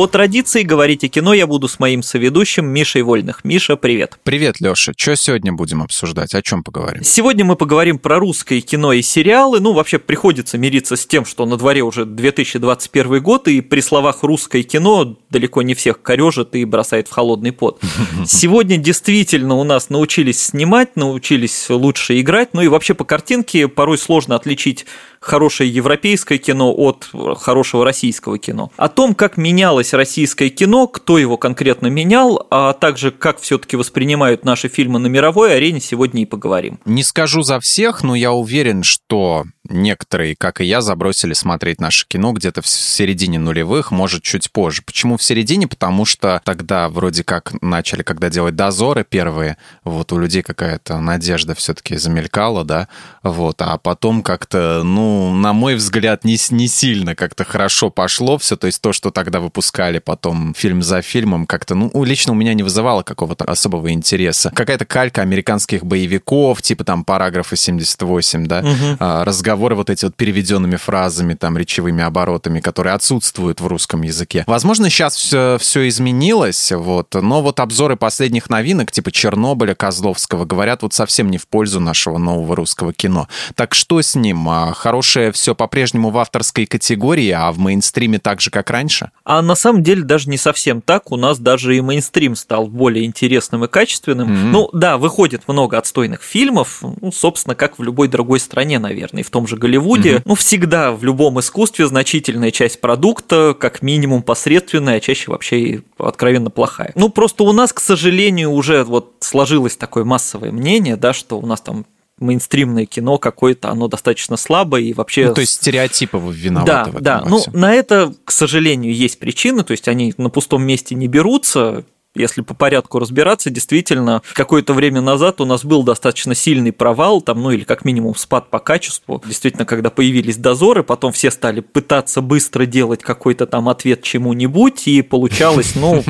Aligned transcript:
По 0.00 0.06
традиции 0.06 0.62
говорить 0.62 1.04
о 1.04 1.08
кино 1.08 1.34
я 1.34 1.46
буду 1.46 1.68
с 1.68 1.78
моим 1.78 2.02
соведущим 2.02 2.66
Мишей 2.66 3.02
Вольных. 3.02 3.44
Миша, 3.44 3.76
привет. 3.76 4.18
Привет, 4.22 4.58
Леша. 4.58 4.94
Что 4.96 5.14
сегодня 5.14 5.52
будем 5.52 5.82
обсуждать? 5.82 6.34
О 6.34 6.40
чем 6.40 6.64
поговорим? 6.64 7.04
Сегодня 7.04 7.44
мы 7.44 7.54
поговорим 7.54 7.98
про 7.98 8.18
русское 8.18 8.62
кино 8.62 8.94
и 8.94 9.02
сериалы. 9.02 9.60
Ну, 9.60 9.74
вообще 9.74 9.98
приходится 9.98 10.56
мириться 10.56 10.96
с 10.96 11.04
тем, 11.04 11.26
что 11.26 11.44
на 11.44 11.58
дворе 11.58 11.82
уже 11.82 12.06
2021 12.06 13.22
год, 13.22 13.46
и 13.46 13.60
при 13.60 13.80
словах 13.82 14.22
«русское 14.22 14.62
кино» 14.62 15.18
далеко 15.28 15.60
не 15.60 15.74
всех 15.74 16.00
корежит 16.00 16.54
и 16.54 16.64
бросает 16.64 17.06
в 17.06 17.10
холодный 17.10 17.52
пот. 17.52 17.78
Сегодня 18.24 18.78
действительно 18.78 19.56
у 19.56 19.64
нас 19.64 19.90
научились 19.90 20.42
снимать, 20.42 20.96
научились 20.96 21.68
лучше 21.68 22.18
играть, 22.18 22.54
ну 22.54 22.62
и 22.62 22.68
вообще 22.68 22.94
по 22.94 23.04
картинке 23.04 23.68
порой 23.68 23.98
сложно 23.98 24.36
отличить 24.36 24.86
хорошее 25.20 25.72
европейское 25.72 26.38
кино 26.38 26.72
от 26.74 27.08
хорошего 27.38 27.84
российского 27.84 28.38
кино. 28.38 28.72
О 28.76 28.88
том, 28.88 29.14
как 29.14 29.36
менялось 29.36 29.89
российское 29.94 30.48
кино, 30.48 30.86
кто 30.86 31.18
его 31.18 31.36
конкретно 31.36 31.88
менял, 31.88 32.46
а 32.50 32.72
также 32.72 33.10
как 33.10 33.40
все-таки 33.40 33.76
воспринимают 33.76 34.44
наши 34.44 34.68
фильмы 34.68 34.98
на 34.98 35.06
мировой 35.06 35.56
арене, 35.56 35.80
сегодня 35.80 36.22
и 36.22 36.26
поговорим. 36.26 36.80
Не 36.84 37.02
скажу 37.02 37.42
за 37.42 37.60
всех, 37.60 38.02
но 38.02 38.14
я 38.14 38.32
уверен, 38.32 38.82
что 38.82 39.44
некоторые, 39.70 40.36
как 40.36 40.60
и 40.60 40.64
я, 40.64 40.80
забросили 40.80 41.32
смотреть 41.32 41.80
наше 41.80 42.06
кино 42.06 42.32
где-то 42.32 42.62
в 42.62 42.66
середине 42.66 43.38
нулевых, 43.38 43.90
может, 43.90 44.22
чуть 44.22 44.50
позже. 44.50 44.82
Почему 44.84 45.16
в 45.16 45.22
середине? 45.22 45.66
Потому 45.66 46.04
что 46.04 46.40
тогда 46.44 46.88
вроде 46.88 47.24
как 47.24 47.52
начали, 47.62 48.02
когда 48.02 48.28
делать 48.28 48.56
дозоры 48.56 49.04
первые, 49.08 49.56
вот 49.84 50.12
у 50.12 50.18
людей 50.18 50.42
какая-то 50.42 50.98
надежда 51.00 51.54
все-таки 51.54 51.96
замелькала, 51.96 52.64
да, 52.64 52.88
вот, 53.22 53.62
а 53.62 53.78
потом 53.78 54.22
как-то, 54.22 54.82
ну, 54.84 55.32
на 55.34 55.52
мой 55.52 55.76
взгляд, 55.76 56.24
не, 56.24 56.36
не 56.50 56.68
сильно 56.68 57.14
как-то 57.14 57.44
хорошо 57.44 57.90
пошло 57.90 58.38
все, 58.38 58.56
то 58.56 58.66
есть 58.66 58.80
то, 58.82 58.92
что 58.92 59.10
тогда 59.10 59.40
выпускали 59.40 59.98
потом 59.98 60.54
фильм 60.54 60.82
за 60.82 61.02
фильмом, 61.02 61.46
как-то, 61.46 61.74
ну, 61.74 61.90
лично 62.04 62.32
у 62.32 62.36
меня 62.36 62.54
не 62.54 62.62
вызывало 62.62 63.02
какого-то 63.02 63.44
особого 63.44 63.92
интереса. 63.92 64.50
Какая-то 64.54 64.84
калька 64.84 65.22
американских 65.22 65.84
боевиков, 65.84 66.62
типа 66.62 66.84
там 66.84 67.04
параграфа 67.04 67.56
78, 67.56 68.46
да, 68.46 68.60
угу. 68.60 68.96
разговор 68.98 69.59
разговоры 69.60 69.74
вот 69.74 69.90
эти 69.90 70.06
вот 70.06 70.16
переведенными 70.16 70.76
фразами, 70.76 71.34
там, 71.34 71.58
речевыми 71.58 72.02
оборотами, 72.02 72.60
которые 72.60 72.94
отсутствуют 72.94 73.60
в 73.60 73.66
русском 73.66 74.02
языке. 74.02 74.44
Возможно, 74.46 74.88
сейчас 74.88 75.16
все, 75.16 75.58
все 75.60 75.86
изменилось, 75.86 76.72
вот, 76.72 77.12
но 77.12 77.42
вот 77.42 77.60
обзоры 77.60 77.96
последних 77.96 78.48
новинок, 78.48 78.90
типа 78.90 79.12
Чернобыля, 79.12 79.74
Козловского, 79.74 80.46
говорят 80.46 80.82
вот 80.82 80.94
совсем 80.94 81.30
не 81.30 81.36
в 81.36 81.46
пользу 81.46 81.78
нашего 81.78 82.16
нового 82.16 82.56
русского 82.56 82.94
кино. 82.94 83.28
Так 83.54 83.74
что 83.74 84.00
с 84.00 84.14
ним? 84.14 84.48
А 84.48 84.72
хорошее 84.72 85.30
все 85.30 85.54
по-прежнему 85.54 86.08
в 86.08 86.16
авторской 86.16 86.64
категории, 86.64 87.30
а 87.30 87.52
в 87.52 87.58
мейнстриме 87.58 88.18
так 88.18 88.40
же, 88.40 88.50
как 88.50 88.70
раньше? 88.70 89.10
А 89.24 89.42
на 89.42 89.56
самом 89.56 89.82
деле 89.82 90.02
даже 90.02 90.30
не 90.30 90.38
совсем 90.38 90.80
так. 90.80 91.12
У 91.12 91.16
нас 91.16 91.38
даже 91.38 91.76
и 91.76 91.82
мейнстрим 91.82 92.34
стал 92.34 92.66
более 92.66 93.04
интересным 93.04 93.64
и 93.64 93.68
качественным. 93.68 94.32
Mm-hmm. 94.32 94.50
Ну 94.52 94.70
да, 94.72 94.96
выходит 94.96 95.46
много 95.48 95.76
отстойных 95.76 96.22
фильмов, 96.22 96.82
ну, 97.00 97.12
собственно, 97.12 97.54
как 97.54 97.78
в 97.78 97.82
любой 97.82 98.08
другой 98.08 98.40
стране, 98.40 98.78
наверное, 98.78 99.20
и 99.20 99.24
в 99.24 99.30
том 99.30 99.46
же 99.46 99.49
Голливуде, 99.56 100.16
угу. 100.16 100.22
ну, 100.26 100.34
всегда 100.34 100.92
в 100.92 101.04
любом 101.04 101.40
искусстве 101.40 101.86
значительная 101.86 102.50
часть 102.50 102.80
продукта, 102.80 103.56
как 103.58 103.82
минимум 103.82 104.22
посредственная, 104.22 104.96
а 104.96 105.00
чаще 105.00 105.30
вообще 105.30 105.60
и 105.60 105.80
откровенно 105.98 106.50
плохая. 106.50 106.92
Ну, 106.94 107.08
просто 107.08 107.44
у 107.44 107.52
нас, 107.52 107.72
к 107.72 107.80
сожалению, 107.80 108.50
уже 108.50 108.84
вот 108.84 109.14
сложилось 109.20 109.76
такое 109.76 110.04
массовое 110.04 110.52
мнение, 110.52 110.96
да, 110.96 111.12
что 111.12 111.38
у 111.38 111.46
нас 111.46 111.60
там 111.60 111.86
мейнстримное 112.20 112.86
кино 112.86 113.18
какое-то, 113.18 113.70
оно 113.70 113.88
достаточно 113.88 114.36
слабое 114.36 114.82
и 114.82 114.92
вообще... 114.92 115.28
Ну, 115.28 115.34
то 115.34 115.40
есть 115.40 115.54
стереотипы 115.54 116.18
виноваты 116.18 116.70
да, 116.70 116.84
в 116.84 116.88
этом 116.88 117.02
Да, 117.02 117.24
ну, 117.26 117.42
на 117.52 117.72
это, 117.72 118.14
к 118.24 118.30
сожалению, 118.30 118.94
есть 118.94 119.18
причины, 119.18 119.64
то 119.64 119.72
есть 119.72 119.88
они 119.88 120.14
на 120.18 120.28
пустом 120.28 120.62
месте 120.62 120.94
не 120.94 121.08
берутся, 121.08 121.84
если 122.14 122.42
по 122.42 122.54
порядку 122.54 122.98
разбираться, 122.98 123.50
действительно, 123.50 124.22
какое-то 124.34 124.74
время 124.74 125.00
назад 125.00 125.40
у 125.40 125.44
нас 125.44 125.64
был 125.64 125.82
достаточно 125.82 126.34
сильный 126.34 126.72
провал, 126.72 127.20
там, 127.20 127.42
ну 127.42 127.50
или 127.50 127.64
как 127.64 127.84
минимум 127.84 128.16
спад 128.16 128.50
по 128.50 128.58
качеству. 128.58 129.22
Действительно, 129.24 129.64
когда 129.64 129.90
появились 129.90 130.36
дозоры, 130.36 130.82
потом 130.82 131.12
все 131.12 131.30
стали 131.30 131.60
пытаться 131.60 132.20
быстро 132.20 132.66
делать 132.66 133.02
какой-то 133.02 133.46
там 133.46 133.68
ответ 133.68 134.02
чему-нибудь, 134.02 134.88
и 134.88 135.02
получалось, 135.02 135.74
ну, 135.76 136.02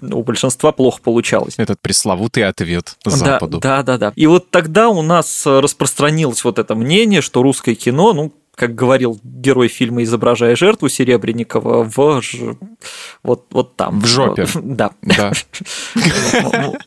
у 0.00 0.22
большинства 0.22 0.72
плохо 0.72 1.00
получалось. 1.02 1.54
Этот 1.58 1.80
пресловутый 1.80 2.44
ответ 2.44 2.96
Западу. 3.04 3.58
Да, 3.58 3.82
да, 3.82 3.98
да. 3.98 4.12
И 4.16 4.26
вот 4.26 4.50
тогда 4.50 4.88
у 4.88 5.02
нас 5.02 5.42
распространилось 5.44 6.44
вот 6.44 6.58
это 6.58 6.74
мнение, 6.74 7.20
что 7.20 7.42
русское 7.42 7.74
кино, 7.74 8.12
ну, 8.12 8.32
как 8.54 8.74
говорил 8.74 9.18
герой 9.24 9.68
фильма 9.68 10.02
«Изображая 10.02 10.56
жертву» 10.56 10.88
Серебренникова, 10.88 11.84
в 11.84 12.22
ж... 12.22 12.56
вот, 13.22 13.46
вот 13.50 13.76
там. 13.76 14.00
В 14.00 14.06
жопе. 14.06 14.46
Да. 14.62 14.92
да. 15.02 15.32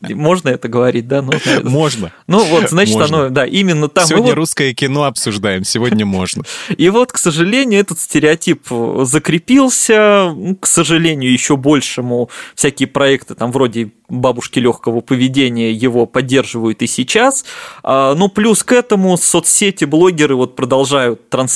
Можно 0.02 0.50
это 0.50 0.68
говорить, 0.68 1.08
да? 1.08 1.22
Можно. 1.62 2.12
Ну 2.26 2.44
вот, 2.44 2.70
значит, 2.70 2.96
оно, 2.96 3.28
да, 3.28 3.44
именно 3.46 3.88
там. 3.88 4.06
Сегодня 4.06 4.34
русское 4.34 4.74
кино 4.74 5.04
обсуждаем, 5.04 5.64
сегодня 5.64 6.06
можно. 6.06 6.44
И 6.76 6.88
вот, 6.88 7.12
к 7.12 7.18
сожалению, 7.18 7.80
этот 7.80 8.00
стереотип 8.00 8.68
закрепился, 9.02 10.34
к 10.60 10.66
сожалению, 10.66 11.32
еще 11.32 11.56
большему 11.56 12.30
всякие 12.54 12.86
проекты 12.88 13.34
там 13.34 13.52
вроде 13.52 13.90
бабушки 14.08 14.60
легкого 14.60 15.00
поведения 15.00 15.72
его 15.72 16.06
поддерживают 16.06 16.82
и 16.82 16.86
сейчас. 16.86 17.44
А, 17.82 18.14
но 18.14 18.28
плюс 18.28 18.62
к 18.62 18.72
этому 18.72 19.16
соцсети, 19.16 19.84
блогеры 19.84 20.36
вот 20.36 20.54
продолжают 20.54 21.28
транслировать 21.28 21.55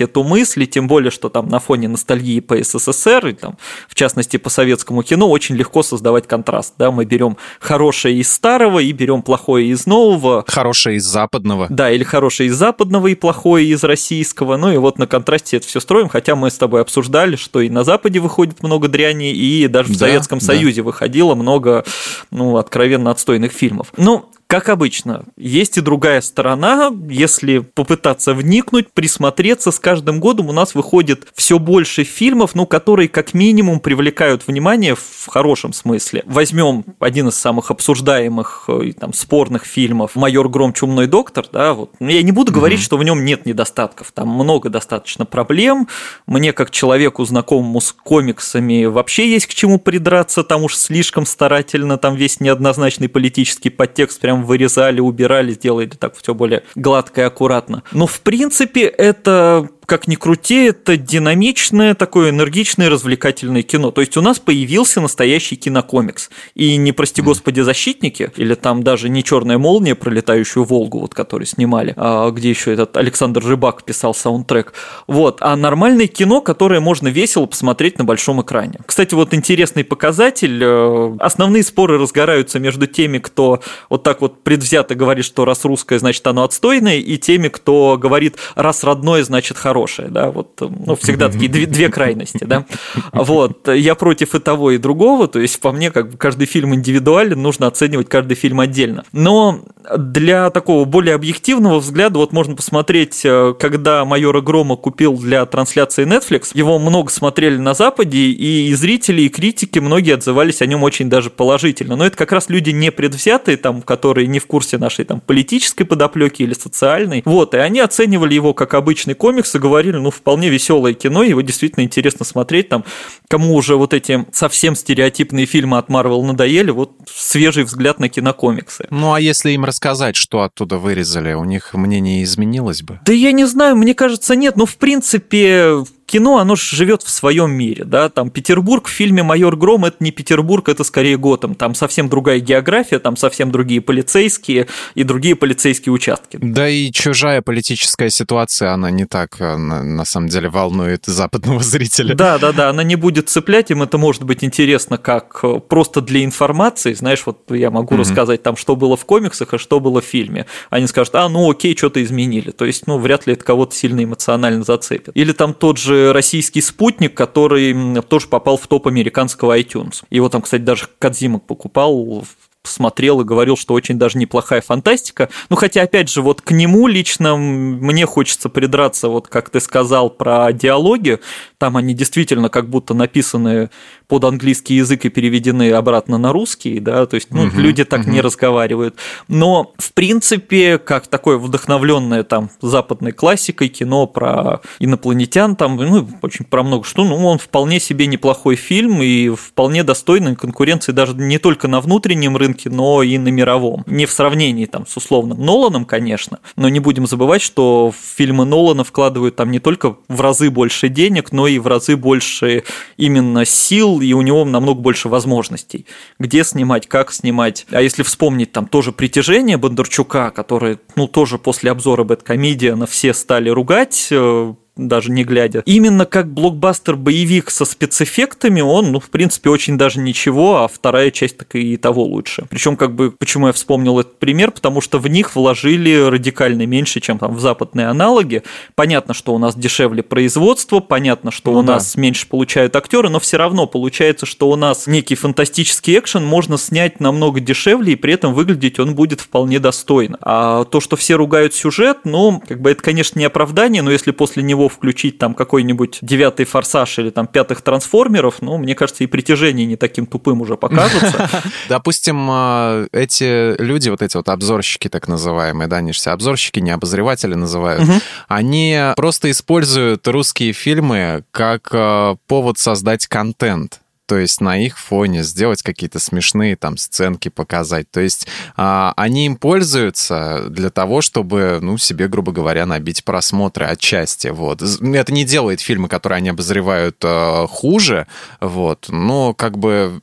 эту 0.00 0.22
мысль, 0.22 0.66
тем 0.66 0.88
более, 0.88 1.10
что 1.10 1.28
там 1.28 1.48
на 1.48 1.58
фоне 1.58 1.88
ностальгии 1.88 2.40
по 2.40 2.56
СССР, 2.62 3.28
и 3.28 3.32
там, 3.32 3.58
в 3.88 3.94
частности 3.94 4.36
по 4.36 4.50
советскому 4.50 5.02
кино, 5.02 5.28
очень 5.28 5.56
легко 5.56 5.82
создавать 5.82 6.26
контраст. 6.26 6.74
Да? 6.78 6.90
Мы 6.90 7.04
берем 7.04 7.36
хорошее 7.60 8.18
из 8.18 8.32
старого 8.32 8.78
и 8.78 8.92
берем 8.92 9.22
плохое 9.22 9.68
из 9.68 9.86
нового. 9.86 10.44
Хорошее 10.46 10.96
из 10.96 11.04
западного. 11.04 11.66
Да, 11.70 11.90
или 11.90 12.04
хорошее 12.04 12.48
из 12.48 12.54
западного 12.56 13.08
и 13.08 13.14
плохое 13.14 13.66
из 13.66 13.84
российского. 13.84 14.56
Ну 14.56 14.72
и 14.72 14.76
вот 14.76 14.98
на 14.98 15.06
контрасте 15.06 15.56
это 15.56 15.66
все 15.66 15.80
строим, 15.80 16.08
хотя 16.08 16.36
мы 16.36 16.50
с 16.50 16.58
тобой 16.58 16.80
обсуждали, 16.80 17.36
что 17.36 17.60
и 17.60 17.68
на 17.68 17.84
Западе 17.84 18.20
выходит 18.20 18.62
много 18.62 18.88
дряни, 18.88 19.32
и 19.32 19.66
даже 19.68 19.92
в 19.92 19.98
да, 19.98 20.06
Советском 20.06 20.38
да. 20.38 20.46
Союзе 20.46 20.82
выходило 20.82 21.34
много 21.34 21.84
ну, 22.30 22.56
откровенно 22.56 23.10
отстойных 23.10 23.52
фильмов. 23.52 23.92
Ну, 23.96 24.28
как 24.46 24.68
обычно, 24.68 25.24
есть 25.36 25.76
и 25.76 25.80
другая 25.80 26.20
сторона. 26.20 26.92
Если 27.08 27.58
попытаться 27.58 28.32
вникнуть, 28.32 28.92
присмотреться, 28.92 29.72
с 29.72 29.80
каждым 29.80 30.20
годом 30.20 30.48
у 30.48 30.52
нас 30.52 30.74
выходит 30.74 31.26
все 31.34 31.58
больше 31.58 32.04
фильмов, 32.04 32.54
ну, 32.54 32.64
которые 32.64 33.08
как 33.08 33.34
минимум 33.34 33.80
привлекают 33.80 34.46
внимание 34.46 34.94
в 34.94 35.26
хорошем 35.26 35.72
смысле. 35.72 36.22
Возьмем 36.26 36.84
один 37.00 37.28
из 37.28 37.34
самых 37.34 37.72
обсуждаемых, 37.72 38.64
э, 38.68 38.92
там, 38.98 39.12
спорных 39.12 39.64
фильмов 39.64 40.14
«Майор 40.14 40.48
Гром. 40.48 40.72
Чумной 40.72 41.06
доктор», 41.06 41.46
да, 41.52 41.74
вот. 41.74 41.92
Я 42.00 42.22
не 42.22 42.32
буду 42.32 42.52
говорить, 42.52 42.80
mm-hmm. 42.80 42.84
что 42.84 42.98
в 42.98 43.04
нем 43.04 43.24
нет 43.24 43.46
недостатков, 43.46 44.12
там 44.12 44.28
много 44.28 44.68
достаточно 44.68 45.24
проблем. 45.24 45.88
Мне, 46.26 46.52
как 46.52 46.70
человеку, 46.70 47.24
знакомому 47.24 47.80
с 47.80 47.92
комиксами, 47.92 48.84
вообще 48.84 49.30
есть 49.30 49.46
к 49.46 49.54
чему 49.54 49.78
придраться, 49.78 50.44
там 50.44 50.64
уж 50.64 50.76
слишком 50.76 51.26
старательно, 51.26 51.98
там 51.98 52.14
весь 52.14 52.40
неоднозначный 52.40 53.08
политический 53.08 53.70
подтекст 53.70 54.20
прям 54.20 54.35
прям 54.36 54.44
вырезали, 54.44 55.00
убирали, 55.00 55.52
сделали 55.52 55.86
так 55.86 56.14
все 56.16 56.34
более 56.34 56.62
гладко 56.74 57.22
и 57.22 57.24
аккуратно. 57.24 57.82
Но 57.92 58.06
в 58.06 58.20
принципе 58.20 58.82
это 58.82 59.68
как 59.86 60.08
ни 60.08 60.16
крути, 60.16 60.66
это 60.66 60.96
динамичное, 60.96 61.94
такое 61.94 62.30
энергичное, 62.30 62.90
развлекательное 62.90 63.62
кино. 63.62 63.92
То 63.92 64.00
есть 64.00 64.16
у 64.16 64.20
нас 64.20 64.40
появился 64.40 65.00
настоящий 65.00 65.54
кинокомикс. 65.54 66.28
И 66.54 66.76
не, 66.76 66.90
прости 66.92 67.22
господи, 67.22 67.60
защитники, 67.60 68.30
или 68.36 68.54
там 68.54 68.82
даже 68.82 69.08
не 69.08 69.22
черная 69.22 69.58
молния, 69.58 69.94
пролетающую 69.94 70.64
Волгу, 70.64 71.00
вот 71.00 71.14
который 71.14 71.46
снимали, 71.46 71.94
а 71.96 72.30
где 72.30 72.50
еще 72.50 72.72
этот 72.72 72.96
Александр 72.96 73.44
Рыбак 73.44 73.84
писал 73.84 74.12
саундтрек. 74.12 74.72
Вот, 75.06 75.38
а 75.40 75.54
нормальное 75.56 76.08
кино, 76.08 76.40
которое 76.40 76.80
можно 76.80 77.06
весело 77.08 77.46
посмотреть 77.46 77.98
на 77.98 78.04
большом 78.04 78.42
экране. 78.42 78.80
Кстати, 78.86 79.14
вот 79.14 79.32
интересный 79.34 79.84
показатель. 79.84 80.60
Э, 80.62 81.16
основные 81.20 81.62
споры 81.62 81.98
разгораются 81.98 82.58
между 82.58 82.88
теми, 82.88 83.18
кто 83.18 83.60
вот 83.88 84.02
так 84.02 84.20
вот 84.20 84.42
предвзято 84.42 84.96
говорит, 84.96 85.24
что 85.24 85.44
раз 85.44 85.64
русское, 85.64 85.98
значит 86.00 86.26
оно 86.26 86.42
отстойное, 86.42 86.96
и 86.96 87.16
теми, 87.18 87.48
кто 87.48 87.96
говорит, 87.96 88.36
раз 88.56 88.82
родное, 88.82 89.22
значит 89.22 89.56
хорошее 89.56 89.75
хорошее, 89.76 90.08
да, 90.08 90.30
вот, 90.30 90.60
ну, 90.60 90.96
всегда 90.96 91.28
такие 91.32 91.50
две, 91.50 91.66
две 91.66 91.88
крайности, 91.90 92.44
да, 92.44 92.64
вот, 93.12 93.68
я 93.68 93.94
против 93.94 94.34
и 94.34 94.38
того, 94.38 94.70
и 94.70 94.78
другого, 94.78 95.28
то 95.28 95.38
есть 95.38 95.60
по 95.60 95.70
мне, 95.70 95.90
как 95.90 96.12
бы, 96.12 96.16
каждый 96.16 96.46
фильм 96.46 96.74
индивидуален, 96.74 97.40
нужно 97.40 97.66
оценивать 97.66 98.08
каждый 98.08 98.34
фильм 98.34 98.60
отдельно, 98.60 99.04
но 99.12 99.60
для 99.96 100.50
такого 100.50 100.84
более 100.84 101.14
объективного 101.14 101.78
взгляда 101.78 102.18
вот 102.18 102.32
можно 102.32 102.56
посмотреть, 102.56 103.20
э, 103.24 103.54
когда 103.58 104.04
майора 104.04 104.40
Грома 104.40 104.76
купил 104.76 105.16
для 105.16 105.44
трансляции 105.46 106.06
Netflix, 106.06 106.50
его 106.54 106.78
много 106.78 107.10
смотрели 107.10 107.56
на 107.56 107.74
Западе, 107.74 108.18
и 108.18 108.74
зрители, 108.74 109.22
и 109.22 109.28
критики, 109.28 109.78
многие 109.78 110.14
отзывались 110.14 110.62
о 110.62 110.66
нем 110.66 110.82
очень 110.82 111.08
даже 111.08 111.30
положительно. 111.30 111.96
Но 111.96 112.06
это 112.06 112.16
как 112.16 112.32
раз 112.32 112.48
люди 112.48 112.70
не 112.70 112.90
предвзятые, 112.90 113.56
там, 113.56 113.82
которые 113.82 114.26
не 114.26 114.38
в 114.38 114.46
курсе 114.46 114.78
нашей 114.78 115.04
там, 115.04 115.20
политической 115.20 115.84
подоплеки 115.84 116.42
или 116.42 116.54
социальной. 116.54 117.22
Вот, 117.24 117.54
и 117.54 117.58
они 117.58 117.80
оценивали 117.80 118.34
его 118.34 118.54
как 118.54 118.74
обычный 118.74 119.14
комикс 119.14 119.54
и 119.54 119.58
говорили, 119.66 119.96
ну, 119.96 120.10
вполне 120.10 120.48
веселое 120.48 120.94
кино, 120.94 121.22
его 121.22 121.40
действительно 121.40 121.82
интересно 121.82 122.24
смотреть. 122.24 122.68
Там, 122.68 122.84
кому 123.28 123.54
уже 123.54 123.76
вот 123.76 123.94
эти 123.94 124.24
совсем 124.32 124.76
стереотипные 124.76 125.46
фильмы 125.46 125.78
от 125.78 125.88
Marvel 125.88 126.22
надоели, 126.22 126.70
вот 126.70 126.92
свежий 127.12 127.64
взгляд 127.64 127.98
на 127.98 128.08
кинокомиксы. 128.08 128.86
Ну, 128.90 129.12
а 129.12 129.20
если 129.20 129.50
им 129.50 129.64
рассказать, 129.64 130.16
что 130.16 130.42
оттуда 130.42 130.78
вырезали, 130.78 131.32
у 131.32 131.44
них 131.44 131.74
мнение 131.74 132.22
изменилось 132.22 132.82
бы? 132.82 133.00
Да 133.04 133.12
я 133.12 133.32
не 133.32 133.44
знаю, 133.44 133.76
мне 133.76 133.94
кажется, 133.94 134.36
нет. 134.36 134.56
Ну, 134.56 134.66
в 134.66 134.76
принципе, 134.76 135.84
кино, 136.06 136.38
оно 136.38 136.54
живет 136.54 137.02
в 137.02 137.10
своем 137.10 137.50
мире, 137.50 137.84
да, 137.84 138.08
там 138.08 138.30
Петербург 138.30 138.86
в 138.86 138.90
фильме 138.90 139.22
«Майор 139.22 139.56
Гром»— 139.56 139.84
это 139.86 139.96
не 140.00 140.12
Петербург, 140.12 140.68
это 140.68 140.84
скорее 140.84 141.18
Готэм, 141.18 141.56
там 141.56 141.74
совсем 141.74 142.08
другая 142.08 142.38
география, 142.38 143.00
там 143.00 143.16
совсем 143.16 143.50
другие 143.50 143.80
полицейские 143.80 144.68
и 144.94 145.02
другие 145.02 145.34
полицейские 145.34 145.92
участки. 145.92 146.38
Да 146.40 146.68
и 146.68 146.92
чужая 146.92 147.42
политическая 147.42 148.08
ситуация, 148.08 148.72
она 148.72 148.90
не 148.90 149.04
так, 149.04 149.36
э, 149.40 149.56
на, 149.56 150.04
самом 150.04 150.28
деле, 150.28 150.48
волнует 150.48 151.04
западного 151.06 151.62
зрителя. 151.62 152.14
Да, 152.14 152.38
да, 152.38 152.52
да, 152.52 152.70
она 152.70 152.84
не 152.84 152.96
будет 152.96 153.28
цеплять, 153.28 153.70
им 153.70 153.82
это 153.82 153.98
может 153.98 154.22
быть 154.22 154.44
интересно 154.44 154.98
как 154.98 155.40
э, 155.42 155.58
просто 155.58 156.00
для 156.00 156.24
информации, 156.24 156.94
знаешь, 156.94 157.22
вот 157.26 157.50
я 157.50 157.70
могу 157.72 157.94
mm-hmm. 157.94 157.98
рассказать 157.98 158.42
там, 158.44 158.56
что 158.56 158.76
было 158.76 158.96
в 158.96 159.04
комиксах, 159.04 159.54
а 159.54 159.58
что 159.58 159.80
было 159.80 160.00
в 160.00 160.04
фильме. 160.04 160.46
Они 160.70 160.86
скажут, 160.86 161.16
а, 161.16 161.28
ну 161.28 161.50
окей, 161.50 161.76
что-то 161.76 162.02
изменили, 162.02 162.52
то 162.52 162.64
есть, 162.64 162.86
ну, 162.86 162.98
вряд 162.98 163.26
ли 163.26 163.32
это 163.32 163.44
кого-то 163.44 163.74
сильно 163.74 164.04
эмоционально 164.04 164.62
зацепит. 164.62 165.10
Или 165.14 165.32
там 165.32 165.52
тот 165.52 165.78
же 165.78 165.95
российский 166.12 166.60
спутник, 166.60 167.14
который 167.14 168.02
тоже 168.02 168.28
попал 168.28 168.56
в 168.56 168.66
топ 168.66 168.86
американского 168.86 169.58
iTunes. 169.58 170.02
Его 170.10 170.28
там, 170.28 170.42
кстати, 170.42 170.62
даже 170.62 170.88
Кадзимок 170.98 171.44
покупал 171.46 172.24
смотрел 172.68 173.20
и 173.20 173.24
говорил, 173.24 173.56
что 173.56 173.74
очень 173.74 173.98
даже 173.98 174.18
неплохая 174.18 174.60
фантастика. 174.60 175.28
Ну, 175.48 175.56
хотя, 175.56 175.82
опять 175.82 176.10
же, 176.10 176.22
вот 176.22 176.42
к 176.42 176.50
нему 176.50 176.86
лично 176.86 177.36
мне 177.36 178.06
хочется 178.06 178.48
придраться, 178.48 179.08
вот 179.08 179.28
как 179.28 179.50
ты 179.50 179.60
сказал 179.60 180.10
про 180.10 180.52
диалоги, 180.52 181.20
там 181.58 181.76
они 181.76 181.94
действительно 181.94 182.48
как 182.48 182.68
будто 182.68 182.94
написаны 182.94 183.70
под 184.08 184.24
английский 184.24 184.74
язык 184.74 185.04
и 185.04 185.08
переведены 185.08 185.70
обратно 185.72 186.18
на 186.18 186.32
русский, 186.32 186.78
да, 186.80 187.06
то 187.06 187.14
есть 187.14 187.28
ну, 187.30 187.44
угу, 187.44 187.58
люди 187.58 187.84
так 187.84 188.02
угу. 188.02 188.10
не 188.10 188.20
разговаривают. 188.20 188.96
Но, 189.28 189.72
в 189.78 189.92
принципе, 189.92 190.78
как 190.78 191.08
такое 191.08 191.38
вдохновленное 191.38 192.22
там 192.22 192.50
западной 192.60 193.12
классикой 193.12 193.68
кино 193.68 194.06
про 194.06 194.60
инопланетян, 194.78 195.56
там, 195.56 195.76
ну, 195.76 196.08
очень 196.22 196.44
про 196.44 196.62
много 196.62 196.84
что, 196.84 197.04
ну, 197.04 197.26
он 197.26 197.38
вполне 197.38 197.80
себе 197.80 198.06
неплохой 198.06 198.56
фильм 198.56 199.02
и 199.02 199.28
вполне 199.30 199.82
достойный 199.82 200.36
конкуренции 200.36 200.92
даже 200.92 201.14
не 201.14 201.38
только 201.38 201.68
на 201.68 201.80
внутреннем 201.80 202.36
рынке, 202.36 202.70
но 202.70 203.02
и 203.02 203.18
на 203.18 203.28
мировом. 203.28 203.82
Не 203.86 204.06
в 204.06 204.12
сравнении 204.12 204.66
там 204.66 204.86
с 204.86 204.96
условным 204.96 205.44
Ноланом, 205.44 205.84
конечно, 205.84 206.38
но 206.56 206.68
не 206.68 206.80
будем 206.80 207.06
забывать, 207.06 207.42
что 207.42 207.92
фильмы 208.16 208.44
Нолана 208.44 208.84
вкладывают 208.84 209.36
там 209.36 209.50
не 209.50 209.58
только 209.58 209.96
в 210.08 210.20
разы 210.20 210.50
больше 210.50 210.88
денег, 210.88 211.32
но 211.32 211.46
и 211.46 211.58
в 211.58 211.66
разы 211.66 211.96
больше 211.96 212.64
именно 212.96 213.44
сил, 213.44 213.95
и 214.00 214.12
у 214.12 214.22
него 214.22 214.44
намного 214.44 214.80
больше 214.80 215.08
возможностей. 215.08 215.86
Где 216.18 216.44
снимать, 216.44 216.86
как 216.86 217.12
снимать. 217.12 217.66
А 217.70 217.80
если 217.80 218.02
вспомнить 218.02 218.52
там 218.52 218.66
тоже 218.66 218.92
«Притяжение» 218.92 219.56
Бондарчука, 219.56 220.30
который, 220.30 220.78
ну, 220.94 221.08
тоже 221.08 221.38
после 221.38 221.70
обзора 221.70 222.04
Бэткомедиана 222.04 222.86
все 222.86 223.14
стали 223.14 223.48
ругать, 223.48 224.08
э, 224.10 224.54
даже 224.76 225.10
не 225.10 225.24
глядя. 225.24 225.62
Именно 225.64 226.06
как 226.06 226.32
блокбастер-боевик 226.32 227.50
со 227.50 227.64
спецэффектами, 227.64 228.60
он, 228.60 228.92
ну, 228.92 229.00
в 229.00 229.10
принципе, 229.10 229.50
очень 229.50 229.78
даже 229.78 230.00
ничего, 230.00 230.62
а 230.62 230.68
вторая 230.68 231.10
часть 231.10 231.38
так 231.38 231.54
и 231.54 231.76
того 231.76 232.04
лучше. 232.04 232.46
Причем, 232.50 232.76
как 232.76 232.94
бы, 232.94 233.10
почему 233.10 233.46
я 233.46 233.52
вспомнил 233.52 233.98
этот 233.98 234.18
пример, 234.18 234.50
потому 234.50 234.80
что 234.80 234.98
в 234.98 235.08
них 235.08 235.34
вложили 235.34 235.94
радикально 235.94 236.66
меньше, 236.66 237.00
чем 237.00 237.18
там 237.18 237.34
в 237.34 237.40
западные 237.40 237.86
аналоги. 237.88 238.42
Понятно, 238.74 239.14
что 239.14 239.34
у 239.34 239.38
нас 239.38 239.56
дешевле 239.56 240.02
производство, 240.02 240.80
понятно, 240.80 241.30
что 241.30 241.52
ну, 241.52 241.60
у 241.60 241.62
да. 241.62 241.74
нас 241.74 241.96
меньше 241.96 242.26
получают 242.28 242.76
актеры, 242.76 243.08
но 243.08 243.18
все 243.18 243.38
равно 243.38 243.66
получается, 243.66 244.26
что 244.26 244.50
у 244.50 244.56
нас 244.56 244.86
некий 244.86 245.14
фантастический 245.14 245.98
экшен 245.98 246.24
можно 246.24 246.58
снять 246.58 247.00
намного 247.00 247.40
дешевле, 247.40 247.94
и 247.94 247.96
при 247.96 248.12
этом 248.12 248.34
выглядеть 248.34 248.78
он 248.78 248.94
будет 248.94 249.20
вполне 249.20 249.58
достойно. 249.58 250.18
А 250.20 250.64
то, 250.64 250.80
что 250.80 250.96
все 250.96 251.14
ругают 251.14 251.54
сюжет, 251.54 251.98
ну, 252.04 252.42
как 252.46 252.60
бы 252.60 252.70
это, 252.70 252.82
конечно, 252.82 253.18
не 253.18 253.24
оправдание, 253.24 253.82
но 253.82 253.90
если 253.90 254.10
после 254.10 254.42
него 254.42 254.65
включить 254.68 255.18
там 255.18 255.34
какой-нибудь 255.34 255.98
девятый 256.02 256.46
форсаж 256.46 256.98
или 256.98 257.10
там 257.10 257.26
пятых 257.26 257.62
трансформеров, 257.62 258.36
ну, 258.40 258.58
мне 258.58 258.74
кажется, 258.74 259.04
и 259.04 259.06
притяжение 259.06 259.66
не 259.66 259.76
таким 259.76 260.06
тупым 260.06 260.40
уже 260.40 260.56
покажется. 260.56 261.28
Допустим, 261.68 262.26
а, 262.30 262.86
эти 262.92 263.60
люди, 263.60 263.88
вот 263.88 264.02
эти 264.02 264.16
вот 264.16 264.28
обзорщики 264.28 264.88
так 264.88 265.08
называемые, 265.08 265.68
да, 265.68 265.76
они 265.76 265.92
же 265.92 265.98
все 265.98 266.10
обзорщики, 266.10 266.60
не 266.60 266.70
обозреватели 266.70 267.34
называют, 267.34 267.82
они 268.28 268.78
просто 268.96 269.30
используют 269.30 270.06
русские 270.08 270.52
фильмы 270.52 271.24
как 271.30 271.68
а, 271.72 272.16
повод 272.26 272.58
создать 272.58 273.06
контент 273.06 273.80
то 274.06 274.18
есть 274.18 274.40
на 274.40 274.56
их 274.56 274.78
фоне 274.78 275.22
сделать 275.22 275.62
какие-то 275.62 275.98
смешные 275.98 276.56
там 276.56 276.76
сценки 276.76 277.28
показать. 277.28 277.90
То 277.90 278.00
есть 278.00 278.26
а, 278.56 278.92
они 278.96 279.26
им 279.26 279.36
пользуются 279.36 280.46
для 280.48 280.70
того, 280.70 281.00
чтобы, 281.02 281.58
ну, 281.60 281.76
себе, 281.78 282.08
грубо 282.08 282.32
говоря, 282.32 282.66
набить 282.66 283.04
просмотры 283.04 283.66
отчасти, 283.66 284.28
вот. 284.28 284.62
Это 284.62 285.12
не 285.12 285.24
делает 285.24 285.60
фильмы, 285.60 285.88
которые 285.88 286.18
они 286.18 286.28
обозревают 286.30 286.96
а, 287.04 287.46
хуже, 287.46 288.06
вот, 288.40 288.86
но 288.88 289.34
как 289.34 289.58
бы 289.58 290.00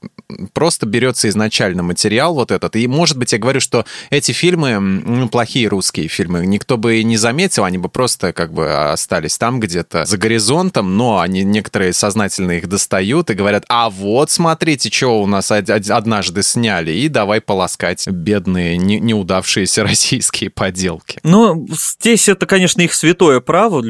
просто 0.53 0.85
берется 0.85 1.29
изначально 1.29 1.83
материал 1.83 2.33
вот 2.33 2.51
этот. 2.51 2.75
И, 2.75 2.87
может 2.87 3.17
быть, 3.17 3.33
я 3.33 3.39
говорю, 3.39 3.59
что 3.59 3.85
эти 4.09 4.31
фильмы, 4.31 4.79
ну, 4.79 5.29
плохие 5.29 5.67
русские 5.67 6.07
фильмы, 6.07 6.45
никто 6.45 6.77
бы 6.77 6.97
и 6.97 7.03
не 7.03 7.17
заметил, 7.17 7.63
они 7.63 7.77
бы 7.77 7.89
просто 7.89 8.33
как 8.33 8.51
бы 8.53 8.91
остались 8.91 9.37
там 9.37 9.59
где-то 9.59 10.05
за 10.05 10.17
горизонтом, 10.17 10.97
но 10.97 11.19
они 11.19 11.43
некоторые 11.43 11.93
сознательно 11.93 12.51
их 12.51 12.67
достают 12.67 13.29
и 13.29 13.33
говорят, 13.33 13.65
а 13.69 13.89
вот, 13.97 14.31
смотрите, 14.31 14.89
что 14.91 15.21
у 15.21 15.27
нас 15.27 15.51
однажды 15.51 16.43
сняли, 16.43 16.91
и 16.91 17.07
давай 17.07 17.41
полоскать 17.41 18.07
бедные, 18.07 18.77
не, 18.77 18.99
неудавшиеся 18.99 19.83
российские 19.87 20.49
поделки. 20.49 21.19
Ну, 21.23 21.67
здесь 21.69 22.29
это, 22.29 22.45
конечно, 22.45 22.81
их 22.81 22.93
святое 22.93 23.39
право, 23.39 23.83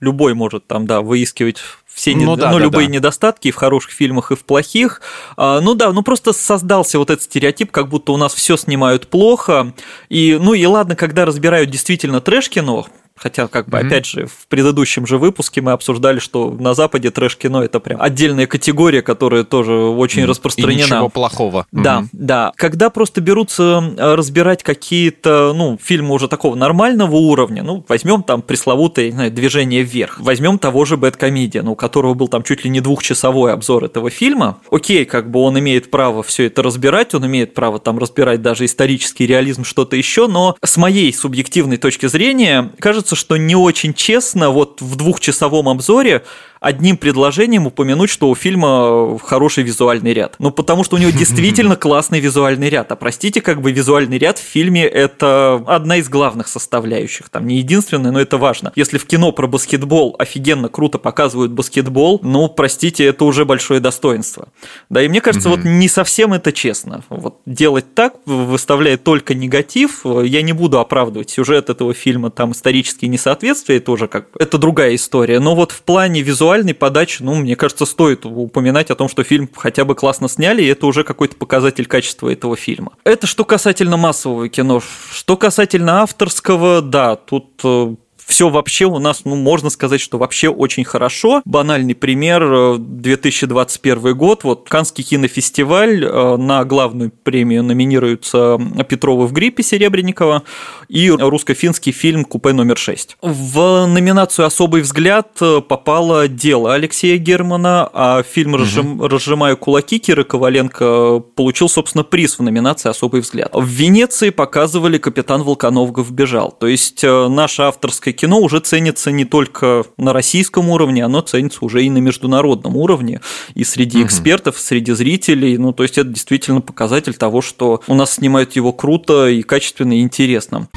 любой 0.00 0.34
может 0.34 0.66
там, 0.66 0.86
да, 0.86 1.00
выискивать 1.00 1.58
все 1.98 2.14
ну, 2.14 2.18
не, 2.18 2.36
да, 2.36 2.52
ну, 2.52 2.58
да, 2.58 2.64
любые 2.64 2.86
да. 2.86 2.94
недостатки 2.94 3.48
и 3.48 3.50
в 3.50 3.56
хороших 3.56 3.90
фильмах, 3.90 4.30
и 4.30 4.36
в 4.36 4.44
плохих. 4.44 5.00
А, 5.36 5.60
ну 5.60 5.74
да, 5.74 5.92
ну 5.92 6.02
просто 6.02 6.32
создался 6.32 6.98
вот 6.98 7.10
этот 7.10 7.24
стереотип, 7.24 7.72
как 7.72 7.88
будто 7.88 8.12
у 8.12 8.16
нас 8.16 8.34
все 8.34 8.56
снимают 8.56 9.08
плохо. 9.08 9.74
И, 10.08 10.38
ну 10.40 10.54
и 10.54 10.64
ладно, 10.64 10.94
когда 10.94 11.24
разбирают 11.24 11.70
действительно 11.70 12.20
трэш-кино, 12.20 12.86
Хотя, 13.20 13.48
как 13.48 13.68
бы, 13.68 13.78
mm-hmm. 13.78 13.86
опять 13.86 14.06
же, 14.06 14.26
в 14.26 14.46
предыдущем 14.48 15.06
же 15.06 15.18
выпуске 15.18 15.60
мы 15.60 15.72
обсуждали, 15.72 16.18
что 16.18 16.50
на 16.50 16.74
Западе 16.74 17.10
трэш-кино 17.10 17.62
это 17.62 17.80
прям 17.80 18.00
отдельная 18.00 18.46
категория, 18.46 19.02
которая 19.02 19.44
тоже 19.44 19.72
очень 19.72 20.22
mm-hmm. 20.22 20.26
распространена. 20.26 20.80
И 20.80 20.84
ничего 20.84 21.08
плохого. 21.08 21.66
Да, 21.72 22.00
mm-hmm. 22.00 22.08
да. 22.12 22.52
Когда 22.56 22.90
просто 22.90 23.20
берутся 23.20 23.94
э, 23.96 24.14
разбирать 24.14 24.62
какие-то, 24.62 25.52
ну, 25.54 25.78
фильмы 25.82 26.14
уже 26.14 26.28
такого 26.28 26.54
нормального 26.54 27.16
уровня, 27.16 27.62
ну, 27.62 27.84
возьмем 27.88 28.22
там 28.22 28.42
пресловутое, 28.42 29.10
знаю, 29.10 29.30
движение 29.30 29.82
вверх, 29.82 30.18
возьмем 30.20 30.58
того 30.58 30.84
же 30.84 30.96
Бэткомедиана, 30.96 31.66
ну, 31.66 31.72
у 31.72 31.76
которого 31.76 32.14
был 32.14 32.28
там 32.28 32.42
чуть 32.42 32.64
ли 32.64 32.70
не 32.70 32.80
двухчасовой 32.80 33.52
обзор 33.52 33.84
этого 33.84 34.10
фильма. 34.10 34.58
Окей, 34.70 35.04
как 35.04 35.30
бы 35.30 35.40
он 35.40 35.58
имеет 35.58 35.90
право 35.90 36.22
все 36.22 36.46
это 36.46 36.62
разбирать, 36.62 37.14
он 37.14 37.26
имеет 37.26 37.54
право 37.54 37.78
там 37.78 37.98
разбирать 37.98 38.42
даже 38.42 38.64
исторический 38.64 39.26
реализм, 39.26 39.64
что-то 39.64 39.96
еще, 39.96 40.26
но 40.28 40.56
с 40.62 40.76
моей 40.76 41.12
субъективной 41.12 41.76
точки 41.76 42.06
зрения, 42.06 42.70
кажется, 42.78 43.07
кажется, 43.08 43.16
что 43.16 43.36
не 43.36 43.56
очень 43.56 43.94
честно 43.94 44.50
вот 44.50 44.82
в 44.82 44.96
двухчасовом 44.96 45.68
обзоре 45.68 46.24
одним 46.60 46.96
предложением 46.96 47.66
упомянуть, 47.66 48.10
что 48.10 48.28
у 48.30 48.34
фильма 48.34 49.18
хороший 49.18 49.64
визуальный 49.64 50.12
ряд. 50.12 50.36
Ну, 50.38 50.50
потому 50.50 50.84
что 50.84 50.96
у 50.96 50.98
него 50.98 51.10
действительно 51.16 51.76
классный 51.76 52.20
визуальный 52.20 52.68
ряд. 52.68 52.92
А 52.92 52.96
простите, 52.96 53.40
как 53.40 53.60
бы 53.60 53.72
визуальный 53.72 54.18
ряд 54.18 54.38
в 54.38 54.42
фильме– 54.42 54.84
это 54.86 55.62
одна 55.66 55.96
из 55.96 56.08
главных 56.08 56.48
составляющих. 56.48 57.28
Там 57.28 57.46
не 57.46 57.58
единственная, 57.58 58.10
но 58.10 58.20
это 58.20 58.38
важно. 58.38 58.72
Если 58.74 58.98
в 58.98 59.06
кино 59.06 59.32
про 59.32 59.46
баскетбол 59.46 60.16
офигенно 60.18 60.68
круто 60.68 60.98
показывают 60.98 61.52
баскетбол, 61.52 62.20
ну, 62.22 62.48
простите, 62.48 63.04
это 63.04 63.24
уже 63.24 63.44
большое 63.44 63.80
достоинство. 63.80 64.48
Да, 64.88 65.02
и 65.02 65.08
мне 65.08 65.20
кажется, 65.20 65.48
вот 65.48 65.64
не 65.64 65.88
совсем 65.88 66.32
это 66.32 66.52
честно. 66.52 67.02
Вот 67.08 67.40
делать 67.46 67.94
так, 67.94 68.14
выставляя 68.26 68.96
только 68.96 69.34
негатив, 69.34 70.04
я 70.04 70.42
не 70.42 70.52
буду 70.52 70.78
оправдывать 70.78 71.30
сюжет 71.30 71.70
этого 71.70 71.94
фильма, 71.94 72.30
там 72.30 72.52
исторические 72.52 73.08
несоответствия, 73.08 73.76
это 73.76 73.92
уже 73.92 74.08
как 74.08 74.26
это 74.38 74.58
другая 74.58 74.94
история. 74.94 75.40
Но 75.40 75.54
вот 75.54 75.72
в 75.72 75.82
плане 75.82 76.22
визуальной 76.48 76.74
подачи, 76.74 77.22
ну, 77.22 77.34
мне 77.34 77.56
кажется, 77.56 77.84
стоит 77.84 78.24
упоминать 78.24 78.90
о 78.90 78.94
том, 78.94 79.08
что 79.08 79.22
фильм 79.22 79.50
хотя 79.54 79.84
бы 79.84 79.94
классно 79.94 80.28
сняли, 80.28 80.62
и 80.62 80.66
это 80.66 80.86
уже 80.86 81.04
какой-то 81.04 81.36
показатель 81.36 81.86
качества 81.86 82.30
этого 82.30 82.56
фильма. 82.56 82.92
Это 83.04 83.26
что 83.26 83.44
касательно 83.44 83.98
массового 83.98 84.48
кино. 84.48 84.80
Что 85.12 85.36
касательно 85.36 86.02
авторского, 86.02 86.80
да, 86.80 87.16
тут 87.16 87.60
э, 87.64 87.94
все 88.28 88.50
вообще 88.50 88.84
у 88.84 88.98
нас, 88.98 89.22
ну, 89.24 89.36
можно 89.36 89.70
сказать, 89.70 90.02
что 90.02 90.18
вообще 90.18 90.50
очень 90.50 90.84
хорошо. 90.84 91.40
Банальный 91.46 91.94
пример, 91.94 92.76
2021 92.78 94.06
э, 94.06 94.12
год, 94.12 94.44
вот 94.44 94.68
Канский 94.68 95.02
кинофестиваль, 95.02 96.04
э, 96.04 96.36
на 96.36 96.62
главную 96.64 97.10
премию 97.10 97.64
номинируются 97.64 98.60
Петрова 98.86 99.26
в 99.26 99.32
гриппе 99.32 99.62
Серебренникова 99.62 100.42
и 100.88 101.08
русско-финский 101.08 101.92
фильм 101.92 102.26
«Купе 102.26 102.52
номер 102.52 102.76
6». 102.76 103.16
В 103.22 103.86
номинацию 103.86 104.44
«Особый 104.44 104.82
взгляд» 104.82 105.38
попало 105.66 106.28
«Дело» 106.28 106.74
Алексея 106.74 107.16
Германа, 107.16 107.88
а 107.94 108.22
фильм 108.22 108.56
«Разжим... 108.56 109.02
«Разжимаю 109.02 109.56
кулаки» 109.56 109.98
Кира 109.98 110.24
Коваленко 110.24 111.20
получил, 111.34 111.70
собственно, 111.70 112.04
приз 112.04 112.38
в 112.38 112.42
номинации 112.42 112.90
«Особый 112.90 113.22
взгляд». 113.22 113.52
В 113.54 113.66
Венеции 113.66 114.28
показывали 114.28 114.98
«Капитан 114.98 115.42
Волконов 115.42 115.88
бежал», 116.12 116.52
то 116.52 116.66
есть 116.66 117.02
э, 117.02 117.28
наша 117.28 117.68
авторская 117.68 118.17
кино 118.18 118.40
уже 118.40 118.60
ценится 118.60 119.10
не 119.10 119.24
только 119.24 119.84
на 119.96 120.12
российском 120.12 120.68
уровне, 120.68 121.04
оно 121.04 121.20
ценится 121.20 121.64
уже 121.64 121.84
и 121.84 121.90
на 121.90 121.98
международном 121.98 122.76
уровне, 122.76 123.20
и 123.54 123.64
среди 123.64 123.98
угу. 123.98 124.06
экспертов, 124.06 124.58
среди 124.58 124.92
зрителей. 124.92 125.56
Ну, 125.56 125.72
то 125.72 125.84
есть 125.84 125.96
это 125.96 126.10
действительно 126.10 126.60
показатель 126.60 127.14
того, 127.14 127.40
что 127.40 127.80
у 127.86 127.94
нас 127.94 128.14
снимают 128.14 128.56
его 128.56 128.72
круто 128.72 129.28
и 129.28 129.42
качественно 129.42 129.98
и 129.98 130.02
интересно. 130.02 130.68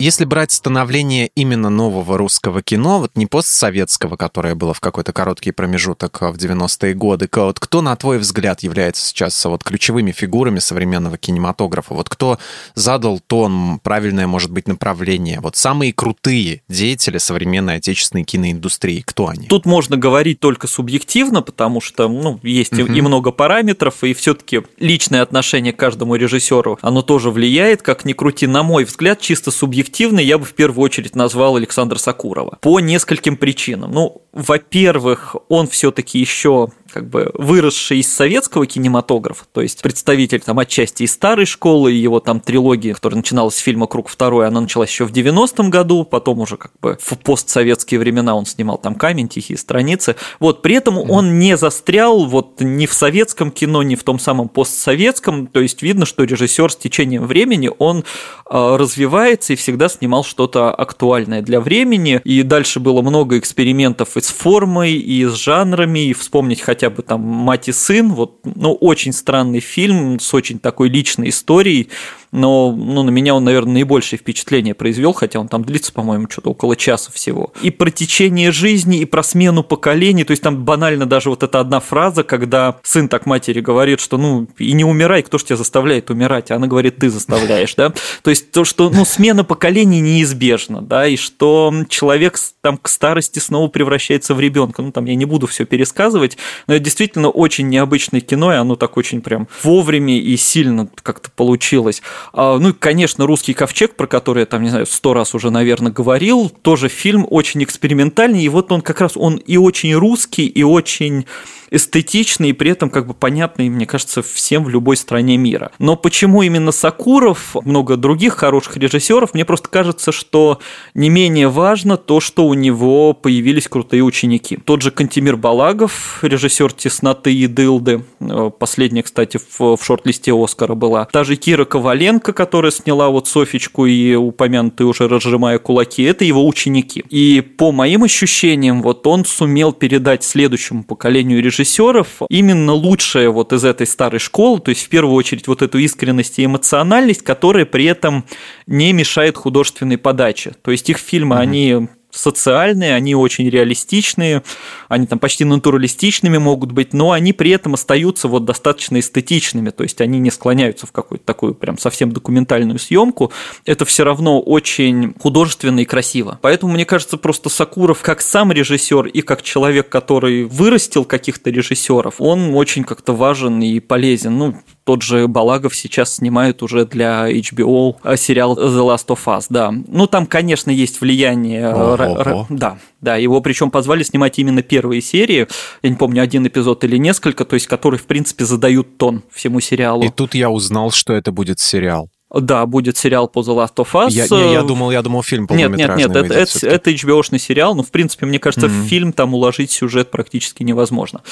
Если 0.00 0.24
брать 0.24 0.52
становление 0.52 1.28
именно 1.34 1.70
нового 1.70 2.16
русского 2.16 2.62
кино, 2.62 3.00
вот 3.00 3.16
не 3.16 3.26
постсоветского, 3.26 4.14
которое 4.14 4.54
было 4.54 4.72
в 4.72 4.78
какой-то 4.78 5.12
короткий 5.12 5.50
промежуток 5.50 6.20
в 6.20 6.36
90-е 6.36 6.94
годы, 6.94 7.28
вот 7.34 7.58
кто, 7.58 7.82
на 7.82 7.96
твой 7.96 8.18
взгляд, 8.18 8.62
является 8.62 9.04
сейчас 9.04 9.44
вот 9.44 9.64
ключевыми 9.64 10.12
фигурами 10.12 10.60
современного 10.60 11.18
кинематографа? 11.18 11.94
Вот 11.94 12.08
кто 12.08 12.38
задал 12.76 13.18
тон, 13.18 13.80
правильное, 13.82 14.28
может 14.28 14.52
быть, 14.52 14.68
направление? 14.68 15.40
Вот 15.40 15.56
самые 15.56 15.92
крутые 15.92 16.62
деятели 16.68 17.18
современной 17.18 17.76
отечественной 17.76 18.22
киноиндустрии, 18.22 19.02
кто 19.04 19.26
они? 19.26 19.48
Тут 19.48 19.66
можно 19.66 19.96
говорить 19.96 20.38
только 20.38 20.68
субъективно, 20.68 21.42
потому 21.42 21.80
что 21.80 22.08
ну, 22.08 22.38
есть 22.44 22.72
угу. 22.72 22.92
и 22.92 23.00
много 23.00 23.32
параметров, 23.32 24.04
и 24.04 24.14
все-таки 24.14 24.62
личное 24.78 25.22
отношение 25.22 25.72
к 25.72 25.76
каждому 25.76 26.14
режиссеру, 26.14 26.78
оно 26.82 27.02
тоже 27.02 27.32
влияет, 27.32 27.82
как 27.82 28.04
ни 28.04 28.12
крути, 28.12 28.46
на 28.46 28.62
мой 28.62 28.84
взгляд, 28.84 29.20
чисто 29.20 29.50
субъективно 29.50 29.87
объективно 29.88 30.20
я 30.20 30.36
бы 30.36 30.44
в 30.44 30.52
первую 30.52 30.84
очередь 30.84 31.16
назвал 31.16 31.56
Александра 31.56 31.98
Сакурова. 31.98 32.58
По 32.60 32.78
нескольким 32.78 33.36
причинам. 33.36 33.92
Ну, 33.92 34.22
во-первых, 34.32 35.34
он 35.48 35.66
все-таки 35.66 36.18
еще 36.18 36.68
как 36.98 37.10
бы 37.10 37.30
выросший 37.34 38.00
из 38.00 38.12
советского 38.12 38.66
кинематографа, 38.66 39.44
то 39.52 39.60
есть 39.60 39.82
представитель 39.82 40.40
там 40.40 40.58
отчасти 40.58 41.04
из 41.04 41.12
старой 41.12 41.46
школы, 41.46 41.92
его 41.92 42.18
там 42.18 42.40
трилогия, 42.40 42.92
которая 42.92 43.18
начиналась 43.18 43.54
с 43.54 43.58
фильма 43.58 43.86
«Круг 43.86 44.08
второй», 44.08 44.48
она 44.48 44.60
началась 44.60 44.90
еще 44.90 45.04
в 45.04 45.12
90-м 45.12 45.70
году, 45.70 46.02
потом 46.02 46.40
уже 46.40 46.56
как 46.56 46.72
бы 46.82 46.98
в 47.00 47.16
постсоветские 47.18 48.00
времена 48.00 48.34
он 48.34 48.46
снимал 48.46 48.78
там 48.78 48.96
«Камень», 48.96 49.28
«Тихие 49.28 49.56
страницы». 49.56 50.16
Вот, 50.40 50.60
при 50.60 50.74
этом 50.74 50.98
он 50.98 51.38
не 51.38 51.56
застрял 51.56 52.24
вот 52.24 52.60
ни 52.60 52.86
в 52.86 52.92
советском 52.92 53.52
кино, 53.52 53.84
ни 53.84 53.94
в 53.94 54.02
том 54.02 54.18
самом 54.18 54.48
постсоветском, 54.48 55.46
то 55.46 55.60
есть 55.60 55.82
видно, 55.82 56.04
что 56.04 56.24
режиссер 56.24 56.72
с 56.72 56.76
течением 56.76 57.28
времени, 57.28 57.70
он 57.78 57.98
э, 58.00 58.76
развивается 58.76 59.52
и 59.52 59.56
всегда 59.56 59.88
снимал 59.88 60.24
что-то 60.24 60.74
актуальное 60.74 61.42
для 61.42 61.60
времени, 61.60 62.20
и 62.24 62.42
дальше 62.42 62.80
было 62.80 63.02
много 63.02 63.38
экспериментов 63.38 64.16
и 64.16 64.20
с 64.20 64.30
формой, 64.30 64.94
и 64.94 65.24
с 65.24 65.34
жанрами, 65.34 66.08
и 66.08 66.12
вспомнить 66.12 66.60
хотя 66.60 66.87
хотя 66.88 66.96
бы 66.96 67.02
там 67.02 67.20
«Мать 67.20 67.68
и 67.68 67.72
сын», 67.72 68.12
вот, 68.12 68.40
ну, 68.44 68.72
очень 68.72 69.12
странный 69.12 69.60
фильм 69.60 70.18
с 70.20 70.34
очень 70.34 70.58
такой 70.58 70.88
личной 70.88 71.28
историей, 71.28 71.88
но 72.32 72.72
ну, 72.72 73.02
на 73.02 73.10
меня 73.10 73.34
он, 73.34 73.44
наверное, 73.44 73.74
наибольшее 73.74 74.18
впечатление 74.18 74.74
произвел, 74.74 75.12
хотя 75.12 75.40
он 75.40 75.48
там 75.48 75.64
длится, 75.64 75.92
по-моему, 75.92 76.28
что-то 76.28 76.50
около 76.50 76.76
часа 76.76 77.10
всего. 77.12 77.52
И 77.62 77.70
про 77.70 77.90
течение 77.90 78.52
жизни, 78.52 79.00
и 79.00 79.04
про 79.04 79.22
смену 79.22 79.62
поколений, 79.62 80.24
то 80.24 80.32
есть 80.32 80.42
там 80.42 80.64
банально 80.64 81.06
даже 81.06 81.30
вот 81.30 81.42
эта 81.42 81.60
одна 81.60 81.80
фраза, 81.80 82.22
когда 82.22 82.78
сын 82.82 83.08
так 83.08 83.26
матери 83.26 83.60
говорит, 83.60 84.00
что 84.00 84.18
ну 84.18 84.46
и 84.58 84.72
не 84.72 84.84
умирай, 84.84 85.22
кто 85.22 85.38
ж 85.38 85.44
тебя 85.44 85.56
заставляет 85.56 86.10
умирать, 86.10 86.50
а 86.50 86.56
она 86.56 86.66
говорит, 86.66 86.98
ты 86.98 87.10
заставляешь, 87.10 87.74
да, 87.74 87.92
то 88.22 88.30
есть 88.30 88.50
то, 88.50 88.64
что 88.64 88.90
ну 88.90 89.04
смена 89.04 89.44
поколений 89.44 90.00
неизбежна, 90.00 90.82
да, 90.82 91.06
и 91.06 91.16
что 91.16 91.72
человек 91.88 92.38
там 92.60 92.76
к 92.76 92.88
старости 92.88 93.38
снова 93.38 93.68
превращается 93.68 94.34
в 94.34 94.40
ребенка, 94.40 94.82
ну 94.82 94.92
там 94.92 95.06
я 95.06 95.14
не 95.14 95.24
буду 95.24 95.46
все 95.46 95.64
пересказывать, 95.64 96.36
но 96.66 96.74
это 96.74 96.84
действительно 96.84 97.30
очень 97.30 97.68
необычное 97.68 98.20
кино, 98.20 98.52
и 98.52 98.56
оно 98.56 98.76
так 98.76 98.96
очень 98.96 99.20
прям 99.20 99.48
вовремя 99.62 100.18
и 100.18 100.36
сильно 100.36 100.88
как-то 101.02 101.30
получилось. 101.30 102.02
А, 102.32 102.58
ну 102.58 102.70
и, 102.70 102.72
конечно, 102.72 103.26
«Русский 103.26 103.54
ковчег», 103.54 103.96
про 103.96 104.06
который 104.06 104.40
я 104.40 104.46
там, 104.46 104.62
не 104.62 104.70
знаю, 104.70 104.86
сто 104.86 105.14
раз 105.14 105.34
уже, 105.34 105.50
наверное, 105.50 105.92
говорил, 105.92 106.50
тоже 106.62 106.88
фильм 106.88 107.26
очень 107.28 107.62
экспериментальный, 107.64 108.42
и 108.42 108.48
вот 108.48 108.72
он 108.72 108.80
как 108.80 109.00
раз, 109.00 109.16
он 109.16 109.36
и 109.36 109.56
очень 109.56 109.94
русский, 109.94 110.46
и 110.46 110.62
очень 110.62 111.26
эстетичный 111.70 112.50
и 112.50 112.52
при 112.52 112.70
этом 112.70 112.90
как 112.90 113.06
бы 113.06 113.14
понятный, 113.14 113.68
мне 113.68 113.86
кажется, 113.86 114.22
всем 114.22 114.64
в 114.64 114.68
любой 114.68 114.96
стране 114.96 115.36
мира. 115.36 115.70
Но 115.78 115.96
почему 115.96 116.42
именно 116.42 116.72
Сакуров, 116.72 117.56
много 117.64 117.96
других 117.96 118.34
хороших 118.34 118.76
режиссеров, 118.76 119.34
мне 119.34 119.44
просто 119.44 119.68
кажется, 119.68 120.12
что 120.12 120.60
не 120.94 121.10
менее 121.10 121.48
важно 121.48 121.96
то, 121.96 122.20
что 122.20 122.46
у 122.46 122.54
него 122.54 123.12
появились 123.12 123.68
крутые 123.68 124.02
ученики. 124.02 124.56
Тот 124.64 124.82
же 124.82 124.90
Кантимир 124.90 125.36
Балагов, 125.36 126.18
режиссер 126.22 126.72
«Тесноты 126.72 127.34
и 127.34 127.46
дылды», 127.46 128.04
э, 128.20 128.50
последняя, 128.58 129.02
кстати, 129.02 129.38
в, 129.38 129.76
в 129.76 129.84
шорт-листе 129.84 130.32
Оскара 130.32 130.74
была. 130.74 131.04
Та 131.06 131.24
же 131.24 131.36
Кира 131.36 131.64
Коваленко, 131.64 132.32
которая 132.32 132.72
сняла 132.72 133.10
вот 133.10 133.28
Софичку 133.28 133.86
и 133.86 134.14
упомянутый 134.14 134.86
уже 134.86 135.08
«Разжимая 135.08 135.58
кулаки», 135.58 136.02
это 136.02 136.24
его 136.24 136.46
ученики. 136.46 137.04
И 137.10 137.40
по 137.40 137.72
моим 137.72 138.04
ощущениям, 138.04 138.82
вот 138.82 139.06
он 139.06 139.24
сумел 139.24 139.72
передать 139.72 140.24
следующему 140.24 140.84
поколению 140.84 141.42
режиссеров 141.42 141.57
режиссеров 141.58 142.22
именно 142.28 142.72
лучшее 142.72 143.30
вот 143.30 143.52
из 143.52 143.64
этой 143.64 143.86
старой 143.86 144.20
школы, 144.20 144.60
то 144.60 144.70
есть 144.70 144.84
в 144.84 144.88
первую 144.88 145.14
очередь 145.14 145.48
вот 145.48 145.62
эту 145.62 145.78
искренность 145.78 146.38
и 146.38 146.44
эмоциональность, 146.44 147.22
которая 147.22 147.64
при 147.64 147.84
этом 147.84 148.24
не 148.66 148.92
мешает 148.92 149.36
художественной 149.36 149.98
подаче. 149.98 150.52
То 150.62 150.70
есть 150.70 150.88
их 150.90 150.98
фильмы, 150.98 151.36
mm-hmm. 151.36 151.40
они 151.40 151.88
социальные, 152.10 152.94
они 152.94 153.14
очень 153.14 153.48
реалистичные, 153.48 154.42
они 154.88 155.06
там 155.06 155.18
почти 155.18 155.44
натуралистичными 155.44 156.38
могут 156.38 156.72
быть, 156.72 156.92
но 156.92 157.12
они 157.12 157.32
при 157.32 157.50
этом 157.50 157.74
остаются 157.74 158.28
вот 158.28 158.44
достаточно 158.44 158.98
эстетичными, 158.98 159.70
то 159.70 159.82
есть 159.82 160.00
они 160.00 160.18
не 160.18 160.30
склоняются 160.30 160.86
в 160.86 160.92
какую-то 160.92 161.24
такую 161.24 161.54
прям 161.54 161.78
совсем 161.78 162.12
документальную 162.12 162.78
съемку. 162.78 163.32
Это 163.64 163.84
все 163.84 164.04
равно 164.04 164.40
очень 164.40 165.14
художественно 165.20 165.80
и 165.80 165.84
красиво. 165.84 166.38
Поэтому 166.40 166.72
мне 166.72 166.84
кажется, 166.84 167.18
просто 167.18 167.48
Сакуров 167.48 168.00
как 168.00 168.20
сам 168.20 168.52
режиссер 168.52 169.06
и 169.06 169.20
как 169.20 169.42
человек, 169.42 169.88
который 169.88 170.44
вырастил 170.44 171.04
каких-то 171.04 171.50
режиссеров, 171.50 172.20
он 172.20 172.54
очень 172.54 172.84
как-то 172.84 173.12
важен 173.12 173.60
и 173.60 173.80
полезен. 173.80 174.38
Ну, 174.38 174.56
тот 174.88 175.02
же 175.02 175.28
Балагов 175.28 175.76
сейчас 175.76 176.14
снимает 176.14 176.62
уже 176.62 176.86
для 176.86 177.30
HBO 177.30 177.96
э, 178.04 178.16
сериал 178.16 178.56
The 178.56 178.80
Last 178.80 179.08
of 179.08 179.18
Us, 179.26 179.44
да. 179.50 179.70
Ну, 179.70 180.06
там, 180.06 180.24
конечно, 180.24 180.70
есть 180.70 181.02
влияние... 181.02 181.64
Р- 181.64 182.46
да, 182.48 182.78
да, 183.02 183.16
его 183.16 183.42
причем 183.42 183.70
позвали 183.70 184.02
снимать 184.02 184.38
именно 184.38 184.62
первые 184.62 185.02
серии, 185.02 185.46
я 185.82 185.90
не 185.90 185.96
помню, 185.96 186.22
один 186.22 186.46
эпизод 186.46 186.84
или 186.84 186.96
несколько, 186.96 187.44
то 187.44 187.52
есть 187.52 187.66
которые, 187.66 188.00
в 188.00 188.06
принципе, 188.06 188.46
задают 188.46 188.96
тон 188.96 189.24
всему 189.30 189.60
сериалу. 189.60 190.04
И 190.04 190.08
тут 190.08 190.34
я 190.34 190.48
узнал, 190.48 190.90
что 190.90 191.12
это 191.12 191.32
будет 191.32 191.60
сериал. 191.60 192.08
Да, 192.30 192.66
будет 192.66 192.98
сериал 192.98 193.26
по 193.26 193.40
The 193.40 193.56
Last 193.56 193.74
of 193.76 193.88
Us. 193.92 194.10
Я, 194.10 194.26
я, 194.30 194.52
я 194.52 194.62
думал, 194.62 194.90
я 194.90 195.00
думал, 195.00 195.22
фильм 195.22 195.46
Нет, 195.50 195.70
нет, 195.70 195.96
нет, 195.96 196.10
это, 196.14 196.34
это, 196.34 196.68
это 196.68 196.90
HBO-шный 196.90 197.38
сериал, 197.38 197.74
но, 197.74 197.82
в 197.82 197.90
принципе, 197.90 198.26
мне 198.26 198.38
кажется, 198.38 198.66
mm-hmm. 198.66 198.82
в 198.82 198.88
фильм 198.88 199.12
там 199.14 199.32
уложить 199.32 199.70
сюжет 199.70 200.10
практически 200.10 200.62
невозможно, 200.62 201.22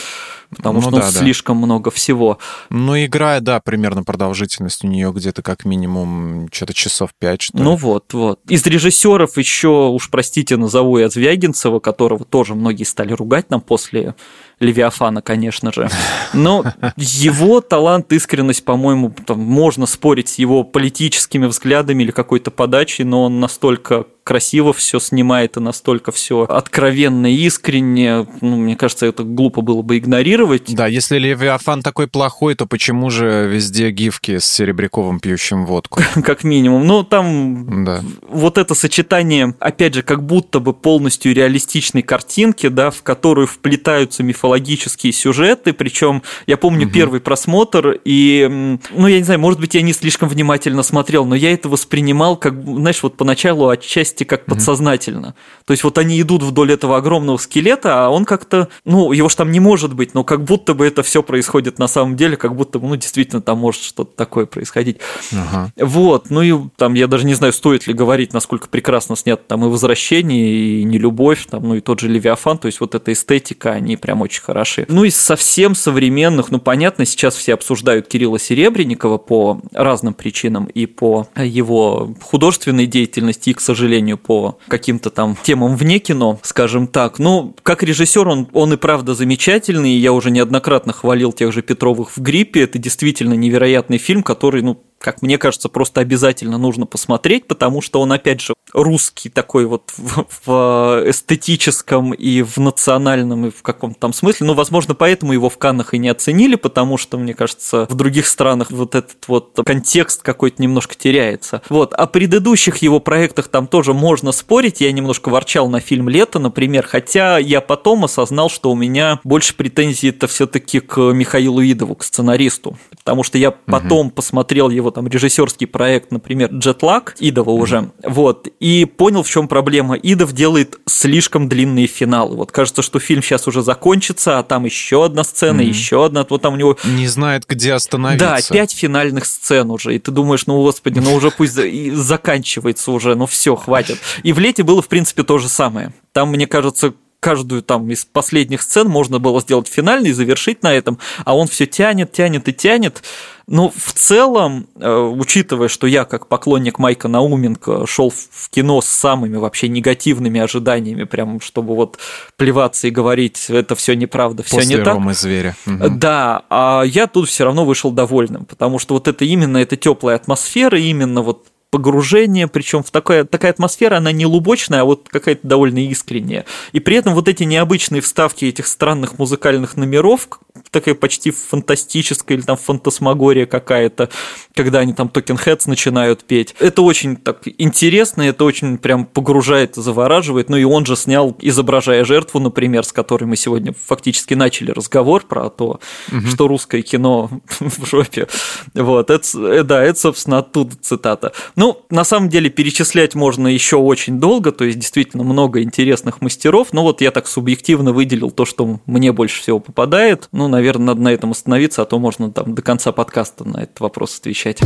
потому 0.49 0.81
ну, 0.81 0.89
что 0.89 1.01
да, 1.01 1.11
слишком 1.11 1.61
да. 1.61 1.67
много 1.67 1.91
всего. 1.91 2.39
Ну, 2.71 2.97
игра, 2.97 3.41
да, 3.41 3.61
примерно 3.61 4.05
продолжительность 4.05 4.85
у 4.85 4.89
нее 4.89 5.13
где-то 5.13 5.43
как 5.43 5.67
минимум 5.67 6.49
что-то 6.51 6.73
часов 6.73 7.11
пять, 7.19 7.43
что 7.43 7.59
ли. 7.59 7.63
Ну 7.63 7.77
вот, 7.77 8.15
вот. 8.15 8.41
Из 8.49 8.65
режиссеров 8.65 9.37
еще, 9.37 9.89
уж 9.89 10.09
простите, 10.09 10.57
назову 10.57 10.97
я 10.97 11.11
Звягинцева, 11.11 11.79
которого 11.79 12.25
тоже 12.25 12.55
многие 12.55 12.85
стали 12.85 13.13
ругать 13.13 13.51
нам 13.51 13.61
после 13.61 14.15
Левиафана, 14.59 15.21
конечно 15.21 15.73
же. 15.73 15.89
Но 16.33 16.65
его 16.97 17.61
талант, 17.61 18.13
искренность, 18.13 18.65
по-моему, 18.65 19.15
можно 19.29 19.87
спорить 19.87 20.29
с 20.29 20.39
его 20.39 20.65
политическими 20.65 21.47
взглядами 21.47 22.03
или 22.05 22.11
какой-то 22.11 22.51
подачей, 22.51 23.05
но 23.05 23.25
он 23.25 23.39
настолько 23.41 24.07
красиво 24.27 24.73
все 24.73 24.99
снимает 24.99 25.57
и 25.57 25.61
настолько 25.61 26.11
все 26.11 26.43
откровенно 26.43 27.33
и 27.33 27.37
искренне. 27.47 28.27
Ну, 28.41 28.57
мне 28.57 28.75
кажется, 28.75 29.07
это 29.07 29.23
глупо 29.23 29.61
было 29.61 29.83
бы 29.83 29.99
игнорировать. 29.99 30.75
Да, 30.75 30.89
если 30.89 31.17
Левиафан 31.19 31.81
такой 31.81 32.09
плохой, 32.09 32.57
то 32.57 32.67
почему 32.67 33.09
же 33.09 33.49
везде 33.49 33.93
гифки 33.93 34.39
с 34.39 34.45
Серебряковым 34.47 35.21
пьющим 35.21 35.65
водку? 35.65 36.01
Как 36.25 36.43
минимум. 36.43 36.85
Ну, 36.89 37.05
там 37.05 37.85
да. 37.85 38.03
вот 38.29 38.59
это 38.59 38.75
сочетание, 38.75 39.55
опять 39.61 39.95
же, 39.95 40.03
как 40.03 40.25
будто 40.25 40.59
бы 40.59 40.75
полностью 40.75 41.33
реалистичной 41.33 42.03
картинки, 42.03 42.67
да, 42.67 42.91
в 42.91 43.05
которую 43.05 43.47
вплетаются 43.47 44.25
мифологические 44.25 45.13
сюжеты, 45.13 45.73
причем 45.73 46.25
я 46.49 46.57
помню 46.57 46.87
угу. 46.87 46.95
первый 46.95 47.21
просмотр, 47.21 48.01
и, 48.05 48.77
ну, 48.91 49.07
я 49.07 49.19
не 49.19 49.25
знаю, 49.25 49.39
может 49.39 49.61
быть, 49.61 49.77
я 49.77 49.83
не 49.83 49.93
слишком 49.93 50.29
внимательно 50.29 50.83
смотрел, 50.83 51.27
но 51.27 51.37
я 51.37 51.53
это 51.53 51.69
воспринимал 51.69 52.37
как, 52.37 52.61
знаешь, 52.65 53.05
вот 53.05 53.17
поначалу 53.17 53.69
отчасти 53.69 54.16
отчасти 54.17 54.25
как 54.25 54.47
подсознательно. 54.47 55.35
То 55.65 55.73
есть 55.73 55.85
вот 55.85 55.99
они 55.99 56.21
идут 56.21 56.43
вдоль 56.43 56.73
этого 56.73 56.97
огромного 56.97 57.37
скелета, 57.37 58.07
а 58.07 58.09
он 58.09 58.25
как-то, 58.25 58.69
ну, 58.85 59.13
его 59.13 59.29
же 59.29 59.37
там 59.37 59.53
не 59.53 59.61
может 59.61 59.95
быть, 59.95 60.15
но 60.15 60.25
как 60.25 60.45
будто 60.45 60.75
бы 60.75 60.87
это 60.87 61.03
все 61.03 61.23
происходит 61.23 61.79
на 61.79 61.89
самом 61.89 62.17
деле, 62.17 62.37
как 62.37 62.55
будто 62.55 62.79
бы, 62.79 62.89
ну, 62.89 62.97
действительно 62.97 63.43
там 63.43 63.59
может 63.59 63.83
что-то 63.83 64.17
такое 64.17 64.47
происходить. 64.47 64.99
Uh-huh. 65.33 65.71
Вот, 65.77 66.31
ну 66.31 66.43
и 66.43 66.55
там 66.77 66.95
я 66.95 67.07
даже 67.07 67.27
не 67.27 67.35
знаю, 67.35 67.53
стоит 67.53 67.87
ли 67.87 67.95
говорить, 67.95 68.33
насколько 68.33 68.69
прекрасно 68.69 69.17
снят 69.17 69.47
там 69.47 69.65
и 69.65 69.69
«Возвращение», 69.69 70.81
и 70.81 70.85
«Нелюбовь», 70.85 71.47
там, 71.51 71.69
ну 71.69 71.75
и 71.75 71.81
тот 71.81 72.01
же 72.01 72.09
«Левиафан», 72.09 72.59
то 72.59 72.67
есть 72.67 72.81
вот 72.81 72.95
эта 72.95 73.13
эстетика, 73.13 73.73
они 73.73 73.97
прям 73.97 74.23
очень 74.23 74.43
хороши. 74.43 74.87
Ну 74.89 75.05
и 75.05 75.11
совсем 75.11 75.75
современных, 75.75 76.51
ну, 76.51 76.59
понятно, 76.59 77.05
сейчас 77.05 77.35
все 77.35 77.55
обсуждают 77.55 78.09
Кирилла 78.09 78.39
Серебренникова 78.39 79.19
по 79.19 79.61
разным 79.73 80.15
причинам 80.15 80.67
и 80.67 80.87
по 80.87 81.29
его 81.37 82.15
художественной 82.23 82.87
деятельности, 82.87 83.51
и, 83.51 83.55
к 83.55 83.61
сожалению, 83.61 84.06
сожалению, 84.07 84.19
по 84.19 84.59
каким-то 84.69 85.11
там 85.11 85.37
темам 85.43 85.77
вне 85.77 85.99
кино, 85.99 86.39
скажем 86.43 86.87
так. 86.87 87.19
Ну, 87.19 87.55
как 87.63 87.83
режиссер 87.83 88.29
он, 88.29 88.49
он 88.53 88.73
и 88.73 88.77
правда 88.77 89.15
замечательный, 89.15 89.97
я 89.97 90.13
уже 90.13 90.31
неоднократно 90.31 90.93
хвалил 90.93 91.33
тех 91.33 91.53
же 91.53 91.63
Петровых 91.63 92.17
в 92.17 92.21
гриппе, 92.21 92.63
это 92.63 92.79
действительно 92.79 93.35
невероятный 93.35 93.99
фильм, 93.99 94.23
который, 94.23 94.63
ну, 94.63 94.83
как 94.99 95.23
мне 95.23 95.39
кажется, 95.39 95.69
просто 95.69 96.01
обязательно 96.01 96.59
нужно 96.59 96.87
посмотреть, 96.87 97.47
потому 97.47 97.81
что 97.81 98.01
он, 98.01 98.13
опять 98.13 98.41
же, 98.41 98.55
русский 98.73 99.29
такой 99.29 99.67
вот 99.67 99.93
в, 99.97 100.27
в 100.47 101.05
эстетическом 101.07 102.13
и 102.13 102.43
в 102.43 102.59
национальном 102.59 103.47
и 103.47 103.51
в 103.51 103.63
каком-то 103.63 104.01
там 104.01 104.13
смысле. 104.13 104.47
Ну, 104.47 104.55
возможно, 104.55 104.95
поэтому 104.95 105.33
его 105.33 105.49
в 105.49 105.59
Каннах 105.59 105.95
и 105.95 105.99
не 105.99 106.09
оценили, 106.09 106.57
потому 106.57 106.97
что, 106.97 107.19
мне 107.19 107.35
кажется, 107.35 107.87
в 107.89 107.95
других 107.95 108.27
странах 108.27 108.71
вот 108.71 108.95
этот 108.95 109.29
вот 109.29 109.59
контекст 109.65 110.23
какой-то 110.23 110.63
немножко 110.63 110.95
теряется. 110.95 111.63
Вот. 111.69 111.95
О 111.95 112.07
предыдущих 112.07 112.79
его 112.79 113.01
проектах 113.01 113.49
там 113.49 113.67
тоже 113.67 113.95
можно 113.95 114.33
спорить. 114.33 114.81
Я 114.81 114.93
немножко 114.93 115.29
ворчал 115.29 115.69
на 115.69 115.81
фильм 115.81 116.09
«Лето», 116.09 116.39
например, 116.39 116.87
хотя 116.87 117.39
я 117.39 117.61
потом 117.61 118.05
осознал, 118.05 118.51
что 118.51 118.71
у 118.71 118.75
меня 118.75 119.21
больше 119.25 119.55
претензий 119.55 120.09
это 120.09 120.27
все 120.27 120.47
таки 120.47 120.81
к 120.81 120.99
Михаилу 120.99 121.63
Идову, 121.63 121.95
к 121.95 122.05
сценаристу, 122.05 122.79
потому 122.97 123.23
что 123.23 123.39
я 123.39 123.51
потом 123.51 124.09
угу. 124.09 124.17
посмотрел 124.17 124.71
его 124.71 124.86
там 124.91 125.07
режиссерский 125.09 125.67
проект, 125.67 126.11
например, 126.11 126.51
«Джетлаг» 126.53 127.17
Идова 127.21 127.51
уже, 127.51 127.91
вот, 128.03 128.49
и 128.61 128.85
понял, 128.85 129.23
в 129.23 129.29
чем 129.29 129.49
проблема. 129.49 129.97
Идов 129.97 130.33
делает 130.33 130.79
слишком 130.87 131.49
длинные 131.49 131.87
финалы. 131.87 132.37
Вот 132.37 132.53
кажется, 132.53 132.83
что 132.83 132.99
фильм 132.99 133.23
сейчас 133.23 133.47
уже 133.47 133.63
закончится, 133.63 134.39
а 134.39 134.43
там 134.43 134.65
еще 134.65 135.05
одна 135.05 135.25
сцена, 135.25 135.61
mm-hmm. 135.61 135.69
еще 135.69 136.05
одна, 136.05 136.27
вот 136.29 136.43
там 136.43 136.55
у 136.55 136.57
него... 136.57 136.77
Не 136.85 137.07
знает, 137.07 137.45
где 137.49 137.73
остановиться. 137.73 138.27
Да, 138.27 138.55
пять 138.55 138.73
финальных 138.73 139.27
сцен 139.27 139.71
уже, 139.71 139.95
и 139.95 139.99
ты 139.99 140.11
думаешь, 140.11 140.47
ну, 140.47 140.63
господи, 140.63 140.99
ну 140.99 141.15
уже 141.15 141.31
пусть 141.31 141.55
заканчивается 141.95 142.91
уже, 142.93 143.15
ну 143.15 143.27
все, 143.27 143.57
хватит. 143.57 143.99
И 144.23 144.33
в 144.33 144.39
«Лете» 144.39 144.63
было, 144.63 144.83
в 144.83 144.89
принципе, 144.89 145.23
то 145.23 145.39
же 145.39 145.49
самое. 145.49 145.93
Там, 146.13 146.31
мне 146.31 146.47
кажется, 146.47 146.95
каждую 147.21 147.63
там 147.63 147.91
из 147.91 148.05
последних 148.05 148.63
сцен 148.63 148.89
можно 148.89 149.19
было 149.19 149.41
сделать 149.41 149.69
финальный 149.69 150.11
и 150.11 150.13
завершить 150.13 150.63
на 150.63 150.73
этом, 150.75 150.99
а 151.25 151.37
он 151.37 151.49
все 151.49 151.67
тянет, 151.67 152.13
тянет 152.13 152.49
и 152.49 152.53
тянет. 152.53 153.03
Но 153.49 153.71
в 153.71 153.93
целом, 153.93 154.67
э, 154.75 154.93
учитывая, 154.93 155.69
что 155.69 155.87
я 155.87 156.05
как 156.05 156.27
поклонник 156.27 156.81
Майка 156.81 157.07
Науменко 157.07 157.87
шел 157.87 158.11
в 158.11 158.51
кино 158.51 158.81
с 158.81 158.87
самыми 158.87 159.37
вообще 159.37 159.69
негативными 159.69 160.41
ожиданиями, 160.41 161.05
прям 161.05 161.41
чтобы 161.41 161.77
вот 161.77 161.99
плеваться 162.37 162.89
и 162.89 162.91
говорить, 162.91 163.47
это 163.49 163.77
все 163.77 163.95
неправда, 163.95 164.43
все 164.43 164.63
не 164.63 164.77
так. 164.77 164.95
Ромы 164.95 165.15
зверя. 165.15 165.55
Угу. 165.65 165.91
Да, 165.91 166.43
а 166.51 166.83
я 166.83 167.07
тут 167.07 167.29
все 167.29 167.45
равно 167.45 167.65
вышел 167.65 167.93
довольным, 167.93 168.47
потому 168.47 168.81
что 168.81 168.95
вот 168.95 169.07
это 169.07 169.25
именно 169.25 169.59
эта 169.59 169.77
теплая 169.77 170.17
атмосфера, 170.17 170.79
именно 170.79 171.23
вот 171.23 171.47
погружение, 171.71 172.47
причем 172.49 172.83
в 172.83 172.91
такая, 172.91 173.25
такая 173.25 173.51
атмосфера, 173.51 173.97
она 173.97 174.13
не 174.13 174.25
лубочная, 174.25 174.83
а 174.83 174.85
вот 174.85 175.09
какая-то 175.09 175.47
довольно 175.47 175.79
искренняя. 175.87 176.45
И 176.73 176.81
при 176.81 176.97
этом 176.97 177.15
вот 177.15 177.29
эти 177.29 177.43
необычные 177.45 178.01
вставки 178.01 178.45
этих 178.45 178.67
странных 178.67 179.19
музыкальных 179.19 179.77
номеров, 179.77 180.29
такая 180.71 180.95
почти 180.95 181.31
фантастическая 181.31 182.37
или 182.39 182.45
там 182.45 182.57
фантасмагория 182.57 183.47
какая-то, 183.47 184.11
когда 184.55 184.81
они 184.81 184.93
там 184.93 185.09
Токен 185.09 185.37
Heads 185.37 185.63
начинают 185.67 186.25
петь. 186.25 186.55
Это 186.61 186.83
очень 186.83 187.17
так 187.17 187.43
интересно, 187.59 188.23
это 188.23 188.45
очень 188.45 188.79
прям 188.79 189.05
погружает 189.05 189.75
завораживает. 189.75 190.49
Ну 190.49 190.57
и 190.57 190.65
он 190.65 190.87
же 190.87 190.97
снял 190.97 191.37
«Изображая 191.41 192.05
жертву», 192.05 192.41
например, 192.41 192.85
с 192.85 192.93
которой 192.93 193.25
мы 193.25 193.37
сегодня 193.37 193.75
фактически 193.75 194.35
начали 194.35 194.71
разговор 194.71 195.25
про 195.27 195.51
то, 195.51 195.81
угу. 196.11 196.27
что 196.27 196.49
русское 196.49 196.83
кино 196.83 197.31
в 197.61 197.87
жопе. 197.87 198.29
Вот, 198.75 199.11
это, 199.11 199.27
э, 199.39 199.63
да, 199.63 199.83
это, 199.83 199.99
собственно, 199.99 200.39
оттуда 200.39 200.75
цитата. 200.81 201.33
Ну, 201.57 201.67
ну, 201.67 201.83
на 201.91 202.05
самом 202.05 202.29
деле, 202.29 202.49
перечислять 202.49 203.17
можно 203.17 203.49
еще 203.49 203.75
очень 203.75 204.21
долго, 204.21 204.53
то 204.53 204.63
есть 204.63 204.79
действительно 204.79 205.25
много 205.25 205.63
интересных 205.63 206.21
мастеров, 206.21 206.69
но 206.73 206.85
вот 206.85 207.01
я 207.01 207.11
так 207.11 207.27
субъективно 207.27 207.93
выделил 207.93 208.31
то, 208.31 208.45
что 208.45 208.79
мне 208.87 209.11
больше 209.11 209.43
всего 209.43 209.59
попадает. 209.59 210.29
Ну, 210.31 210.47
наверное, 210.47 210.87
надо 210.87 211.01
на 211.01 211.13
этом 211.13 211.33
остановиться, 211.33 211.83
а 211.83 211.85
то 211.85 211.99
можно 211.99 212.31
там 212.31 212.55
до 212.55 212.63
конца 212.63 212.93
подкаста 212.93 213.43
на 213.43 213.65
этот 213.65 213.81
вопрос 213.81 214.17
отвечать. 214.17 214.61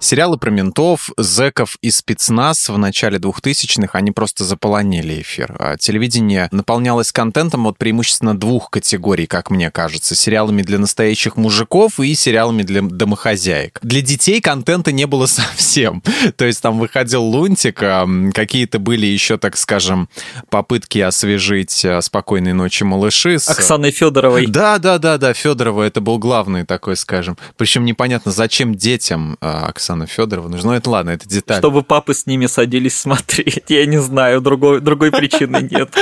Сериалы 0.00 0.38
про 0.38 0.50
ментов, 0.50 1.10
зэков 1.16 1.76
и 1.82 1.90
спецназ 1.90 2.68
в 2.68 2.78
начале 2.78 3.18
2000-х, 3.18 3.98
они 3.98 4.12
просто 4.12 4.44
заполонили 4.44 5.20
эфир. 5.20 5.56
А 5.58 5.76
телевидение 5.76 6.48
наполнялось 6.52 7.10
контентом 7.10 7.64
вот 7.64 7.78
преимущественно 7.78 8.38
двух 8.38 8.70
категорий, 8.70 9.26
как 9.26 9.50
мне 9.50 9.72
кажется. 9.72 10.14
Сериалами 10.14 10.62
для 10.62 10.78
настоящих 10.78 11.36
мужиков 11.36 11.98
и 11.98 12.14
сериалами 12.14 12.62
для 12.62 12.82
домохозяек. 12.82 13.80
Для 13.82 14.00
детей 14.00 14.40
контента 14.40 14.92
не 14.92 15.06
было 15.06 15.26
совсем. 15.26 16.02
То 16.36 16.44
есть 16.44 16.62
там 16.62 16.78
выходил 16.78 17.24
Лунтик, 17.24 17.82
а, 17.82 18.08
какие-то 18.32 18.78
были 18.78 19.06
еще, 19.06 19.36
так 19.36 19.56
скажем, 19.56 20.08
попытки 20.48 20.98
освежить 21.00 21.84
а, 21.84 22.00
«Спокойной 22.02 22.52
ночи, 22.52 22.84
малыши». 22.84 23.40
С... 23.40 23.48
Оксаной 23.48 23.90
Федоровой. 23.90 24.46
Да, 24.46 24.78
да, 24.78 24.98
да, 24.98 25.18
да, 25.18 25.34
Федорова, 25.34 25.82
это 25.82 26.00
был 26.00 26.18
главный 26.18 26.64
такой, 26.64 26.96
скажем. 26.96 27.36
Причем 27.56 27.84
непонятно, 27.84 28.30
зачем 28.30 28.76
детям 28.76 29.36
Оксана 29.40 29.87
Оксана 29.88 30.06
Федорова. 30.06 30.48
Ну, 30.48 30.72
это 30.72 30.90
ладно, 30.90 31.10
это 31.10 31.26
деталь. 31.26 31.58
Чтобы 31.58 31.82
папы 31.82 32.12
с 32.12 32.26
ними 32.26 32.44
садились 32.44 32.98
смотреть. 32.98 33.64
Я 33.68 33.86
не 33.86 33.98
знаю, 33.98 34.42
другой, 34.42 34.80
другой 34.80 35.10
причины 35.10 35.66
нет. 35.70 35.94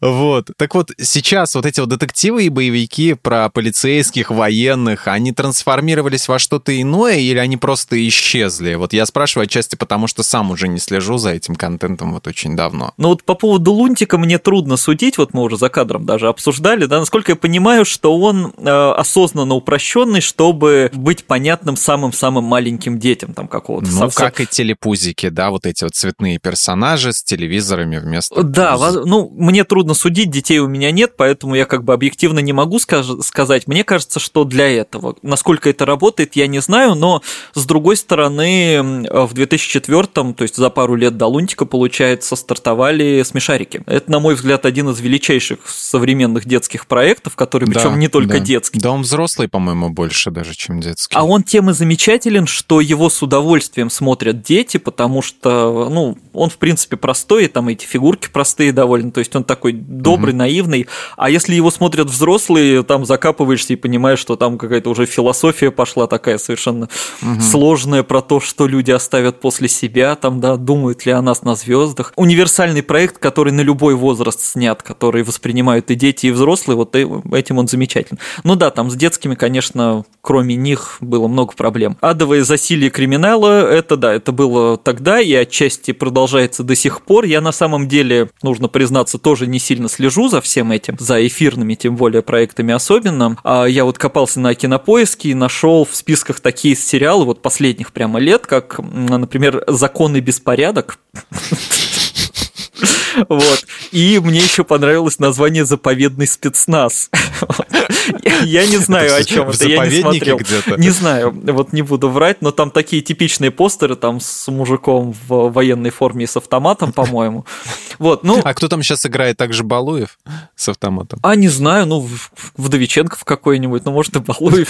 Вот. 0.00 0.50
Так 0.58 0.74
вот, 0.74 0.90
сейчас 1.00 1.54
вот 1.54 1.64
эти 1.64 1.80
вот 1.80 1.88
детективы 1.88 2.44
и 2.44 2.48
боевики 2.50 3.14
про 3.14 3.48
полицейских, 3.48 4.30
военных, 4.30 5.08
они 5.08 5.32
трансформировались 5.32 6.28
во 6.28 6.38
что-то 6.38 6.78
иное 6.78 7.16
или 7.16 7.38
они 7.38 7.56
просто 7.56 7.96
исчезли? 8.06 8.74
Вот 8.74 8.92
я 8.92 9.06
спрашиваю 9.06 9.44
отчасти 9.44 9.76
потому, 9.76 10.06
что 10.06 10.22
сам 10.22 10.50
уже 10.50 10.68
не 10.68 10.78
слежу 10.78 11.16
за 11.16 11.30
этим 11.30 11.54
контентом 11.54 12.12
вот 12.12 12.26
очень 12.26 12.56
давно. 12.56 12.92
Ну 12.98 13.08
вот 13.08 13.24
по 13.24 13.34
поводу 13.34 13.72
Лунтика 13.72 14.18
мне 14.18 14.38
трудно 14.38 14.76
судить, 14.76 15.16
вот 15.16 15.32
мы 15.32 15.42
уже 15.42 15.56
за 15.56 15.70
кадром 15.70 16.04
даже 16.04 16.28
обсуждали, 16.28 16.84
да, 16.84 16.98
насколько 16.98 17.32
я 17.32 17.36
понимаю, 17.36 17.86
что 17.86 18.18
он 18.18 18.52
э, 18.58 18.92
осознанно 18.96 19.54
упрощенный, 19.54 20.20
чтобы 20.20 20.90
быть 20.92 21.24
понятным 21.24 21.76
самым-самым 21.76 22.44
маленьким 22.44 22.97
детям 22.98 23.34
там 23.34 23.48
какого-то. 23.48 23.86
Ну, 23.86 23.98
совсем... 23.98 24.26
как 24.26 24.40
и 24.40 24.46
телепузики, 24.46 25.28
да, 25.28 25.50
вот 25.50 25.66
эти 25.66 25.84
вот 25.84 25.94
цветные 25.94 26.38
персонажи 26.38 27.12
с 27.12 27.22
телевизорами 27.22 27.98
вместо... 27.98 28.42
Да, 28.42 28.76
пуз. 28.76 29.06
ну, 29.06 29.30
мне 29.34 29.64
трудно 29.64 29.94
судить, 29.94 30.30
детей 30.30 30.58
у 30.58 30.68
меня 30.68 30.90
нет, 30.90 31.16
поэтому 31.16 31.54
я 31.54 31.64
как 31.64 31.84
бы 31.84 31.92
объективно 31.92 32.40
не 32.40 32.52
могу 32.52 32.78
сказать. 32.78 33.66
Мне 33.66 33.84
кажется, 33.84 34.20
что 34.20 34.44
для 34.44 34.68
этого. 34.68 35.16
Насколько 35.22 35.70
это 35.70 35.86
работает, 35.86 36.36
я 36.36 36.46
не 36.46 36.60
знаю, 36.60 36.94
но 36.94 37.22
с 37.54 37.64
другой 37.64 37.96
стороны, 37.96 39.04
в 39.10 39.32
2004, 39.32 40.06
то 40.06 40.34
есть 40.40 40.56
за 40.56 40.70
пару 40.70 40.94
лет 40.94 41.16
до 41.16 41.26
Лунтика, 41.26 41.64
получается, 41.64 42.36
стартовали 42.36 43.22
смешарики. 43.24 43.82
Это, 43.86 44.10
на 44.10 44.20
мой 44.20 44.34
взгляд, 44.34 44.66
один 44.66 44.88
из 44.90 45.00
величайших 45.00 45.60
современных 45.66 46.46
детских 46.46 46.86
проектов, 46.86 47.36
который, 47.36 47.66
причем 47.66 47.92
да, 47.92 47.96
не 47.96 48.08
только 48.08 48.34
да. 48.34 48.40
детский. 48.40 48.80
Да, 48.80 48.90
он 48.90 49.02
взрослый, 49.02 49.48
по-моему, 49.48 49.90
больше 49.90 50.30
даже, 50.30 50.54
чем 50.54 50.80
детский. 50.80 51.16
А 51.16 51.24
он 51.24 51.42
тем 51.42 51.70
и 51.70 51.72
замечателен, 51.72 52.46
что 52.46 52.80
его 52.88 53.10
с 53.10 53.22
удовольствием 53.22 53.90
смотрят 53.90 54.42
дети, 54.42 54.78
потому 54.78 55.22
что, 55.22 55.88
ну, 55.90 56.16
он, 56.32 56.50
в 56.50 56.56
принципе, 56.56 56.96
простой, 56.96 57.44
и 57.44 57.48
там 57.48 57.68
эти 57.68 57.84
фигурки 57.84 58.28
простые 58.32 58.72
довольно, 58.72 59.10
то 59.10 59.20
есть 59.20 59.34
он 59.36 59.44
такой 59.44 59.72
добрый, 59.72 60.32
угу. 60.32 60.38
наивный, 60.38 60.86
а 61.16 61.30
если 61.30 61.54
его 61.54 61.70
смотрят 61.70 62.08
взрослые, 62.08 62.82
там 62.82 63.04
закапываешься 63.04 63.72
и 63.72 63.76
понимаешь, 63.76 64.18
что 64.18 64.36
там 64.36 64.58
какая-то 64.58 64.90
уже 64.90 65.06
философия 65.06 65.70
пошла 65.70 66.06
такая 66.06 66.38
совершенно 66.38 66.88
угу. 67.22 67.40
сложная 67.40 68.02
про 68.02 68.22
то, 68.22 68.40
что 68.40 68.66
люди 68.66 68.90
оставят 68.90 69.40
после 69.40 69.68
себя, 69.68 70.14
там, 70.16 70.40
да, 70.40 70.56
думают 70.56 71.04
ли 71.06 71.12
о 71.12 71.22
нас 71.22 71.42
на 71.42 71.54
звездах. 71.54 72.12
Универсальный 72.16 72.82
проект, 72.82 73.18
который 73.18 73.52
на 73.52 73.60
любой 73.60 73.94
возраст 73.94 74.40
снят, 74.40 74.82
который 74.82 75.22
воспринимают 75.22 75.90
и 75.90 75.94
дети, 75.94 76.26
и 76.26 76.30
взрослые, 76.30 76.76
вот 76.76 76.96
этим 76.96 77.58
он 77.58 77.68
замечательный. 77.68 78.20
Ну 78.44 78.54
да, 78.54 78.70
там 78.70 78.90
с 78.90 78.94
детскими, 78.94 79.34
конечно, 79.34 80.04
кроме 80.20 80.54
них 80.56 80.98
было 81.00 81.28
много 81.28 81.52
проблем. 81.52 81.96
Адовое 82.00 82.44
засилие 82.44 82.77
криминала, 82.86 83.68
это 83.68 83.96
да, 83.96 84.14
это 84.14 84.30
было 84.30 84.76
тогда 84.76 85.20
и 85.20 85.32
отчасти 85.34 85.90
продолжается 85.92 86.62
до 86.62 86.74
сих 86.74 87.02
пор. 87.02 87.24
Я 87.24 87.40
на 87.40 87.52
самом 87.52 87.88
деле, 87.88 88.30
нужно 88.42 88.68
признаться, 88.68 89.18
тоже 89.18 89.46
не 89.46 89.58
сильно 89.58 89.88
слежу 89.88 90.28
за 90.28 90.40
всем 90.40 90.70
этим, 90.70 90.96
за 90.98 91.26
эфирными, 91.26 91.74
тем 91.74 91.96
более 91.96 92.22
проектами 92.22 92.72
особенно. 92.72 93.36
А 93.42 93.64
я 93.64 93.84
вот 93.84 93.98
копался 93.98 94.40
на 94.40 94.54
кинопоиске 94.54 95.30
и 95.30 95.34
нашел 95.34 95.84
в 95.84 95.96
списках 95.96 96.40
такие 96.40 96.76
сериалы 96.76 97.24
вот 97.24 97.42
последних 97.42 97.92
прямо 97.92 98.20
лет, 98.20 98.46
как, 98.46 98.78
например, 98.78 99.64
«Закон 99.66 100.16
и 100.16 100.20
беспорядок». 100.20 100.98
Вот. 103.28 103.66
И 103.92 104.20
мне 104.22 104.40
еще 104.40 104.64
понравилось 104.64 105.18
название 105.18 105.64
«Заповедный 105.64 106.26
спецназ». 106.26 107.10
Я 108.42 108.66
не 108.66 108.76
знаю, 108.76 109.14
о 109.14 109.22
чем 109.24 109.48
это, 109.48 109.66
я 109.66 109.86
не 109.86 110.00
смотрел. 110.00 110.40
Не 110.76 110.90
знаю, 110.90 111.32
вот 111.32 111.72
не 111.72 111.82
буду 111.82 112.08
врать, 112.08 112.40
но 112.40 112.50
там 112.50 112.70
такие 112.70 113.02
типичные 113.02 113.50
постеры 113.50 113.96
там 113.96 114.20
с 114.20 114.48
мужиком 114.48 115.14
в 115.26 115.50
военной 115.50 115.90
форме 115.90 116.24
и 116.24 116.26
с 116.26 116.36
автоматом, 116.36 116.92
по-моему. 116.92 117.44
Вот, 117.98 118.22
ну... 118.22 118.40
А 118.44 118.54
кто 118.54 118.68
там 118.68 118.84
сейчас 118.84 119.04
играет? 119.06 119.38
Также 119.38 119.64
Балуев 119.64 120.18
с 120.54 120.68
автоматом? 120.68 121.18
А, 121.22 121.34
не 121.34 121.48
знаю, 121.48 121.84
ну, 121.84 122.08
Вдовиченков 122.56 123.24
какой-нибудь, 123.24 123.84
ну, 123.84 123.90
может, 123.90 124.14
и 124.14 124.20
Балуев. 124.20 124.68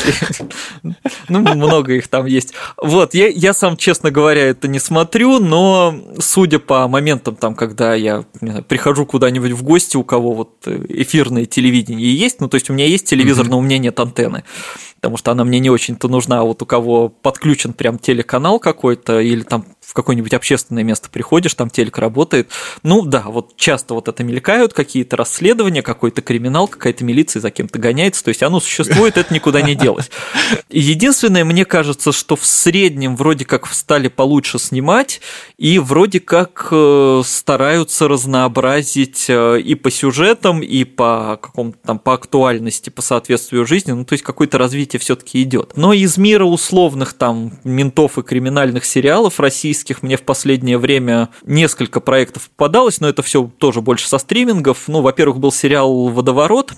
Ну, 1.28 1.40
много 1.40 1.92
их 1.92 2.08
там 2.08 2.24
есть. 2.24 2.54
Вот, 2.78 3.12
я, 3.12 3.28
я 3.28 3.52
сам, 3.52 3.76
честно 3.76 4.10
говоря, 4.10 4.46
это 4.46 4.66
не 4.66 4.78
смотрю, 4.78 5.40
но 5.40 5.94
судя 6.18 6.58
по 6.58 6.88
моментам, 6.88 7.36
там, 7.36 7.54
когда 7.54 7.94
я 7.94 8.24
знаю, 8.40 8.62
прихожу 8.62 9.06
куда-нибудь 9.08 9.50
в 9.50 9.62
гости, 9.64 9.96
у 9.96 10.04
кого 10.04 10.32
вот 10.32 10.66
эфирное 10.66 11.46
телевидение 11.46 12.14
есть, 12.14 12.40
ну, 12.40 12.48
то 12.48 12.54
есть 12.54 12.70
у 12.70 12.72
меня 12.72 12.86
есть 12.86 13.06
телевизор, 13.06 13.46
mm-hmm. 13.46 13.50
но 13.50 13.58
у 13.58 13.62
меня 13.62 13.78
нет 13.78 13.98
антенны, 13.98 14.44
потому 14.96 15.16
что 15.16 15.32
она 15.32 15.44
мне 15.44 15.58
не 15.58 15.70
очень-то 15.70 16.08
нужна, 16.08 16.40
а 16.40 16.44
вот 16.44 16.62
у 16.62 16.66
кого 16.66 17.08
подключен 17.08 17.72
прям 17.72 17.98
телеканал 17.98 18.60
какой-то 18.60 19.20
или 19.20 19.42
там 19.42 19.64
в 19.88 19.94
какое-нибудь 19.94 20.34
общественное 20.34 20.82
место 20.82 21.08
приходишь, 21.08 21.54
там 21.54 21.70
телек 21.70 21.96
работает. 21.96 22.50
Ну 22.82 23.06
да, 23.06 23.22
вот 23.26 23.56
часто 23.56 23.94
вот 23.94 24.06
это 24.08 24.22
мелькают 24.22 24.74
какие-то 24.74 25.16
расследования, 25.16 25.80
какой-то 25.80 26.20
криминал, 26.20 26.68
какая-то 26.68 27.04
милиция 27.04 27.40
за 27.40 27.50
кем-то 27.50 27.78
гоняется, 27.78 28.22
то 28.22 28.28
есть 28.28 28.42
оно 28.42 28.60
существует, 28.60 29.16
это 29.16 29.32
никуда 29.32 29.62
не 29.62 29.74
делось. 29.74 30.10
Единственное, 30.68 31.42
мне 31.46 31.64
кажется, 31.64 32.12
что 32.12 32.36
в 32.36 32.44
среднем 32.44 33.16
вроде 33.16 33.46
как 33.46 33.66
стали 33.72 34.08
получше 34.08 34.58
снимать, 34.58 35.22
и 35.56 35.78
вроде 35.78 36.20
как 36.20 36.68
э, 36.70 37.22
стараются 37.24 38.08
разнообразить 38.08 39.24
э, 39.28 39.58
и 39.58 39.74
по 39.74 39.90
сюжетам, 39.90 40.60
и 40.62 40.84
по 40.84 41.38
какому-то 41.40 41.78
там 41.82 41.98
по 41.98 42.12
актуальности, 42.12 42.90
по 42.90 43.00
соответствию 43.00 43.64
жизни, 43.64 43.92
ну 43.92 44.04
то 44.04 44.12
есть 44.12 44.22
какое-то 44.22 44.58
развитие 44.58 45.00
все-таки 45.00 45.42
идет. 45.42 45.78
Но 45.78 45.94
из 45.94 46.18
мира 46.18 46.44
условных 46.44 47.14
там 47.14 47.58
ментов 47.64 48.18
и 48.18 48.22
криминальных 48.22 48.84
сериалов 48.84 49.40
российских 49.40 49.77
российских 49.78 50.02
мне 50.02 50.16
в 50.16 50.22
последнее 50.22 50.78
время 50.78 51.28
несколько 51.44 52.00
проектов 52.00 52.50
попадалось, 52.50 53.00
но 53.00 53.08
это 53.08 53.22
все 53.22 53.48
тоже 53.58 53.80
больше 53.80 54.08
со 54.08 54.18
стримингов. 54.18 54.88
Ну, 54.88 55.02
во-первых, 55.02 55.38
был 55.38 55.52
сериал 55.52 56.08
«Водоворот», 56.08 56.72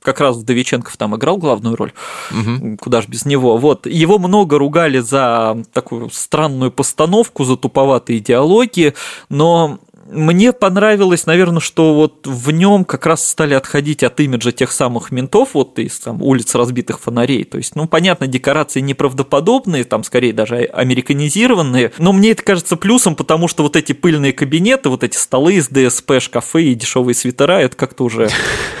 как 0.00 0.20
раз 0.20 0.36
Вдовиченков 0.36 0.96
там 0.96 1.14
играл 1.16 1.36
главную 1.36 1.76
роль, 1.76 1.92
угу. 2.30 2.76
куда 2.80 3.02
ж 3.02 3.08
без 3.08 3.26
него. 3.26 3.58
Вот 3.58 3.86
его 3.86 4.18
много 4.18 4.56
ругали 4.58 5.00
за 5.00 5.62
такую 5.72 6.10
странную 6.10 6.70
постановку, 6.70 7.44
за 7.44 7.56
туповатые 7.56 8.20
диалоги, 8.20 8.94
но 9.28 9.78
мне 10.10 10.52
понравилось, 10.52 11.26
наверное, 11.26 11.60
что 11.60 11.94
вот 11.94 12.26
в 12.26 12.50
нем 12.50 12.84
как 12.84 13.06
раз 13.06 13.26
стали 13.26 13.54
отходить 13.54 14.02
от 14.02 14.20
имиджа 14.20 14.52
тех 14.52 14.70
самых 14.70 15.10
ментов, 15.10 15.50
вот 15.54 15.78
из 15.78 15.98
там, 15.98 16.22
улиц 16.22 16.54
разбитых 16.54 17.00
фонарей. 17.00 17.44
То 17.44 17.58
есть, 17.58 17.74
ну, 17.74 17.86
понятно, 17.86 18.26
декорации 18.26 18.80
неправдоподобные, 18.80 19.84
там 19.84 20.04
скорее 20.04 20.32
даже 20.32 20.56
американизированные, 20.64 21.92
но 21.98 22.12
мне 22.12 22.32
это 22.32 22.42
кажется 22.42 22.76
плюсом, 22.76 23.16
потому 23.16 23.48
что 23.48 23.62
вот 23.62 23.76
эти 23.76 23.92
пыльные 23.92 24.32
кабинеты, 24.32 24.88
вот 24.88 25.04
эти 25.04 25.16
столы 25.16 25.54
из 25.54 25.68
ДСП, 25.68 26.20
шкафы 26.20 26.64
и 26.64 26.74
дешевые 26.74 27.14
свитера, 27.14 27.60
это 27.60 27.76
как-то 27.76 28.04
уже 28.04 28.28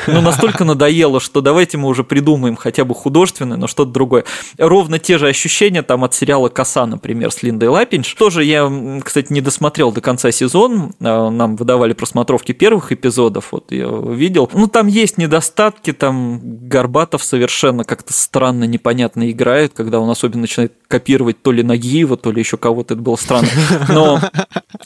ну, 0.06 0.20
настолько 0.20 0.64
надоело, 0.64 1.20
что 1.20 1.40
давайте 1.40 1.78
мы 1.78 1.88
уже 1.88 2.04
придумаем 2.04 2.56
хотя 2.56 2.84
бы 2.84 2.94
художественное, 2.94 3.56
но 3.56 3.66
что-то 3.66 3.92
другое. 3.92 4.24
Ровно 4.58 4.98
те 4.98 5.18
же 5.18 5.28
ощущения 5.28 5.82
там 5.82 6.04
от 6.04 6.14
сериала 6.14 6.48
«Коса», 6.48 6.86
например, 6.86 7.30
с 7.30 7.42
Линдой 7.42 7.68
Лапинч. 7.68 8.14
Тоже 8.14 8.44
я, 8.44 8.70
кстати, 9.02 9.32
не 9.32 9.40
досмотрел 9.40 9.92
до 9.92 10.00
конца 10.00 10.30
сезон, 10.30 10.92
а, 11.00 11.13
нам 11.30 11.56
выдавали 11.56 11.92
просмотровки 11.92 12.52
первых 12.52 12.92
эпизодов, 12.92 13.52
вот 13.52 13.72
я 13.72 13.86
видел. 13.86 14.50
Ну, 14.52 14.66
там 14.66 14.86
есть 14.86 15.18
недостатки, 15.18 15.92
там 15.92 16.40
Горбатов 16.42 17.22
совершенно 17.22 17.84
как-то 17.84 18.12
странно, 18.12 18.64
непонятно 18.64 19.30
играет, 19.30 19.72
когда 19.74 20.00
он 20.00 20.10
особенно 20.10 20.42
начинает 20.42 20.72
копировать 20.88 21.42
то 21.42 21.52
ли 21.52 21.62
Нагиева, 21.62 22.16
то 22.16 22.30
ли 22.30 22.40
еще 22.40 22.56
кого-то, 22.56 22.94
это 22.94 23.02
было 23.02 23.16
странно. 23.16 23.48
Но 23.88 24.20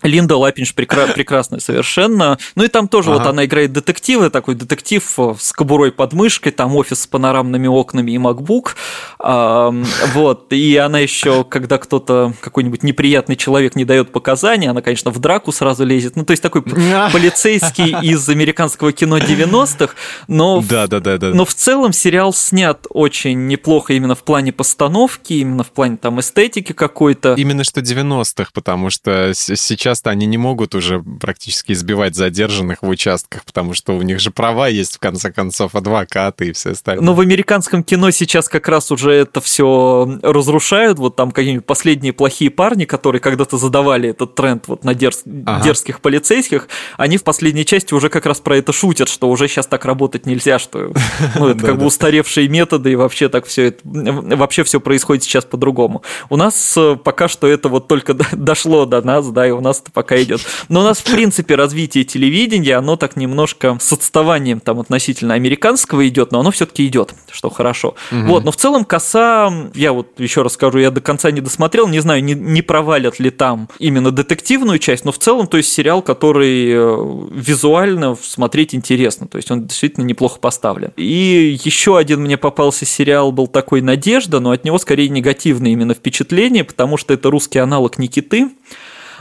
Линда 0.02 0.36
Лапинш 0.36 0.74
прекра- 0.74 1.12
прекрасная 1.12 1.60
совершенно. 1.60 2.38
Ну 2.54 2.64
и 2.64 2.68
там 2.68 2.88
тоже 2.88 3.10
ага. 3.10 3.18
вот 3.18 3.28
она 3.28 3.44
играет 3.44 3.72
детектива, 3.72 4.30
такой 4.30 4.54
детектив 4.54 5.02
с 5.38 5.52
кобурой 5.52 5.92
под 5.92 6.12
мышкой, 6.12 6.52
там 6.52 6.74
офис 6.76 7.00
с 7.00 7.06
панорамными 7.06 7.66
окнами 7.66 8.12
и 8.12 8.16
MacBook. 8.16 8.70
А, 9.18 9.74
вот, 10.14 10.52
и 10.52 10.76
она 10.76 10.98
еще, 10.98 11.44
когда 11.44 11.78
кто-то, 11.78 12.32
какой-нибудь 12.40 12.82
неприятный 12.82 13.36
человек 13.36 13.76
не 13.76 13.84
дает 13.84 14.12
показания, 14.12 14.70
она, 14.70 14.82
конечно, 14.82 15.10
в 15.10 15.18
драку 15.18 15.52
сразу 15.52 15.84
лезет. 15.84 16.16
Ну, 16.18 16.24
то 16.24 16.32
есть 16.32 16.42
такой 16.42 16.62
полицейский 17.12 17.96
из 18.02 18.28
американского 18.28 18.92
кино 18.92 19.18
90-х, 19.18 19.94
но, 20.26 20.64
да, 20.68 20.88
да, 20.88 20.98
да, 20.98 21.16
да. 21.16 21.28
но 21.28 21.44
в 21.44 21.54
целом 21.54 21.92
сериал 21.92 22.32
снят 22.32 22.86
очень 22.90 23.46
неплохо 23.46 23.92
именно 23.92 24.16
в 24.16 24.24
плане 24.24 24.52
постановки, 24.52 25.34
именно 25.34 25.62
в 25.62 25.70
плане 25.70 25.96
там 25.96 26.18
эстетики 26.18 26.72
какой-то. 26.72 27.34
Именно 27.34 27.62
что 27.62 27.80
90-х, 27.80 28.50
потому 28.52 28.90
что 28.90 29.32
сейчас-то 29.32 30.10
они 30.10 30.26
не 30.26 30.38
могут 30.38 30.74
уже 30.74 31.00
практически 31.20 31.70
избивать 31.70 32.16
задержанных 32.16 32.82
в 32.82 32.88
участках, 32.88 33.44
потому 33.44 33.74
что 33.74 33.96
у 33.96 34.02
них 34.02 34.18
же 34.18 34.32
права 34.32 34.66
есть, 34.66 34.96
в 34.96 34.98
конце 34.98 35.30
концов, 35.30 35.76
адвокаты 35.76 36.48
и 36.48 36.52
все 36.52 36.72
остальное. 36.72 37.04
Но 37.04 37.14
в 37.14 37.20
американском 37.20 37.84
кино 37.84 38.10
сейчас 38.10 38.48
как 38.48 38.66
раз 38.66 38.90
уже 38.90 39.12
это 39.12 39.40
все 39.40 40.18
разрушают, 40.22 40.98
вот 40.98 41.14
там 41.14 41.30
какие-нибудь 41.30 41.66
последние 41.66 42.12
плохие 42.12 42.50
парни, 42.50 42.86
которые 42.86 43.20
когда-то 43.20 43.56
задавали 43.56 44.08
этот 44.08 44.34
тренд 44.34 44.66
вот 44.66 44.82
на 44.82 44.94
дерз... 44.94 45.22
ага. 45.46 45.62
дерзких 45.62 46.00
полицейских, 46.08 46.68
они 46.96 47.18
в 47.18 47.22
последней 47.22 47.66
части 47.66 47.92
уже 47.92 48.08
как 48.08 48.24
раз 48.24 48.40
про 48.40 48.56
это 48.56 48.72
шутят, 48.72 49.10
что 49.10 49.28
уже 49.28 49.46
сейчас 49.46 49.66
так 49.66 49.84
работать 49.84 50.24
нельзя, 50.24 50.58
что 50.58 50.90
ну, 51.38 51.48
это 51.48 51.62
как 51.66 51.78
бы 51.78 51.84
устаревшие 51.84 52.48
методы, 52.48 52.92
и 52.92 52.96
вообще 52.96 53.28
так 53.28 53.44
все 53.44 53.66
это, 53.66 53.80
вообще 53.84 54.64
все 54.64 54.80
происходит 54.80 55.22
сейчас 55.24 55.44
по-другому. 55.44 56.02
У 56.30 56.36
нас 56.36 56.74
э, 56.78 56.96
пока 56.96 57.28
что 57.28 57.46
это 57.46 57.68
вот 57.68 57.88
только 57.88 58.14
дошло 58.32 58.86
до 58.86 59.02
нас, 59.02 59.28
да, 59.28 59.46
и 59.46 59.50
у 59.50 59.60
нас 59.60 59.82
это 59.82 59.90
пока 59.90 60.16
идет. 60.22 60.40
Но 60.70 60.80
у 60.80 60.82
нас, 60.82 60.96
в 61.00 61.04
принципе, 61.04 61.56
развитие 61.56 62.04
телевидения, 62.04 62.76
оно 62.76 62.96
так 62.96 63.16
немножко 63.16 63.76
с 63.78 63.92
отставанием 63.92 64.60
там 64.60 64.80
относительно 64.80 65.34
американского 65.34 66.08
идет, 66.08 66.32
но 66.32 66.40
оно 66.40 66.52
все-таки 66.52 66.86
идет, 66.86 67.12
что 67.30 67.50
хорошо. 67.50 67.96
Угу. 68.10 68.20
Вот, 68.28 68.44
но 68.44 68.50
в 68.50 68.56
целом 68.56 68.86
коса, 68.86 69.52
я 69.74 69.92
вот 69.92 70.18
еще 70.18 70.40
раз 70.40 70.54
скажу, 70.54 70.78
я 70.78 70.90
до 70.90 71.02
конца 71.02 71.30
не 71.30 71.42
досмотрел, 71.42 71.86
не 71.86 72.00
знаю, 72.00 72.24
не, 72.24 72.32
не 72.32 72.62
провалят 72.62 73.18
ли 73.18 73.28
там 73.28 73.68
именно 73.78 74.10
детективную 74.10 74.78
часть, 74.78 75.04
но 75.04 75.12
в 75.12 75.18
целом, 75.18 75.46
то 75.46 75.58
есть 75.58 75.70
сериал 75.70 75.97
сериал, 75.98 76.02
который 76.02 76.70
э, 76.70 77.28
визуально 77.30 78.16
смотреть 78.20 78.74
интересно, 78.74 79.26
то 79.26 79.36
есть 79.36 79.50
он 79.50 79.66
действительно 79.66 80.04
неплохо 80.04 80.38
поставлен. 80.40 80.92
И 80.96 81.58
еще 81.64 81.98
один 81.98 82.22
мне 82.22 82.36
попался 82.36 82.84
сериал, 82.84 83.32
был 83.32 83.46
такой 83.46 83.80
«Надежда», 83.80 84.40
но 84.40 84.50
от 84.50 84.64
него 84.64 84.78
скорее 84.78 85.08
негативное 85.08 85.72
именно 85.72 85.94
впечатление, 85.94 86.64
потому 86.64 86.96
что 86.96 87.14
это 87.14 87.30
русский 87.30 87.58
аналог 87.58 87.98
«Никиты», 87.98 88.50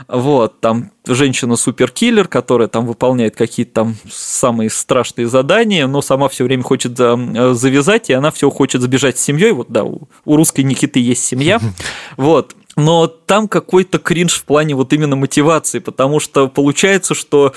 вот, 0.06 0.60
там 0.60 0.92
женщина-суперкиллер, 1.06 2.28
которая 2.28 2.68
там 2.68 2.86
выполняет 2.86 3.34
какие-то 3.34 3.72
там 3.72 3.96
самые 4.08 4.70
страшные 4.70 5.26
задания, 5.26 5.88
но 5.88 6.02
сама 6.02 6.28
все 6.28 6.44
время 6.44 6.62
хочет 6.62 6.96
завязать, 6.96 8.08
и 8.08 8.12
она 8.12 8.30
все 8.30 8.48
хочет 8.48 8.80
сбежать 8.80 9.18
с 9.18 9.22
семьей. 9.22 9.50
Вот, 9.50 9.66
да, 9.70 9.82
у 9.82 10.06
русской 10.24 10.60
Никиты 10.60 11.00
есть 11.00 11.24
семья. 11.24 11.60
Вот 12.16 12.54
но 12.78 13.12
там 13.28 13.46
какой-то 13.46 13.98
кринж 13.98 14.32
в 14.32 14.44
плане 14.44 14.74
вот 14.74 14.92
именно 14.92 15.14
мотивации, 15.14 15.78
потому 15.80 16.18
что 16.18 16.48
получается, 16.48 17.14
что 17.14 17.52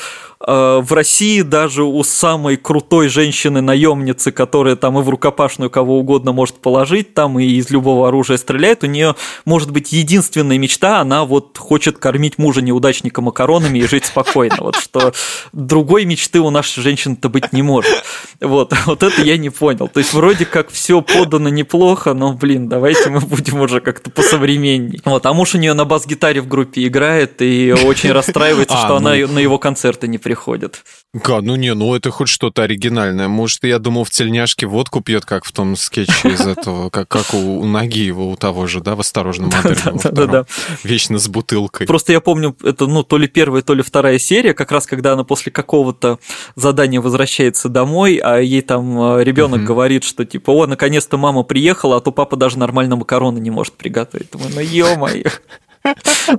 э, 0.45 0.81
в 0.83 0.93
России 0.93 1.41
даже 1.41 1.83
у 1.83 2.03
самой 2.03 2.57
крутой 2.57 3.07
женщины-наемницы, 3.07 4.33
которая 4.33 4.75
там 4.75 4.99
и 4.99 5.01
в 5.01 5.07
рукопашную 5.09 5.69
кого 5.69 5.97
угодно 5.97 6.33
может 6.33 6.57
положить, 6.57 7.13
там 7.13 7.39
и 7.39 7.45
из 7.45 7.69
любого 7.69 8.09
оружия 8.09 8.35
стреляет, 8.37 8.83
у 8.83 8.87
нее 8.87 9.15
может 9.45 9.71
быть 9.71 9.93
единственная 9.93 10.57
мечта, 10.57 10.99
она 10.99 11.23
вот 11.23 11.57
хочет 11.57 11.97
кормить 11.97 12.37
мужа 12.37 12.61
неудачника 12.61 13.21
макаронами 13.21 13.79
и 13.79 13.87
жить 13.87 14.05
спокойно, 14.05 14.57
вот 14.59 14.75
что 14.75 15.13
другой 15.53 16.03
мечты 16.03 16.41
у 16.41 16.49
нашей 16.49 16.83
женщины-то 16.83 17.29
быть 17.29 17.53
не 17.53 17.61
может. 17.61 18.03
Вот, 18.41 18.73
вот 18.85 19.03
это 19.03 19.21
я 19.21 19.37
не 19.37 19.49
понял. 19.49 19.87
То 19.87 19.99
есть 19.99 20.13
вроде 20.13 20.45
как 20.45 20.69
все 20.69 21.01
подано 21.01 21.47
неплохо, 21.47 22.13
но, 22.13 22.33
блин, 22.33 22.67
давайте 22.67 23.09
мы 23.09 23.21
будем 23.21 23.61
уже 23.61 23.79
как-то 23.79 24.11
посовременней. 24.11 24.99
Вот, 25.05 25.25
а 25.25 25.31
муж 25.33 25.55
нее 25.61 25.73
на 25.73 25.85
бас-гитаре 25.85 26.41
в 26.41 26.47
группе 26.47 26.85
играет 26.85 27.41
и 27.41 27.71
очень 27.71 28.11
расстраивается, 28.11 28.75
а, 28.77 28.85
что 28.85 28.95
она 28.97 29.15
ну. 29.15 29.27
на 29.27 29.39
его 29.39 29.57
концерты 29.57 30.07
не 30.07 30.17
приходит. 30.17 30.83
Га, 31.13 31.41
ну 31.41 31.57
не, 31.57 31.73
ну 31.73 31.93
это 31.93 32.09
хоть 32.09 32.29
что-то 32.29 32.63
оригинальное. 32.63 33.27
Может, 33.27 33.65
я 33.65 33.79
думал, 33.79 34.05
в 34.05 34.09
тельняшке 34.11 34.65
водку 34.65 35.01
пьет, 35.01 35.25
как 35.25 35.43
в 35.43 35.51
том 35.51 35.75
скетче 35.75 36.29
из 36.29 36.39
этого, 36.39 36.89
как, 36.89 37.09
как 37.09 37.33
у, 37.33 37.59
у 37.59 37.65
ноги 37.65 37.99
его, 37.99 38.29
у 38.29 38.37
того 38.37 38.65
же, 38.65 38.79
да, 38.79 38.95
в 38.95 39.01
«Осторожном 39.01 39.49
модели». 39.49 39.75
Да, 40.03 40.11
да, 40.11 40.25
да. 40.25 40.45
Вечно 40.85 41.19
с 41.19 41.27
бутылкой. 41.27 41.85
Просто 41.85 42.13
я 42.13 42.21
помню, 42.21 42.55
это, 42.63 42.87
ну, 42.87 43.03
то 43.03 43.17
ли 43.17 43.27
первая, 43.27 43.61
то 43.61 43.73
ли 43.73 43.83
вторая 43.83 44.19
серия, 44.19 44.53
как 44.53 44.71
раз 44.71 44.85
когда 44.85 45.11
она 45.11 45.25
после 45.25 45.51
какого-то 45.51 46.17
задания 46.55 47.01
возвращается 47.01 47.67
домой, 47.67 48.15
а 48.15 48.37
ей 48.37 48.61
там 48.61 49.17
э, 49.17 49.23
ребенок 49.25 49.65
говорит, 49.65 50.05
что 50.05 50.23
типа, 50.23 50.51
о, 50.51 50.65
наконец-то 50.65 51.17
мама 51.17 51.43
приехала, 51.43 51.97
а 51.97 51.99
то 51.99 52.13
папа 52.13 52.37
даже 52.37 52.57
нормально 52.57 52.95
макароны 52.95 53.39
не 53.39 53.51
может 53.51 53.73
приготовить. 53.73 54.31
Думаю, 54.31 54.51
ну 54.55 54.61
ё-моё. 54.61 55.29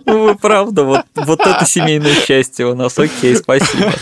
Ну, 0.07 0.37
правда, 0.37 0.85
вот, 0.85 1.05
вот 1.15 1.41
это 1.41 1.67
семейное 1.67 2.15
счастье 2.15 2.67
у 2.67 2.75
нас. 2.75 2.99
Окей, 2.99 3.37
спасибо. 3.37 3.93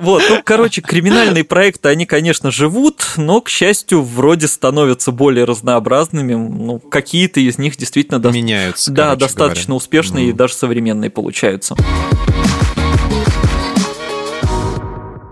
Вот, 0.00 0.22
ну, 0.28 0.40
короче, 0.42 0.80
криминальные 0.80 1.44
проекты, 1.44 1.88
они, 1.88 2.06
конечно, 2.06 2.50
живут, 2.50 3.02
но, 3.16 3.40
к 3.40 3.48
счастью, 3.48 4.02
вроде 4.02 4.48
становятся 4.48 5.12
более 5.12 5.44
разнообразными. 5.44 6.34
Ну, 6.34 6.78
какие-то 6.78 7.40
из 7.40 7.58
них 7.58 7.76
действительно... 7.76 8.18
Меняются, 8.30 8.90
Да, 8.90 9.16
достаточно 9.16 9.68
говоря. 9.68 9.76
успешные 9.76 10.26
mm. 10.26 10.30
и 10.30 10.32
даже 10.32 10.54
современные 10.54 11.10
получаются. 11.10 11.76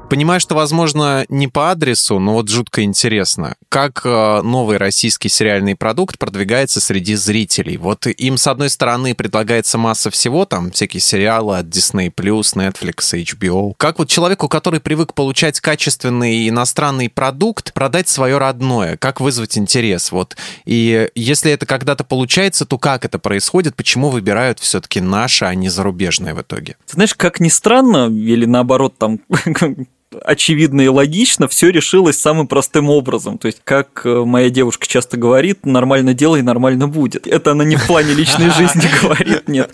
Понимаю, 0.09 0.41
что, 0.41 0.55
возможно, 0.55 1.27
не 1.29 1.49
по 1.49 1.71
адресу, 1.71 2.19
но 2.19 2.33
вот 2.33 2.49
жутко 2.49 2.83
интересно, 2.83 3.57
как 3.69 4.01
э, 4.05 4.41
новый 4.43 4.79
российский 4.79 5.29
сериальный 5.29 5.77
продукт 5.77 6.19
продвигается 6.19 6.81
среди 6.81 7.15
зрителей. 7.15 7.77
Вот 7.77 8.07
им, 8.07 8.39
с 8.39 8.47
одной 8.47 8.71
стороны, 8.71 9.15
предлагается 9.15 9.77
масса 9.77 10.11
всего, 10.11 10.47
там 10.47 10.71
всякие 10.71 11.03
сериалы 11.03 11.59
от 11.59 11.67
Disney+, 11.67 12.11
Netflix, 12.11 12.95
HBO. 13.13 13.75
Как 13.77 13.99
вот 13.99 14.09
человеку, 14.09 14.49
который 14.49 14.81
привык 14.81 15.13
получать 15.13 15.61
качественный 15.61 16.49
иностранный 16.49 17.11
продукт, 17.11 17.75
продать 17.75 18.09
свое 18.09 18.39
родное? 18.39 18.97
Как 18.97 19.21
вызвать 19.21 19.59
интерес? 19.59 20.11
Вот. 20.11 20.39
И 20.65 21.11
если 21.15 21.53
это 21.53 21.67
когда-то 21.67 22.05
получается, 22.05 22.65
то 22.65 22.79
как 22.79 23.05
это 23.05 23.19
происходит? 23.19 23.77
Почему 23.77 24.09
выбирают 24.09 24.59
все-таки 24.59 25.03
наше, 25.03 25.45
а 25.45 25.55
не 25.55 25.69
зарубежное 25.69 26.35
в 26.35 26.41
итоге? 26.41 26.77
Знаешь, 26.87 27.15
как 27.15 27.41
ни 27.41 27.49
странно, 27.51 28.09
или 28.09 28.47
наоборот, 28.47 28.97
там 28.97 29.21
очевидно 30.25 30.81
и 30.81 30.89
логично, 30.89 31.49
все 31.49 31.71
решилось 31.71 32.19
самым 32.19 32.47
простым 32.47 32.89
образом. 32.91 33.39
То 33.39 33.47
есть, 33.47 33.61
как 33.65 34.03
э, 34.05 34.25
моя 34.25 34.51
девушка 34.51 34.87
часто 34.87 35.17
говорит, 35.17 35.67
нормально 35.67 36.15
делай, 36.15 36.43
нормально 36.43 36.89
будет. 36.89 37.27
Это 37.27 37.53
она 37.53 37.65
не 37.65 37.77
в 37.77 37.87
плане 37.87 38.15
личной 38.15 38.51
жизни 38.51 38.89
говорит, 39.03 39.49
нет. 39.49 39.71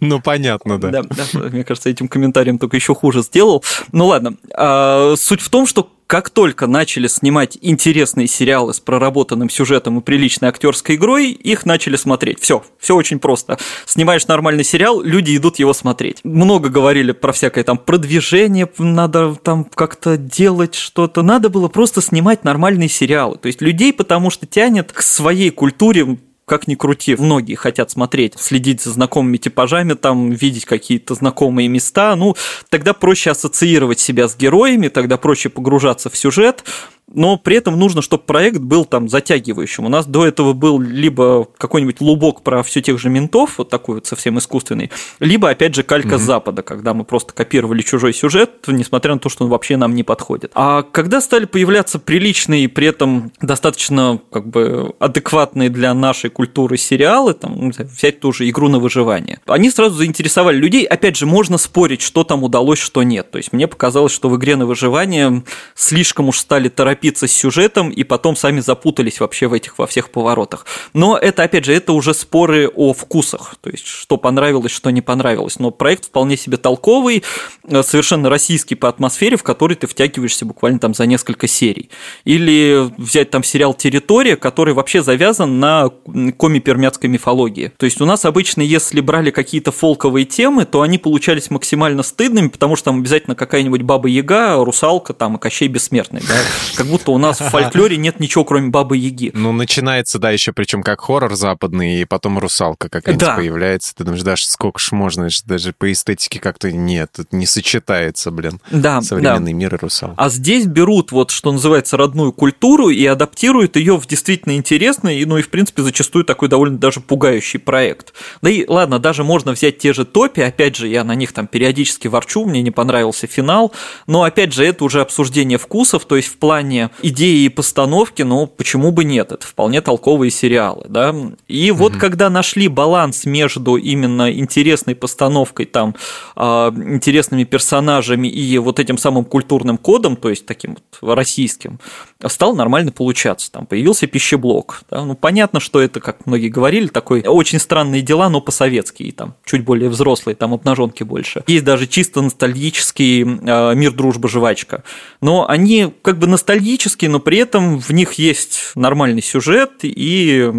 Ну, 0.00 0.20
понятно, 0.20 0.78
да. 0.78 0.90
Да, 1.02 1.04
мне 1.34 1.64
кажется, 1.64 1.88
этим 1.88 2.08
комментарием 2.08 2.58
только 2.58 2.76
еще 2.76 2.94
хуже 2.94 3.22
сделал. 3.22 3.64
Ну 3.92 4.06
ладно. 4.06 4.36
А, 4.54 5.14
суть 5.16 5.40
в 5.40 5.48
том, 5.48 5.66
что 5.66 5.90
как 6.06 6.30
только 6.30 6.66
начали 6.66 7.08
снимать 7.08 7.58
интересные 7.60 8.26
сериалы 8.26 8.72
с 8.72 8.80
проработанным 8.80 9.50
сюжетом 9.50 9.98
и 9.98 10.02
приличной 10.02 10.48
актерской 10.48 10.94
игрой, 10.94 11.32
их 11.32 11.66
начали 11.66 11.96
смотреть. 11.96 12.40
Все, 12.40 12.64
все 12.78 12.94
очень 12.94 13.18
просто. 13.18 13.58
Снимаешь 13.86 14.26
нормальный 14.28 14.64
сериал, 14.64 15.02
люди 15.02 15.36
идут 15.36 15.58
его 15.58 15.72
смотреть. 15.72 16.20
Много 16.24 16.68
говорили 16.68 17.12
про 17.12 17.32
всякое 17.32 17.64
там 17.64 17.78
продвижение, 17.78 18.70
надо 18.78 19.34
там 19.34 19.64
как-то 19.64 20.16
делать 20.16 20.74
что-то. 20.74 21.22
Надо 21.22 21.48
было 21.48 21.68
просто 21.68 22.00
снимать 22.00 22.44
нормальные 22.44 22.88
сериалы. 22.88 23.36
То 23.38 23.46
есть 23.46 23.60
людей 23.60 23.92
потому 23.92 24.30
что 24.30 24.46
тянет 24.46 24.92
к 24.92 25.02
своей 25.02 25.50
культуре 25.50 26.18
как 26.46 26.68
ни 26.68 26.76
крути, 26.76 27.16
многие 27.16 27.56
хотят 27.56 27.90
смотреть, 27.90 28.38
следить 28.38 28.80
за 28.80 28.92
знакомыми 28.92 29.36
типажами, 29.36 29.94
там 29.94 30.30
видеть 30.30 30.64
какие-то 30.64 31.14
знакомые 31.14 31.66
места, 31.66 32.14
ну, 32.14 32.36
тогда 32.68 32.92
проще 32.92 33.30
ассоциировать 33.32 33.98
себя 33.98 34.28
с 34.28 34.36
героями, 34.36 34.86
тогда 34.86 35.16
проще 35.16 35.48
погружаться 35.48 36.08
в 36.08 36.16
сюжет, 36.16 36.62
но 37.12 37.36
при 37.36 37.56
этом 37.56 37.78
нужно, 37.78 38.02
чтобы 38.02 38.24
проект 38.24 38.58
был 38.58 38.84
там 38.84 39.08
затягивающим. 39.08 39.84
У 39.84 39.88
нас 39.88 40.06
до 40.06 40.26
этого 40.26 40.52
был 40.52 40.80
либо 40.80 41.46
какой-нибудь 41.56 42.00
лубок 42.00 42.42
про 42.42 42.62
все 42.62 42.82
тех 42.82 42.98
же 42.98 43.08
ментов, 43.08 43.58
вот 43.58 43.68
такой 43.68 43.96
вот 43.96 44.06
совсем 44.06 44.38
искусственный, 44.38 44.90
либо, 45.20 45.48
опять 45.48 45.74
же, 45.74 45.82
калька 45.82 46.14
угу. 46.14 46.18
Запада, 46.18 46.62
когда 46.62 46.94
мы 46.94 47.04
просто 47.04 47.32
копировали 47.32 47.82
чужой 47.82 48.12
сюжет, 48.12 48.50
несмотря 48.66 49.14
на 49.14 49.20
то, 49.20 49.28
что 49.28 49.44
он 49.44 49.50
вообще 49.50 49.76
нам 49.76 49.94
не 49.94 50.02
подходит. 50.02 50.50
А 50.54 50.82
когда 50.82 51.20
стали 51.20 51.44
появляться 51.44 51.98
приличные 51.98 52.64
и 52.64 52.66
при 52.66 52.88
этом 52.88 53.32
достаточно 53.40 54.20
как 54.30 54.48
бы 54.48 54.94
адекватные 54.98 55.70
для 55.70 55.94
нашей 55.94 56.30
культуры 56.30 56.76
сериалы, 56.76 57.34
там, 57.34 57.70
взять 57.70 58.20
ту 58.20 58.32
же 58.32 58.48
«Игру 58.48 58.68
на 58.68 58.78
выживание», 58.78 59.40
они 59.46 59.70
сразу 59.70 59.96
заинтересовали 59.96 60.56
людей. 60.56 60.84
Опять 60.84 61.16
же, 61.16 61.26
можно 61.26 61.56
спорить, 61.58 62.02
что 62.02 62.24
там 62.24 62.42
удалось, 62.42 62.78
что 62.78 63.02
нет. 63.02 63.30
То 63.30 63.38
есть 63.38 63.52
мне 63.52 63.68
показалось, 63.68 64.12
что 64.12 64.28
в 64.28 64.36
«Игре 64.36 64.56
на 64.56 64.66
выживание» 64.66 65.44
слишком 65.74 66.28
уж 66.28 66.38
стали 66.38 66.68
торопиться 66.68 66.95
торопиться 66.96 67.26
с 67.26 67.32
сюжетом 67.32 67.90
и 67.90 68.04
потом 68.04 68.36
сами 68.36 68.60
запутались 68.60 69.20
вообще 69.20 69.46
в 69.46 69.52
этих 69.52 69.78
во 69.78 69.86
всех 69.86 70.10
поворотах. 70.10 70.66
Но 70.94 71.16
это, 71.16 71.42
опять 71.42 71.64
же, 71.64 71.74
это 71.74 71.92
уже 71.92 72.14
споры 72.14 72.68
о 72.68 72.92
вкусах, 72.92 73.56
то 73.60 73.70
есть 73.70 73.86
что 73.86 74.16
понравилось, 74.16 74.72
что 74.72 74.90
не 74.90 75.02
понравилось. 75.02 75.58
Но 75.58 75.70
проект 75.70 76.06
вполне 76.06 76.36
себе 76.36 76.56
толковый, 76.56 77.22
э, 77.64 77.82
совершенно 77.82 78.30
российский 78.30 78.74
по 78.74 78.88
атмосфере, 78.88 79.36
в 79.36 79.42
который 79.42 79.76
ты 79.76 79.86
втягиваешься 79.86 80.44
буквально 80.44 80.78
там 80.78 80.94
за 80.94 81.06
несколько 81.06 81.46
серий. 81.46 81.90
Или 82.24 82.90
взять 82.96 83.30
там 83.30 83.42
сериал 83.42 83.74
«Территория», 83.74 84.36
который 84.36 84.72
вообще 84.74 85.02
завязан 85.02 85.60
на 85.60 85.90
коми-пермяцкой 86.38 87.10
мифологии. 87.10 87.72
То 87.76 87.86
есть 87.86 88.00
у 88.00 88.06
нас 88.06 88.24
обычно, 88.24 88.62
если 88.62 89.00
брали 89.00 89.30
какие-то 89.30 89.70
фолковые 89.70 90.24
темы, 90.24 90.64
то 90.64 90.80
они 90.80 90.98
получались 90.98 91.50
максимально 91.50 92.02
стыдными, 92.02 92.48
потому 92.48 92.76
что 92.76 92.86
там 92.86 93.00
обязательно 93.00 93.34
какая-нибудь 93.34 93.82
Баба-Яга, 93.82 94.64
Русалка 94.64 95.12
там 95.12 95.36
и 95.36 95.38
Кощей 95.38 95.68
Бессмертный, 95.68 96.22
да, 96.26 96.34
как 96.86 96.92
будто 96.92 97.10
у 97.10 97.18
нас 97.18 97.40
в 97.40 97.48
фольклоре 97.50 97.96
нет 97.96 98.20
ничего, 98.20 98.44
кроме 98.44 98.68
Бабы 98.68 98.96
Яги. 98.96 99.32
Ну, 99.34 99.52
начинается, 99.52 100.18
да, 100.18 100.30
еще 100.30 100.52
причем 100.52 100.82
как 100.82 101.00
хоррор 101.00 101.34
западный, 101.34 102.00
и 102.00 102.04
потом 102.04 102.38
русалка 102.38 102.88
какая-нибудь 102.88 103.26
да. 103.26 103.34
появляется. 103.34 103.94
Ты 103.94 104.04
думаешь, 104.04 104.22
даже 104.22 104.46
сколько 104.46 104.78
ж 104.78 104.92
можно, 104.92 105.28
даже 105.44 105.72
по 105.72 105.90
эстетике 105.90 106.38
как-то 106.38 106.70
нет, 106.70 107.10
это 107.18 107.34
не 107.34 107.46
сочетается, 107.46 108.30
блин. 108.30 108.60
Да, 108.70 109.02
Современный 109.02 109.52
да. 109.52 109.58
мир 109.58 109.74
и 109.74 109.78
русалка. 109.78 110.14
А 110.16 110.28
здесь 110.28 110.66
берут 110.66 111.10
вот, 111.10 111.30
что 111.30 111.50
называется, 111.50 111.96
родную 111.96 112.32
культуру 112.32 112.88
и 112.88 113.04
адаптируют 113.04 113.76
ее 113.76 113.96
в 113.96 114.06
действительно 114.06 114.56
интересный, 114.56 115.24
ну 115.24 115.38
и, 115.38 115.42
в 115.42 115.50
принципе, 115.50 115.82
зачастую 115.82 116.24
такой 116.24 116.48
довольно 116.48 116.78
даже 116.78 117.00
пугающий 117.00 117.58
проект. 117.58 118.14
Да 118.42 118.50
и 118.50 118.64
ладно, 118.66 118.98
даже 118.98 119.24
можно 119.24 119.52
взять 119.52 119.78
те 119.78 119.92
же 119.92 120.04
топи, 120.04 120.40
опять 120.40 120.76
же, 120.76 120.86
я 120.86 121.02
на 121.02 121.14
них 121.14 121.32
там 121.32 121.48
периодически 121.48 122.06
ворчу, 122.06 122.44
мне 122.44 122.62
не 122.62 122.70
понравился 122.70 123.26
финал, 123.26 123.72
но, 124.06 124.22
опять 124.22 124.52
же, 124.52 124.64
это 124.64 124.84
уже 124.84 125.00
обсуждение 125.00 125.58
вкусов, 125.58 126.04
то 126.04 126.16
есть 126.16 126.28
в 126.28 126.36
плане 126.36 126.75
плане 126.76 126.90
идеи 127.02 127.44
и 127.44 127.48
постановки, 127.48 128.22
ну, 128.22 128.46
почему 128.46 128.90
бы 128.90 129.04
нет, 129.04 129.32
это 129.32 129.46
вполне 129.46 129.80
толковые 129.80 130.30
сериалы, 130.30 130.84
да. 130.88 131.14
И 131.48 131.70
вот 131.70 131.92
угу. 131.92 132.00
когда 132.00 132.30
нашли 132.30 132.68
баланс 132.68 133.24
между 133.24 133.76
именно 133.76 134.30
интересной 134.32 134.94
постановкой, 134.94 135.66
там, 135.66 135.94
а, 136.34 136.72
интересными 136.74 137.44
персонажами 137.44 138.28
и 138.28 138.58
вот 138.58 138.78
этим 138.78 138.98
самым 138.98 139.24
культурным 139.24 139.78
кодом, 139.78 140.16
то 140.16 140.30
есть 140.30 140.46
таким 140.46 140.76
вот 141.00 141.16
российским, 141.16 141.78
стал 142.24 142.54
нормально 142.54 142.92
получаться. 142.92 143.52
Там 143.52 143.66
появился 143.66 144.06
пищеблок. 144.06 144.82
Да? 144.90 145.04
Ну, 145.04 145.14
понятно, 145.14 145.60
что 145.60 145.80
это, 145.80 146.00
как 146.00 146.26
многие 146.26 146.48
говорили, 146.48 146.86
такой 146.86 147.22
очень 147.22 147.58
странные 147.58 148.00
дела, 148.00 148.30
но 148.30 148.40
по-советски, 148.40 149.10
там 149.12 149.34
чуть 149.44 149.64
более 149.64 149.90
взрослые, 149.90 150.34
там 150.34 150.54
обнаженки 150.54 151.02
больше. 151.02 151.42
Есть 151.46 151.64
даже 151.64 151.86
чисто 151.86 152.22
ностальгический 152.22 153.22
э, 153.22 153.74
мир, 153.74 153.92
дружба, 153.92 154.28
жвачка. 154.28 154.82
Но 155.20 155.46
они 155.48 155.92
как 156.02 156.18
бы 156.18 156.26
ностальгические, 156.26 157.10
но 157.10 157.20
при 157.20 157.38
этом 157.38 157.78
в 157.80 157.90
них 157.90 158.14
есть 158.14 158.72
нормальный 158.74 159.22
сюжет 159.22 159.72
и 159.82 160.52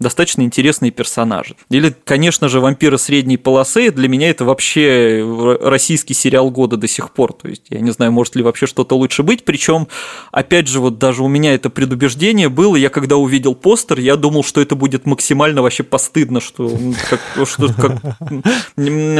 достаточно 0.00 0.42
интересные 0.42 0.90
персонажи. 0.90 1.54
Или, 1.70 1.94
конечно 2.04 2.48
же, 2.48 2.60
вампиры 2.60 2.98
средней 2.98 3.36
полосы. 3.36 3.92
Для 3.92 4.08
меня 4.08 4.30
это 4.30 4.44
вообще 4.44 5.24
российский 5.60 6.14
сериал 6.14 6.50
года 6.50 6.76
до 6.76 6.88
сих 6.88 7.12
пор. 7.12 7.32
То 7.32 7.48
есть 7.48 7.66
я 7.70 7.80
не 7.80 7.92
знаю, 7.92 8.10
может 8.10 8.34
ли 8.34 8.42
вообще 8.42 8.66
что-то 8.66 8.96
лучше 8.96 9.22
быть. 9.22 9.44
Причем, 9.44 9.86
опять 10.32 10.66
же, 10.66 10.80
вот 10.80 10.95
даже 10.98 11.22
у 11.22 11.28
меня 11.28 11.54
это 11.54 11.70
предубеждение 11.70 12.48
было. 12.48 12.76
Я 12.76 12.90
когда 12.90 13.16
увидел 13.16 13.54
постер, 13.54 13.98
я 13.98 14.16
думал, 14.16 14.44
что 14.44 14.60
это 14.60 14.74
будет 14.74 15.06
максимально 15.06 15.62
вообще 15.62 15.82
постыдно, 15.82 16.40
что, 16.40 16.70
как, 17.10 17.48
что 17.48 17.72
как, 17.72 18.00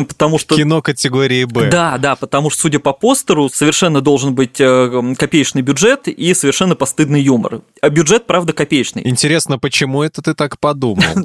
потому 0.09 0.39
что 0.39 0.57
кино 0.57 0.83
категории 0.83 1.45
Б. 1.45 1.71
Да, 1.71 1.99
да, 1.99 2.17
потому 2.17 2.51
что 2.51 2.63
судя 2.63 2.79
по 2.79 2.93
постеру 2.93 3.49
совершенно 3.49 4.01
должен 4.01 4.35
быть 4.35 4.61
э, 4.61 5.15
копеечный 5.19 5.63
бюджет 5.63 6.09
и 6.09 6.35
совершенно 6.35 6.75
постыдный 6.75 7.21
юмор. 7.21 7.63
А 7.81 7.89
бюджет, 7.89 8.27
правда, 8.27 8.53
копеечный. 8.53 9.03
Интересно, 9.09 9.59
почему 9.59 10.03
это 10.03 10.23
ты 10.23 10.35
так 10.35 10.59
подумал? 10.59 11.05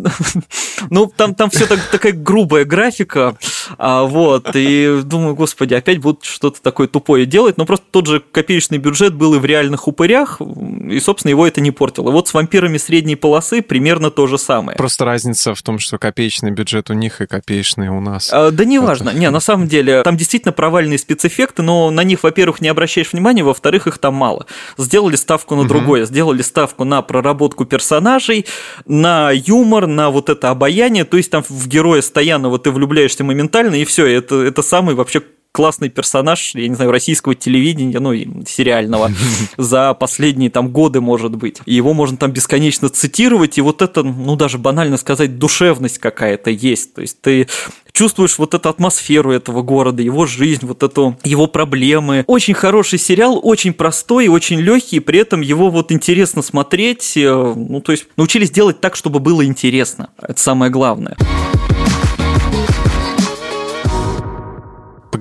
Ну, 0.89 1.11
там, 1.15 1.35
там 1.35 1.51
все 1.51 1.67
так, 1.67 1.79
такая 1.91 2.11
грубая 2.11 2.65
графика, 2.65 3.37
а, 3.77 4.03
вот, 4.03 4.49
и 4.55 5.01
думаю, 5.03 5.35
господи, 5.35 5.73
опять 5.73 5.99
будут 5.99 6.23
что-то 6.23 6.61
такое 6.61 6.87
тупое 6.87 7.25
делать, 7.25 7.57
но 7.57 7.65
просто 7.65 7.85
тот 7.91 8.07
же 8.07 8.21
копеечный 8.31 8.77
бюджет 8.77 9.13
был 9.13 9.35
и 9.35 9.39
в 9.39 9.45
реальных 9.45 9.87
упырях, 9.87 10.39
и, 10.41 10.99
собственно, 10.99 11.29
его 11.29 11.45
это 11.47 11.61
не 11.61 11.71
портило. 11.71 12.11
Вот 12.11 12.27
с 12.27 12.33
вампирами 12.33 12.77
средней 12.77 13.15
полосы 13.15 13.61
примерно 13.61 14.11
то 14.11 14.27
же 14.27 14.37
самое. 14.37 14.77
Просто 14.77 15.05
разница 15.05 15.53
в 15.55 15.61
том, 15.61 15.79
что 15.79 15.97
копеечный 15.97 16.51
бюджет 16.51 16.89
у 16.89 16.93
них 16.93 17.21
и 17.21 17.27
копеечный 17.27 17.89
у 17.89 18.01
нас. 18.01 18.29
А, 18.31 18.51
да 18.51 18.65
неважно. 18.65 19.09
Это... 19.09 19.19
Не, 19.19 19.29
на 19.29 19.39
самом 19.39 19.67
деле, 19.67 20.03
там 20.03 20.17
действительно 20.17 20.51
провальные 20.51 20.97
спецэффекты, 20.97 21.61
но 21.61 21.89
на 21.91 22.03
них, 22.03 22.23
во-первых, 22.23 22.61
не 22.61 22.67
обращаешь 22.67 23.13
внимания, 23.13 23.43
во-вторых, 23.43 23.87
их 23.87 23.97
там 23.97 24.15
мало. 24.15 24.45
Сделали 24.77 25.15
ставку 25.15 25.55
на 25.55 25.61
угу. 25.61 25.69
другое, 25.69 26.05
сделали 26.05 26.41
ставку 26.41 26.83
на 26.83 27.01
проработку 27.01 27.65
персонажей, 27.65 28.45
на 28.85 29.31
юмор, 29.31 29.87
на 29.87 30.09
вот 30.09 30.29
это 30.29 30.49
обаяние, 30.49 31.05
то 31.05 31.17
есть 31.17 31.29
там 31.29 31.43
в 31.47 31.67
героя 31.67 32.01
Стоянова 32.01 32.59
ты 32.59 32.71
влюбляешься 32.71 33.23
моментально, 33.23 33.60
и 33.69 33.85
все, 33.85 34.05
это, 34.05 34.41
это 34.41 34.61
самый 34.61 34.95
вообще 34.95 35.21
классный 35.51 35.89
персонаж, 35.89 36.55
я 36.55 36.67
не 36.67 36.75
знаю, 36.75 36.91
российского 36.91 37.35
телевидения, 37.35 37.99
ну, 37.99 38.13
сериального, 38.45 39.11
за 39.57 39.93
последние 39.93 40.49
там 40.49 40.69
годы, 40.69 41.01
может 41.01 41.35
быть. 41.35 41.59
И 41.65 41.73
его 41.73 41.93
можно 41.93 42.17
там 42.17 42.31
бесконечно 42.31 42.89
цитировать, 42.89 43.57
и 43.57 43.61
вот 43.61 43.81
это, 43.81 44.03
ну, 44.03 44.35
даже 44.35 44.57
банально 44.57 44.97
сказать, 44.97 45.37
душевность 45.37 45.99
какая-то 45.99 46.49
есть. 46.49 46.93
То 46.93 47.01
есть 47.01 47.19
ты 47.21 47.47
чувствуешь 47.91 48.37
вот 48.37 48.53
эту 48.53 48.69
атмосферу 48.69 49.31
этого 49.31 49.61
города, 49.61 50.01
его 50.01 50.25
жизнь, 50.25 50.65
вот 50.65 50.83
эту 50.83 51.17
его 51.23 51.47
проблемы. 51.47 52.23
Очень 52.27 52.53
хороший 52.53 52.99
сериал, 52.99 53.39
очень 53.41 53.73
простой, 53.73 54.27
очень 54.29 54.59
легкий, 54.59 54.99
при 54.99 55.19
этом 55.19 55.41
его 55.41 55.69
вот 55.69 55.91
интересно 55.91 56.41
смотреть. 56.41 57.17
Э, 57.17 57.53
ну, 57.55 57.81
то 57.81 57.91
есть 57.91 58.07
научились 58.15 58.51
делать 58.51 58.79
так, 58.79 58.95
чтобы 58.95 59.19
было 59.19 59.45
интересно. 59.45 60.09
Это 60.21 60.39
самое 60.39 60.71
главное. 60.71 61.17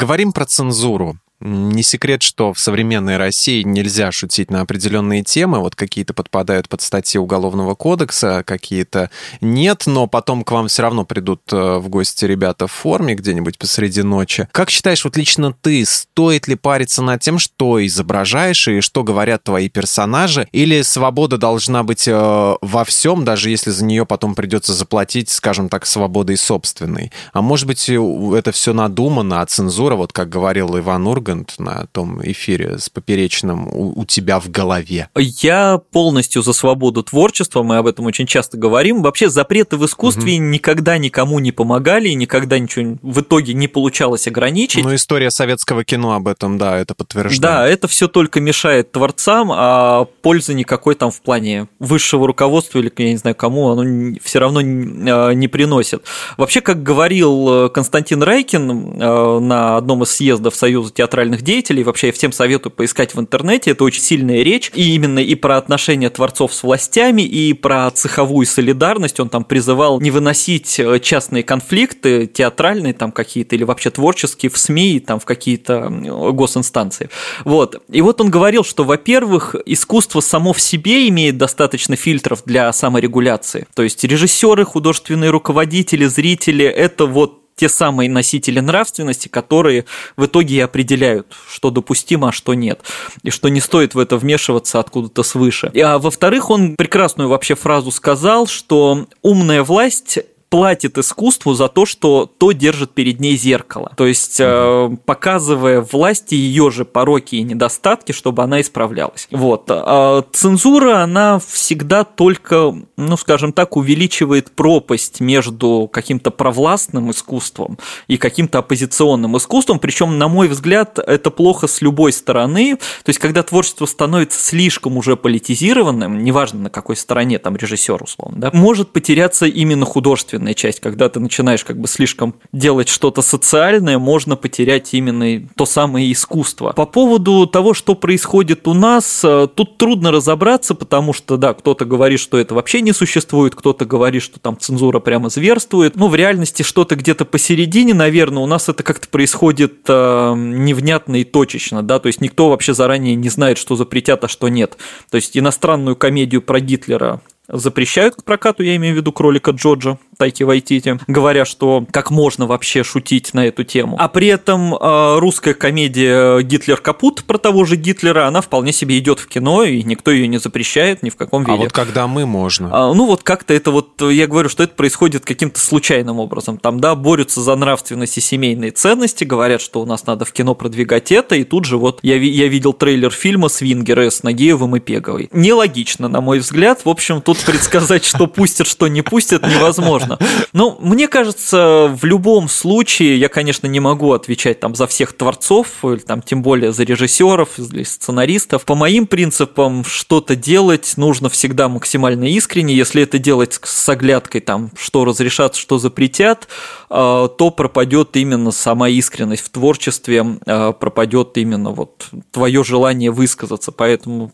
Поговорим 0.00 0.32
про 0.32 0.46
цензуру. 0.46 1.18
Не 1.40 1.82
секрет, 1.82 2.22
что 2.22 2.52
в 2.52 2.58
современной 2.58 3.16
России 3.16 3.62
нельзя 3.62 4.12
шутить 4.12 4.50
на 4.50 4.60
определенные 4.60 5.22
темы. 5.22 5.60
Вот 5.60 5.74
какие-то 5.74 6.12
подпадают 6.12 6.68
под 6.68 6.82
статьи 6.82 7.18
Уголовного 7.18 7.74
кодекса, 7.74 8.42
какие-то 8.44 9.10
нет, 9.40 9.84
но 9.86 10.06
потом 10.06 10.44
к 10.44 10.50
вам 10.50 10.68
все 10.68 10.82
равно 10.82 11.06
придут 11.06 11.40
э, 11.50 11.78
в 11.78 11.88
гости 11.88 12.26
ребята 12.26 12.66
в 12.66 12.72
форме 12.72 13.14
где-нибудь 13.14 13.56
посреди 13.56 14.02
ночи. 14.02 14.48
Как 14.52 14.68
считаешь, 14.68 15.02
вот 15.02 15.16
лично 15.16 15.54
ты, 15.54 15.86
стоит 15.86 16.46
ли 16.46 16.56
париться 16.56 17.00
над 17.00 17.22
тем, 17.22 17.38
что 17.38 17.84
изображаешь 17.86 18.68
и 18.68 18.82
что 18.82 19.02
говорят 19.02 19.44
твои 19.44 19.70
персонажи? 19.70 20.46
Или 20.52 20.82
свобода 20.82 21.38
должна 21.38 21.84
быть 21.84 22.06
э, 22.06 22.56
во 22.60 22.84
всем, 22.84 23.24
даже 23.24 23.48
если 23.48 23.70
за 23.70 23.86
нее 23.86 24.04
потом 24.04 24.34
придется 24.34 24.74
заплатить, 24.74 25.30
скажем 25.30 25.70
так, 25.70 25.86
свободой 25.86 26.36
собственной? 26.36 27.12
А 27.32 27.40
может 27.40 27.66
быть, 27.66 27.88
это 27.88 28.52
все 28.52 28.74
надумано, 28.74 29.40
а 29.40 29.46
цензура, 29.46 29.94
вот 29.94 30.12
как 30.12 30.28
говорил 30.28 30.78
Иван 30.78 31.06
Ургант, 31.06 31.29
Ургант 31.30 31.54
на 31.58 31.86
том 31.92 32.20
эфире 32.24 32.78
с 32.78 32.88
Поперечным 32.88 33.68
у, 33.68 34.00
у 34.00 34.04
тебя 34.04 34.40
в 34.40 34.50
голове? 34.50 35.08
Я 35.16 35.80
полностью 35.90 36.42
за 36.42 36.52
свободу 36.52 37.02
творчества, 37.02 37.62
мы 37.62 37.76
об 37.78 37.86
этом 37.86 38.06
очень 38.06 38.26
часто 38.26 38.56
говорим. 38.56 39.02
Вообще 39.02 39.30
запреты 39.30 39.76
в 39.76 39.86
искусстве 39.86 40.34
угу. 40.34 40.42
никогда 40.42 40.98
никому 40.98 41.38
не 41.38 41.52
помогали, 41.52 42.08
и 42.08 42.14
никогда 42.14 42.58
ничего 42.58 42.98
в 43.02 43.20
итоге 43.20 43.54
не 43.54 43.68
получалось 43.68 44.26
ограничить. 44.26 44.82
Ну, 44.82 44.94
история 44.94 45.30
советского 45.30 45.84
кино 45.84 46.14
об 46.14 46.28
этом, 46.28 46.58
да, 46.58 46.78
это 46.78 46.94
подтверждает. 46.94 47.40
Да, 47.40 47.66
это 47.66 47.88
все 47.88 48.08
только 48.08 48.40
мешает 48.40 48.92
творцам, 48.92 49.50
а 49.52 50.06
пользы 50.22 50.54
никакой 50.54 50.94
там 50.94 51.10
в 51.10 51.20
плане 51.20 51.68
высшего 51.78 52.26
руководства 52.26 52.78
или, 52.78 52.92
я 52.96 53.10
не 53.10 53.16
знаю, 53.16 53.36
кому, 53.36 53.70
оно 53.70 54.16
все 54.22 54.38
равно 54.40 54.60
а, 54.60 55.30
не 55.30 55.48
приносит. 55.48 56.02
Вообще, 56.36 56.60
как 56.60 56.82
говорил 56.82 57.66
э, 57.66 57.68
Константин 57.68 58.22
Райкин 58.22 59.00
э, 59.00 59.38
на 59.40 59.76
одном 59.76 60.02
из 60.02 60.10
съездов 60.10 60.54
Союза 60.54 60.92
театральных 60.92 61.19
театральных 61.20 61.42
деятелей. 61.42 61.84
Вообще 61.84 62.06
я 62.06 62.12
всем 62.12 62.32
советую 62.32 62.72
поискать 62.72 63.14
в 63.14 63.20
интернете. 63.20 63.72
Это 63.72 63.84
очень 63.84 64.00
сильная 64.00 64.42
речь. 64.42 64.70
И 64.74 64.94
именно 64.94 65.18
и 65.18 65.34
про 65.34 65.58
отношения 65.58 66.08
творцов 66.08 66.54
с 66.54 66.62
властями, 66.62 67.22
и 67.22 67.52
про 67.52 67.90
цеховую 67.90 68.46
солидарность. 68.46 69.20
Он 69.20 69.28
там 69.28 69.44
призывал 69.44 70.00
не 70.00 70.10
выносить 70.10 70.80
э, 70.80 70.98
частные 71.00 71.42
конфликты, 71.42 72.26
театральные 72.26 72.94
там 72.94 73.12
какие-то, 73.12 73.54
или 73.54 73.64
вообще 73.64 73.90
творческие 73.90 74.50
в 74.50 74.56
СМИ, 74.56 75.00
там 75.00 75.20
в 75.20 75.26
какие-то 75.26 75.90
госинстанции. 76.32 77.10
Вот. 77.44 77.82
И 77.90 78.00
вот 78.00 78.20
он 78.20 78.30
говорил, 78.30 78.64
что, 78.64 78.84
во-первых, 78.84 79.56
искусство 79.66 80.20
само 80.20 80.54
в 80.54 80.60
себе 80.60 81.06
имеет 81.08 81.36
достаточно 81.36 81.96
фильтров 81.96 82.42
для 82.46 82.72
саморегуляции. 82.72 83.66
То 83.74 83.82
есть 83.82 84.02
режиссеры, 84.04 84.64
художественные 84.64 85.30
руководители, 85.30 86.06
зрители– 86.06 86.64
это 86.66 87.04
вот 87.04 87.39
те 87.56 87.68
самые 87.68 88.08
носители 88.08 88.60
нравственности, 88.60 89.28
которые 89.28 89.84
в 90.16 90.26
итоге 90.26 90.56
и 90.56 90.60
определяют, 90.60 91.34
что 91.48 91.70
допустимо, 91.70 92.28
а 92.28 92.32
что 92.32 92.54
нет, 92.54 92.80
и 93.22 93.30
что 93.30 93.48
не 93.48 93.60
стоит 93.60 93.94
в 93.94 93.98
это 93.98 94.16
вмешиваться 94.16 94.80
откуда-то 94.80 95.22
свыше. 95.22 95.70
А 95.82 95.98
во-вторых, 95.98 96.50
он 96.50 96.76
прекрасную 96.76 97.28
вообще 97.28 97.54
фразу 97.54 97.90
сказал, 97.90 98.46
что 98.46 99.06
умная 99.22 99.62
власть 99.62 100.18
платит 100.50 100.98
искусству 100.98 101.54
за 101.54 101.68
то, 101.68 101.86
что 101.86 102.26
то 102.26 102.50
держит 102.52 102.90
перед 102.90 103.20
ней 103.20 103.36
зеркало. 103.36 103.92
То 103.96 104.06
есть, 104.06 104.40
угу. 104.40 104.98
показывая 105.06 105.80
власти 105.80 106.34
ее 106.34 106.70
же 106.70 106.84
пороки 106.84 107.36
и 107.36 107.42
недостатки, 107.42 108.10
чтобы 108.10 108.42
она 108.42 108.60
исправлялась. 108.60 109.28
Вот. 109.30 109.66
А 109.68 110.24
цензура, 110.32 110.98
она 110.98 111.38
всегда 111.38 112.02
только, 112.02 112.74
ну, 112.96 113.16
скажем 113.16 113.52
так, 113.52 113.76
увеличивает 113.76 114.50
пропасть 114.50 115.20
между 115.20 115.88
каким-то 115.90 116.32
провластным 116.32 117.12
искусством 117.12 117.78
и 118.08 118.16
каким-то 118.16 118.58
оппозиционным 118.58 119.36
искусством. 119.36 119.78
Причем, 119.78 120.18
на 120.18 120.26
мой 120.26 120.48
взгляд, 120.48 120.98
это 120.98 121.30
плохо 121.30 121.68
с 121.68 121.80
любой 121.80 122.12
стороны. 122.12 122.76
То 122.76 123.08
есть, 123.08 123.20
когда 123.20 123.44
творчество 123.44 123.86
становится 123.86 124.40
слишком 124.40 124.96
уже 124.96 125.16
политизированным, 125.16 126.24
неважно 126.24 126.58
на 126.62 126.70
какой 126.70 126.96
стороне 126.96 127.38
там 127.38 127.54
режиссер, 127.54 128.02
условно, 128.02 128.40
да, 128.40 128.50
может 128.52 128.90
потеряться 128.90 129.46
именно 129.46 129.86
художественный 129.86 130.39
художественная 130.40 130.54
часть, 130.54 130.80
когда 130.80 131.08
ты 131.08 131.20
начинаешь 131.20 131.64
как 131.64 131.78
бы 131.78 131.86
слишком 131.86 132.34
делать 132.52 132.88
что-то 132.88 133.22
социальное, 133.22 133.98
можно 133.98 134.36
потерять 134.36 134.94
именно 134.94 135.46
то 135.56 135.66
самое 135.66 136.10
искусство. 136.10 136.72
По 136.72 136.86
поводу 136.86 137.46
того, 137.46 137.74
что 137.74 137.94
происходит 137.94 138.66
у 138.66 138.74
нас, 138.74 139.22
э, 139.24 139.48
тут 139.54 139.76
трудно 139.76 140.10
разобраться, 140.10 140.74
потому 140.74 141.12
что, 141.12 141.36
да, 141.36 141.52
кто-то 141.54 141.84
говорит, 141.84 142.20
что 142.20 142.38
это 142.38 142.54
вообще 142.54 142.80
не 142.80 142.92
существует, 142.92 143.54
кто-то 143.54 143.84
говорит, 143.84 144.22
что 144.22 144.40
там 144.40 144.56
цензура 144.58 145.00
прямо 145.00 145.28
зверствует. 145.28 145.96
Ну, 145.96 146.08
в 146.08 146.14
реальности 146.14 146.62
что-то 146.62 146.96
где-то 146.96 147.24
посередине, 147.24 147.94
наверное, 147.94 148.42
у 148.42 148.46
нас 148.46 148.68
это 148.68 148.82
как-то 148.82 149.08
происходит 149.08 149.88
э, 149.88 150.34
невнятно 150.36 151.16
и 151.16 151.24
точечно, 151.24 151.82
да, 151.82 151.98
то 151.98 152.06
есть 152.06 152.20
никто 152.20 152.48
вообще 152.48 152.74
заранее 152.74 153.14
не 153.14 153.28
знает, 153.28 153.58
что 153.58 153.76
запретят, 153.76 154.24
а 154.24 154.28
что 154.28 154.48
нет. 154.48 154.76
То 155.10 155.16
есть 155.16 155.36
иностранную 155.36 155.96
комедию 155.96 156.42
про 156.42 156.60
Гитлера 156.60 157.20
запрещают 157.52 158.14
к 158.16 158.24
прокату, 158.24 158.62
я 158.62 158.76
имею 158.76 158.94
в 158.94 158.96
виду 158.98 159.12
кролика 159.12 159.50
Джорджа, 159.50 159.98
Тайки 160.20 160.42
Вайтити, 160.42 160.98
говоря, 161.06 161.46
что 161.46 161.86
как 161.90 162.10
можно 162.10 162.44
вообще 162.44 162.84
шутить 162.84 163.32
на 163.32 163.46
эту 163.46 163.64
тему. 163.64 163.96
А 163.98 164.06
при 164.08 164.26
этом 164.26 164.74
э, 164.74 165.18
русская 165.18 165.54
комедия 165.54 166.42
«Гитлер 166.42 166.76
капут» 166.76 167.24
про 167.24 167.38
того 167.38 167.64
же 167.64 167.76
Гитлера, 167.76 168.26
она 168.26 168.42
вполне 168.42 168.74
себе 168.74 168.98
идет 168.98 169.18
в 169.18 169.28
кино, 169.28 169.62
и 169.62 169.82
никто 169.82 170.10
ее 170.10 170.28
не 170.28 170.36
запрещает 170.36 171.02
ни 171.02 171.08
в 171.08 171.16
каком 171.16 171.44
виде. 171.44 171.54
А 171.54 171.56
вот 171.56 171.72
когда 171.72 172.06
мы 172.06 172.26
можно? 172.26 172.68
А, 172.70 172.92
ну 172.92 173.06
вот 173.06 173.22
как-то 173.22 173.54
это 173.54 173.70
вот, 173.70 174.02
я 174.02 174.26
говорю, 174.26 174.50
что 174.50 174.62
это 174.62 174.74
происходит 174.74 175.24
каким-то 175.24 175.58
случайным 175.58 176.18
образом. 176.18 176.58
Там, 176.58 176.80
да, 176.80 176.94
борются 176.94 177.40
за 177.40 177.54
нравственность 177.56 178.18
и 178.18 178.20
семейные 178.20 178.72
ценности, 178.72 179.24
говорят, 179.24 179.62
что 179.62 179.80
у 179.80 179.86
нас 179.86 180.04
надо 180.04 180.26
в 180.26 180.32
кино 180.32 180.54
продвигать 180.54 181.12
это, 181.12 181.34
и 181.34 181.44
тут 181.44 181.64
же 181.64 181.78
вот 181.78 182.00
я, 182.02 182.16
я 182.16 182.46
видел 182.48 182.74
трейлер 182.74 183.10
фильма 183.10 183.48
«Свингеры» 183.48 184.10
с 184.10 184.22
Нагиевым 184.22 184.76
и 184.76 184.80
Пеговой. 184.80 185.30
Нелогично, 185.32 186.08
на 186.08 186.20
мой 186.20 186.40
взгляд. 186.40 186.84
В 186.84 186.90
общем, 186.90 187.22
тут 187.22 187.38
предсказать, 187.38 188.04
что 188.04 188.26
пустят, 188.26 188.66
что 188.66 188.86
не 188.86 189.00
пустят, 189.00 189.46
невозможно. 189.46 190.09
Но 190.52 190.78
мне 190.80 191.08
кажется, 191.08 191.94
в 191.94 192.04
любом 192.04 192.48
случае, 192.48 193.18
я, 193.18 193.28
конечно, 193.28 193.66
не 193.66 193.80
могу 193.80 194.12
отвечать 194.12 194.60
там 194.60 194.74
за 194.74 194.86
всех 194.86 195.12
творцов, 195.12 195.84
или 195.84 195.98
там 195.98 196.22
тем 196.22 196.42
более 196.42 196.72
за 196.72 196.84
режиссеров 196.84 197.58
или 197.58 197.82
сценаристов. 197.82 198.64
По 198.64 198.74
моим 198.74 199.06
принципам, 199.06 199.84
что-то 199.84 200.36
делать 200.36 200.94
нужно 200.96 201.28
всегда 201.28 201.68
максимально 201.68 202.24
искренне. 202.24 202.74
Если 202.74 203.02
это 203.02 203.18
делать 203.18 203.58
с 203.62 203.88
оглядкой, 203.88 204.40
там, 204.40 204.70
что 204.78 205.04
разрешат, 205.04 205.56
что 205.56 205.78
запретят, 205.78 206.48
э, 206.88 207.28
то 207.38 207.50
пропадет 207.50 208.16
именно 208.16 208.50
сама 208.50 208.88
искренность 208.88 209.42
в 209.42 209.50
творчестве, 209.50 210.38
э, 210.46 210.72
пропадет 210.72 211.36
именно 211.36 211.70
вот 211.70 212.08
твое 212.30 212.64
желание 212.64 213.10
высказаться. 213.10 213.72
Поэтому 213.72 214.32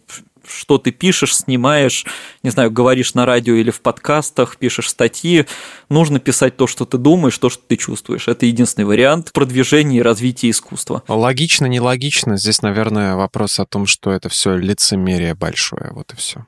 что 0.49 0.79
ты 0.79 0.91
пишешь, 0.91 1.37
снимаешь, 1.37 2.05
не 2.43 2.51
знаю, 2.51 2.71
говоришь 2.71 3.15
на 3.15 3.27
радио 3.27 3.55
или 3.55 3.71
в 3.71 3.81
подкастах, 3.81 4.57
пишешь 4.57 4.91
статьи, 4.91 5.47
нужно 5.89 6.21
писать 6.21 6.57
то, 6.57 6.67
что 6.67 6.85
ты 6.85 6.99
думаешь, 6.99 7.39
то, 7.39 7.51
что 7.51 7.63
ты 7.67 7.77
чувствуешь. 7.77 8.29
Это 8.29 8.47
единственный 8.47 8.85
вариант 8.85 9.33
продвижения 9.33 9.99
и 9.99 10.03
развития 10.03 10.51
искусства. 10.51 11.03
Логично, 11.09 11.67
нелогично. 11.67 12.37
Здесь, 12.37 12.63
наверное, 12.63 13.17
вопрос 13.17 13.59
о 13.61 13.67
том, 13.67 13.87
что 13.87 14.13
это 14.13 14.29
все 14.29 14.57
лицемерие 14.57 15.35
большое. 15.35 15.91
Вот 15.93 16.13
и 16.13 16.17
все. 16.17 16.47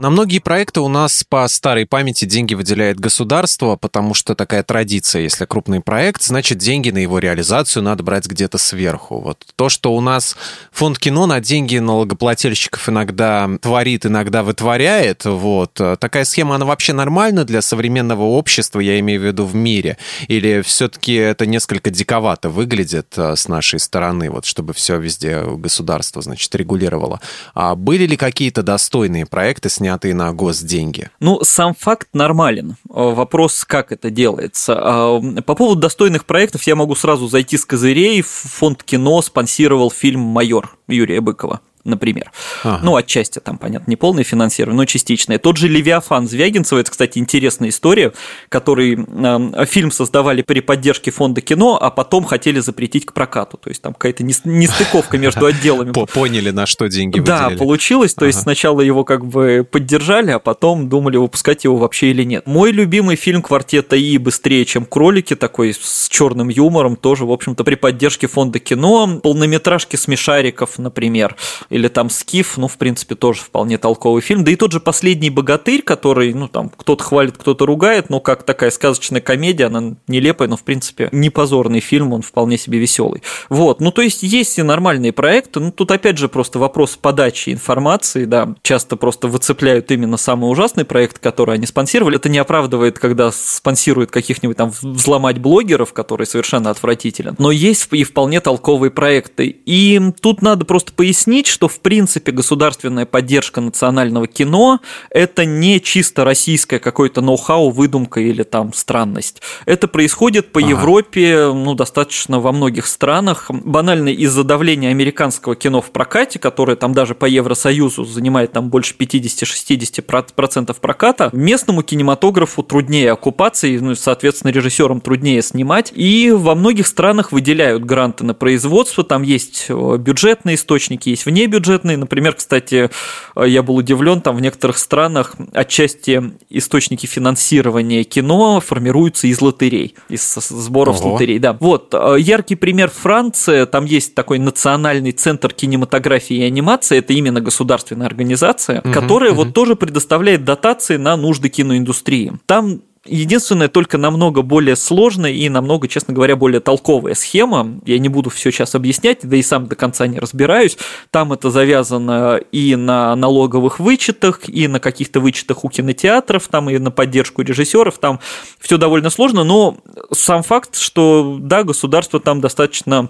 На 0.00 0.08
многие 0.08 0.38
проекты 0.38 0.80
у 0.80 0.88
нас 0.88 1.24
по 1.28 1.46
старой 1.46 1.84
памяти 1.84 2.24
деньги 2.24 2.54
выделяет 2.54 2.98
государство, 2.98 3.76
потому 3.76 4.14
что 4.14 4.34
такая 4.34 4.62
традиция. 4.62 5.20
Если 5.20 5.44
крупный 5.44 5.80
проект, 5.80 6.22
значит 6.22 6.56
деньги 6.56 6.88
на 6.88 6.96
его 6.96 7.18
реализацию 7.18 7.82
надо 7.82 8.02
брать 8.02 8.24
где-то 8.26 8.56
сверху. 8.56 9.20
Вот 9.20 9.44
то, 9.56 9.68
что 9.68 9.94
у 9.94 10.00
нас 10.00 10.38
фонд 10.72 10.98
кино 10.98 11.26
на 11.26 11.40
деньги 11.40 11.76
налогоплательщиков 11.76 12.88
иногда 12.88 13.46
творит, 13.60 14.06
иногда 14.06 14.42
вытворяет, 14.42 15.26
вот, 15.26 15.74
такая 15.74 16.24
схема, 16.24 16.54
она 16.54 16.64
вообще 16.64 16.94
нормальна 16.94 17.44
для 17.44 17.60
современного 17.60 18.22
общества, 18.22 18.80
я 18.80 18.98
имею 19.00 19.20
в 19.20 19.24
виду 19.24 19.44
в 19.44 19.54
мире? 19.54 19.98
Или 20.28 20.62
все-таки 20.62 21.12
это 21.12 21.44
несколько 21.44 21.90
диковато 21.90 22.48
выглядит 22.48 23.12
э, 23.18 23.36
с 23.36 23.48
нашей 23.48 23.78
стороны, 23.78 24.30
вот, 24.30 24.46
чтобы 24.46 24.72
все 24.72 24.98
везде 24.98 25.42
государство, 25.42 26.22
значит, 26.22 26.54
регулировало? 26.54 27.20
А 27.52 27.74
были 27.74 28.06
ли 28.06 28.16
какие-то 28.16 28.62
достойные 28.62 29.26
проекты, 29.26 29.68
снятые 29.68 29.89
снятые 29.90 30.14
на 30.14 30.32
госденьги? 30.32 31.10
Ну, 31.18 31.40
сам 31.42 31.74
факт 31.74 32.08
нормален. 32.12 32.76
Э, 32.88 33.12
вопрос, 33.12 33.64
как 33.64 33.90
это 33.90 34.10
делается. 34.10 34.74
А, 34.78 35.20
по 35.44 35.54
поводу 35.54 35.80
достойных 35.80 36.24
проектов 36.26 36.62
я 36.64 36.76
могу 36.76 36.94
сразу 36.94 37.26
зайти 37.26 37.56
с 37.56 37.64
козырей. 37.64 38.22
Фонд 38.22 38.84
кино 38.84 39.20
спонсировал 39.22 39.90
фильм 39.90 40.20
«Майор» 40.20 40.76
Юрия 40.86 41.20
Быкова 41.20 41.60
например. 41.84 42.30
Ага. 42.62 42.80
Ну, 42.82 42.96
отчасти 42.96 43.38
там, 43.38 43.58
понятно, 43.58 43.90
не 43.90 43.96
полное 43.96 44.24
финансирование, 44.24 44.76
но 44.76 44.84
частичное. 44.84 45.38
Тот 45.38 45.56
же 45.56 45.68
«Левиафан» 45.68 46.28
Звягинцева, 46.28 46.80
это, 46.80 46.90
кстати, 46.90 47.18
интересная 47.18 47.70
история, 47.70 48.12
который 48.48 48.98
э, 48.98 49.66
фильм 49.66 49.90
создавали 49.90 50.42
при 50.42 50.60
поддержке 50.60 51.10
фонда 51.10 51.40
кино, 51.40 51.78
а 51.80 51.90
потом 51.90 52.24
хотели 52.24 52.60
запретить 52.60 53.06
к 53.06 53.12
прокату. 53.12 53.56
То 53.56 53.70
есть 53.70 53.82
там 53.82 53.94
какая-то 53.94 54.24
нестыковка 54.24 55.18
между 55.18 55.46
отделами. 55.46 55.92
Поняли, 56.12 56.50
на 56.50 56.66
что 56.66 56.88
деньги 56.88 57.18
Да, 57.20 57.50
получилось. 57.58 58.14
То 58.14 58.26
есть 58.26 58.40
сначала 58.40 58.80
его 58.80 59.04
как 59.04 59.26
бы 59.26 59.66
поддержали, 59.70 60.30
а 60.30 60.38
потом 60.38 60.88
думали, 60.88 61.16
выпускать 61.16 61.64
его 61.64 61.76
вообще 61.76 62.10
или 62.10 62.24
нет. 62.24 62.46
Мой 62.46 62.72
любимый 62.72 63.16
фильм 63.16 63.42
«Квартета 63.42 63.96
И» 63.96 64.18
быстрее, 64.18 64.64
чем 64.64 64.84
«Кролики», 64.84 65.34
такой 65.36 65.74
с 65.74 66.08
черным 66.08 66.48
юмором, 66.48 66.96
тоже, 66.96 67.24
в 67.24 67.32
общем-то, 67.32 67.64
при 67.64 67.74
поддержке 67.74 68.26
фонда 68.26 68.58
кино. 68.58 69.20
Полнометражки 69.22 69.96
«Смешариков», 69.96 70.78
например, 70.78 71.36
или 71.70 71.88
там 71.88 72.10
«Скиф», 72.10 72.56
ну, 72.56 72.68
в 72.68 72.76
принципе, 72.76 73.14
тоже 73.14 73.40
вполне 73.40 73.78
толковый 73.78 74.20
фильм. 74.22 74.44
Да 74.44 74.50
и 74.50 74.56
тот 74.56 74.72
же 74.72 74.80
«Последний 74.80 75.30
богатырь», 75.30 75.82
который, 75.82 76.34
ну, 76.34 76.48
там, 76.48 76.68
кто-то 76.68 77.02
хвалит, 77.02 77.38
кто-то 77.38 77.64
ругает, 77.64 78.10
но 78.10 78.20
как 78.20 78.42
такая 78.42 78.70
сказочная 78.70 79.20
комедия, 79.20 79.66
она 79.66 79.94
нелепая, 80.08 80.48
но, 80.48 80.56
в 80.56 80.62
принципе, 80.62 81.08
не 81.12 81.30
позорный 81.30 81.80
фильм, 81.80 82.12
он 82.12 82.22
вполне 82.22 82.58
себе 82.58 82.78
веселый. 82.78 83.22
Вот, 83.48 83.80
ну, 83.80 83.92
то 83.92 84.02
есть, 84.02 84.22
есть 84.22 84.58
и 84.58 84.62
нормальные 84.62 85.12
проекты, 85.12 85.60
ну, 85.60 85.70
тут, 85.70 85.90
опять 85.92 86.18
же, 86.18 86.28
просто 86.28 86.58
вопрос 86.58 86.96
подачи 86.96 87.50
информации, 87.50 88.24
да, 88.24 88.54
часто 88.62 88.96
просто 88.96 89.28
выцепляют 89.28 89.90
именно 89.90 90.16
самый 90.16 90.50
ужасный 90.50 90.84
проект, 90.84 91.18
который 91.18 91.54
они 91.54 91.66
спонсировали. 91.66 92.16
Это 92.16 92.28
не 92.28 92.38
оправдывает, 92.38 92.98
когда 92.98 93.30
спонсируют 93.32 94.10
каких-нибудь 94.10 94.56
там 94.56 94.72
взломать 94.82 95.38
блогеров, 95.38 95.92
который 95.92 96.26
совершенно 96.26 96.70
отвратителен. 96.70 97.36
Но 97.38 97.50
есть 97.50 97.88
и 97.92 98.04
вполне 98.04 98.40
толковые 98.40 98.90
проекты. 98.90 99.46
И 99.46 100.00
тут 100.20 100.42
надо 100.42 100.64
просто 100.64 100.92
пояснить, 100.92 101.46
что 101.60 101.68
в 101.68 101.80
принципе 101.80 102.32
государственная 102.32 103.04
поддержка 103.04 103.60
национального 103.60 104.26
кино– 104.26 104.80
это 105.10 105.44
не 105.44 105.78
чисто 105.78 106.24
российская 106.24 106.78
какой-то 106.78 107.20
ноу-хау, 107.20 107.68
выдумка 107.68 108.20
или 108.20 108.44
там 108.44 108.72
странность. 108.72 109.42
Это 109.66 109.86
происходит 109.86 110.52
по 110.52 110.60
ага. 110.60 110.70
Европе, 110.70 111.52
ну, 111.52 111.74
достаточно 111.74 112.40
во 112.40 112.52
многих 112.52 112.86
странах. 112.86 113.50
Банально 113.50 114.08
из-за 114.08 114.42
давления 114.42 114.88
американского 114.88 115.54
кино 115.54 115.82
в 115.82 115.90
прокате, 115.90 116.38
которое 116.38 116.76
там 116.76 116.94
даже 116.94 117.14
по 117.14 117.26
Евросоюзу 117.26 118.06
занимает 118.06 118.52
там 118.52 118.70
больше 118.70 118.94
50-60% 118.98 120.74
проката, 120.80 121.28
местному 121.34 121.82
кинематографу 121.82 122.62
труднее 122.62 123.12
оккупации, 123.12 123.76
ну, 123.76 123.94
соответственно, 123.96 124.50
режиссерам 124.50 125.02
труднее 125.02 125.42
снимать. 125.42 125.92
И 125.94 126.30
во 126.34 126.54
многих 126.54 126.86
странах 126.86 127.32
выделяют 127.32 127.84
гранты 127.84 128.24
на 128.24 128.32
производство, 128.32 129.04
там 129.04 129.20
есть 129.20 129.66
э, 129.68 129.96
бюджетные 129.98 130.54
источники, 130.54 131.10
есть 131.10 131.26
вне 131.26 131.49
бюджетные. 131.50 131.96
Например, 131.96 132.32
кстати, 132.34 132.90
я 133.36 133.62
был 133.62 133.76
удивлен, 133.76 134.20
там 134.20 134.36
в 134.36 134.40
некоторых 134.40 134.78
странах 134.78 135.34
отчасти 135.52 136.32
источники 136.48 137.06
финансирования 137.06 138.04
кино 138.04 138.60
формируются 138.60 139.26
из 139.26 139.40
лотерей, 139.40 139.94
из 140.08 140.34
сборов 140.34 140.96
Ого. 140.96 141.02
с 141.02 141.12
лотерей. 141.12 141.38
Да. 141.38 141.56
Вот, 141.60 141.94
э, 141.94 142.16
яркий 142.18 142.54
пример 142.54 142.90
Франция, 142.90 143.66
там 143.66 143.84
есть 143.84 144.14
такой 144.14 144.38
национальный 144.38 145.12
центр 145.12 145.52
кинематографии 145.52 146.36
и 146.36 146.42
анимации, 146.42 146.98
это 146.98 147.12
именно 147.12 147.40
государственная 147.40 148.06
организация, 148.06 148.80
угу, 148.80 148.92
которая 148.92 149.30
угу. 149.30 149.44
вот 149.44 149.54
тоже 149.54 149.76
предоставляет 149.76 150.44
дотации 150.44 150.96
на 150.96 151.16
нужды 151.16 151.48
киноиндустрии. 151.48 152.32
Там 152.46 152.82
Единственное, 153.06 153.68
только 153.68 153.96
намного 153.96 154.42
более 154.42 154.76
сложная 154.76 155.30
и 155.30 155.48
намного, 155.48 155.88
честно 155.88 156.12
говоря, 156.12 156.36
более 156.36 156.60
толковая 156.60 157.14
схема. 157.14 157.80
Я 157.86 157.98
не 157.98 158.10
буду 158.10 158.28
все 158.28 158.50
сейчас 158.50 158.74
объяснять, 158.74 159.20
да 159.22 159.38
и 159.38 159.42
сам 159.42 159.68
до 159.68 159.74
конца 159.74 160.06
не 160.06 160.18
разбираюсь. 160.18 160.76
Там 161.10 161.32
это 161.32 161.50
завязано 161.50 162.38
и 162.52 162.76
на 162.76 163.16
налоговых 163.16 163.80
вычетах, 163.80 164.46
и 164.50 164.68
на 164.68 164.80
каких-то 164.80 165.20
вычетах 165.20 165.64
у 165.64 165.70
кинотеатров, 165.70 166.46
там 166.48 166.68
и 166.68 166.76
на 166.76 166.90
поддержку 166.90 167.40
режиссеров. 167.40 167.96
Там 167.96 168.20
все 168.58 168.76
довольно 168.76 169.08
сложно, 169.08 169.44
но 169.44 169.78
сам 170.12 170.42
факт, 170.42 170.76
что 170.76 171.38
да, 171.40 171.62
государство 171.62 172.20
там 172.20 172.42
достаточно 172.42 173.08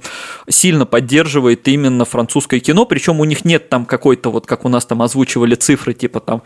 сильно 0.49 0.87
поддерживает 0.87 1.67
именно 1.67 2.05
французское 2.05 2.61
кино, 2.61 2.85
причем 2.85 3.19
у 3.19 3.25
них 3.25 3.45
нет 3.45 3.69
там 3.69 3.87
какой-то 3.87 4.31
вот, 4.31 4.47
как 4.47 4.65
у 4.65 4.69
нас 4.69 4.87
там 4.87 5.03
озвучивали 5.03 5.57
цифры, 5.57 5.95
типа 5.95 6.21
там 6.21 6.43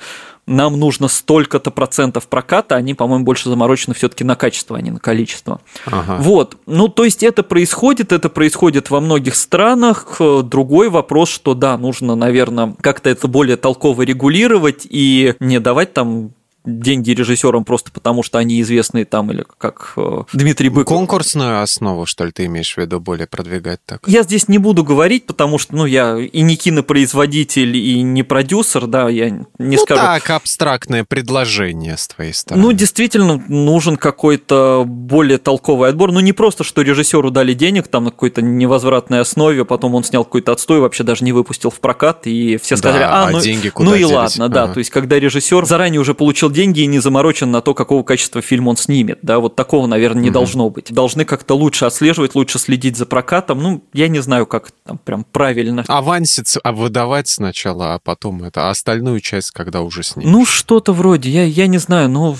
нам 0.46 0.78
нужно 0.78 1.08
столько-то 1.08 1.70
процентов 1.70 2.28
проката, 2.28 2.74
они, 2.74 2.94
по-моему, 2.94 3.24
больше 3.24 3.48
заморочены 3.48 3.94
все-таки 3.94 4.24
на 4.24 4.36
качество, 4.36 4.76
а 4.76 4.80
не 4.80 4.90
на 4.90 5.00
количество. 5.00 5.60
Ага. 5.86 6.18
Вот. 6.20 6.56
Ну, 6.66 6.88
то 6.88 7.04
есть 7.04 7.22
это 7.22 7.42
происходит, 7.42 8.12
это 8.12 8.28
происходит 8.28 8.90
во 8.90 9.00
многих 9.00 9.36
странах. 9.36 10.20
Другой 10.20 10.90
вопрос, 10.90 11.28
что 11.28 11.54
да, 11.54 11.78
нужно, 11.78 12.14
наверное, 12.14 12.74
как-то 12.80 13.10
это 13.10 13.28
более 13.28 13.56
толково 13.56 14.02
регулировать 14.02 14.86
и 14.88 15.34
не 15.40 15.60
давать 15.60 15.92
там 15.94 16.32
деньги 16.64 17.10
режиссерам 17.10 17.64
просто 17.64 17.90
потому, 17.92 18.22
что 18.22 18.38
они 18.38 18.60
известные 18.60 19.04
там, 19.04 19.30
или 19.30 19.44
как 19.58 19.92
э, 19.96 20.22
Дмитрий 20.32 20.70
Быков. 20.70 20.96
Конкурсную 20.96 21.62
основу, 21.62 22.06
что 22.06 22.24
ли, 22.24 22.32
ты 22.32 22.46
имеешь 22.46 22.74
в 22.74 22.78
виду 22.78 23.00
более 23.00 23.26
продвигать 23.26 23.80
так? 23.84 24.02
Я 24.06 24.22
здесь 24.22 24.48
не 24.48 24.58
буду 24.58 24.84
говорить, 24.84 25.26
потому 25.26 25.58
что, 25.58 25.76
ну, 25.76 25.84
я 25.84 26.18
и 26.18 26.40
не 26.40 26.56
кинопроизводитель, 26.56 27.76
и 27.76 28.02
не 28.02 28.22
продюсер, 28.22 28.86
да, 28.86 29.08
я 29.08 29.30
не 29.30 29.46
ну, 29.58 29.78
скажу. 29.78 30.00
так, 30.00 30.30
абстрактное 30.30 31.04
предложение 31.04 31.96
с 31.96 32.08
твоей 32.08 32.32
стороны. 32.32 32.64
Ну, 32.64 32.72
действительно, 32.72 33.42
нужен 33.48 33.96
какой-то 33.96 34.84
более 34.86 35.38
толковый 35.38 35.90
отбор. 35.90 36.12
Ну, 36.12 36.20
не 36.20 36.32
просто, 36.32 36.64
что 36.64 36.82
режиссеру 36.82 37.30
дали 37.30 37.52
денег 37.52 37.88
там 37.88 38.04
на 38.04 38.10
какой-то 38.10 38.40
невозвратной 38.42 39.20
основе, 39.20 39.64
потом 39.64 39.94
он 39.94 40.04
снял 40.04 40.24
какой-то 40.24 40.52
отстой, 40.52 40.80
вообще 40.80 41.04
даже 41.04 41.24
не 41.24 41.32
выпустил 41.32 41.70
в 41.70 41.80
прокат, 41.80 42.26
и 42.26 42.56
все 42.56 42.76
сказали, 42.76 43.02
да, 43.02 43.24
а, 43.24 43.30
ну, 43.30 43.40
деньги 43.40 43.68
куда 43.68 43.90
ну 43.90 43.94
и 43.96 43.98
делись? 43.98 44.12
ладно, 44.12 44.48
да. 44.48 44.64
Ага. 44.64 44.74
То 44.74 44.78
есть, 44.78 44.90
когда 44.90 45.18
режиссер 45.18 45.66
заранее 45.66 46.00
уже 46.00 46.14
получил 46.14 46.50
деньги 46.54 46.80
и 46.80 46.86
не 46.86 47.00
заморочен 47.00 47.50
на 47.50 47.60
то, 47.60 47.74
какого 47.74 48.02
качества 48.02 48.40
фильм 48.40 48.68
он 48.68 48.78
снимет, 48.78 49.18
да, 49.20 49.38
вот 49.38 49.56
такого, 49.56 49.86
наверное, 49.86 50.22
не 50.22 50.30
должно 50.30 50.70
быть. 50.70 50.92
Должны 50.92 51.26
как-то 51.26 51.54
лучше 51.54 51.84
отслеживать, 51.84 52.34
лучше 52.34 52.58
следить 52.58 52.96
за 52.96 53.04
прокатом. 53.04 53.62
Ну, 53.62 53.84
я 53.92 54.08
не 54.08 54.20
знаю, 54.20 54.46
как 54.46 54.70
там 54.86 54.98
прям 54.98 55.24
правильно. 55.24 55.84
Авансец 55.88 56.56
а 56.62 56.72
выдавать 56.72 57.28
сначала, 57.28 57.94
а 57.94 57.98
потом 57.98 58.44
это, 58.44 58.68
а 58.68 58.70
остальную 58.70 59.20
часть, 59.20 59.50
когда 59.50 59.82
уже 59.82 60.02
снимешь. 60.02 60.30
Ну, 60.30 60.46
что-то 60.46 60.92
вроде, 60.92 61.28
я, 61.28 61.44
я 61.44 61.66
не 61.66 61.78
знаю, 61.78 62.08
ну, 62.08 62.36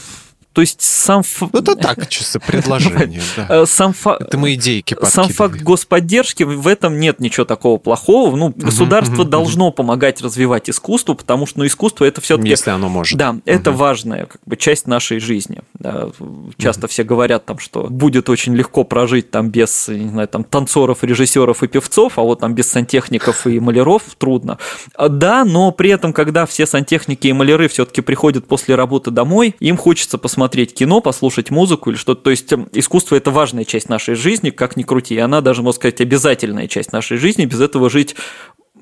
то 0.55 0.61
есть 0.61 0.81
сам... 0.81 1.21
ф- 1.21 1.43
Ну, 1.53 1.59
это 1.59 1.75
так, 1.75 2.09
чисто 2.09 2.39
предложение, 2.39 3.21
да. 3.37 3.47
э, 3.51 3.67
Сам 3.67 3.93
факт... 3.93 4.23
Это 4.23 4.39
мы 4.39 4.55
идейки 4.55 4.97
Сам 5.03 5.29
факт 5.29 5.61
господдержки, 5.61 6.45
в 6.45 6.69
этом 6.69 7.01
нет 7.01 7.19
ничего 7.19 7.45
такого 7.45 7.77
плохого. 7.79 8.37
Ну, 8.37 8.55
государство 8.55 9.25
должно 9.25 9.73
помогать 9.73 10.23
развивать 10.23 10.71
искусство, 10.71 11.15
потому 11.15 11.47
что 11.47 11.59
ну, 11.59 11.67
искусство 11.67 12.05
это 12.05 12.21
все-таки 12.21 12.51
Если 12.51 12.71
оно 12.71 12.89
может. 12.89 13.19
Да, 13.19 13.37
это 13.45 13.73
важная 13.73 14.27
как 14.27 14.41
бы, 14.47 14.57
часть 14.57 14.87
нашей 14.87 15.19
жизни. 15.19 15.63
Да, 15.75 16.11
часто 16.57 16.87
все 16.87 17.03
говорят 17.03 17.45
там, 17.45 17.59
что 17.59 17.89
будет 17.91 18.29
очень 18.29 18.55
легко 18.55 18.85
прожить 18.85 19.33
там 19.33 19.51
без, 19.51 19.89
не 19.89 20.09
знаю, 20.09 20.29
там 20.29 20.45
танцоров, 20.45 21.03
режиссеров 21.03 21.65
и 21.65 21.67
певцов, 21.67 22.17
а 22.17 22.23
вот 22.23 22.39
там 22.39 22.55
без 22.55 22.71
сантехников 22.71 23.49
и 23.49 23.59
маляров 23.59 24.03
трудно. 24.19 24.59
А, 24.95 25.09
Да, 25.09 25.45
но 25.45 25.73
при 25.73 25.91
этом, 25.91 26.13
когда 26.13 26.47
все 26.47 26.65
сантехники 26.65 27.27
и 27.27 27.33
маляры 27.33 27.67
все-таки 27.67 28.03
приходят 28.03 28.47
после 28.47 28.77
работы 28.77 29.11
домой, 29.11 29.57
им 29.59 29.77
хочется 29.77 30.17
посмотреть 30.17 30.44
кино, 30.49 31.01
послушать 31.01 31.51
музыку 31.51 31.91
или 31.91 31.97
что-то. 31.97 32.23
То 32.23 32.31
есть 32.31 32.53
эм, 32.53 32.69
искусство 32.73 33.17
это 33.17 33.31
важная 33.31 33.65
часть 33.65 33.89
нашей 33.89 34.15
жизни, 34.15 34.51
как 34.51 34.77
ни 34.77 34.83
крути. 34.83 35.15
И 35.15 35.19
она 35.19 35.41
даже, 35.41 35.63
можно 35.63 35.77
сказать, 35.77 36.01
обязательная 36.01 36.69
часть 36.69 36.93
нашей 36.93 37.17
жизни. 37.17 37.45
Без 37.45 37.61
этого 37.61 37.91
жить 37.91 38.17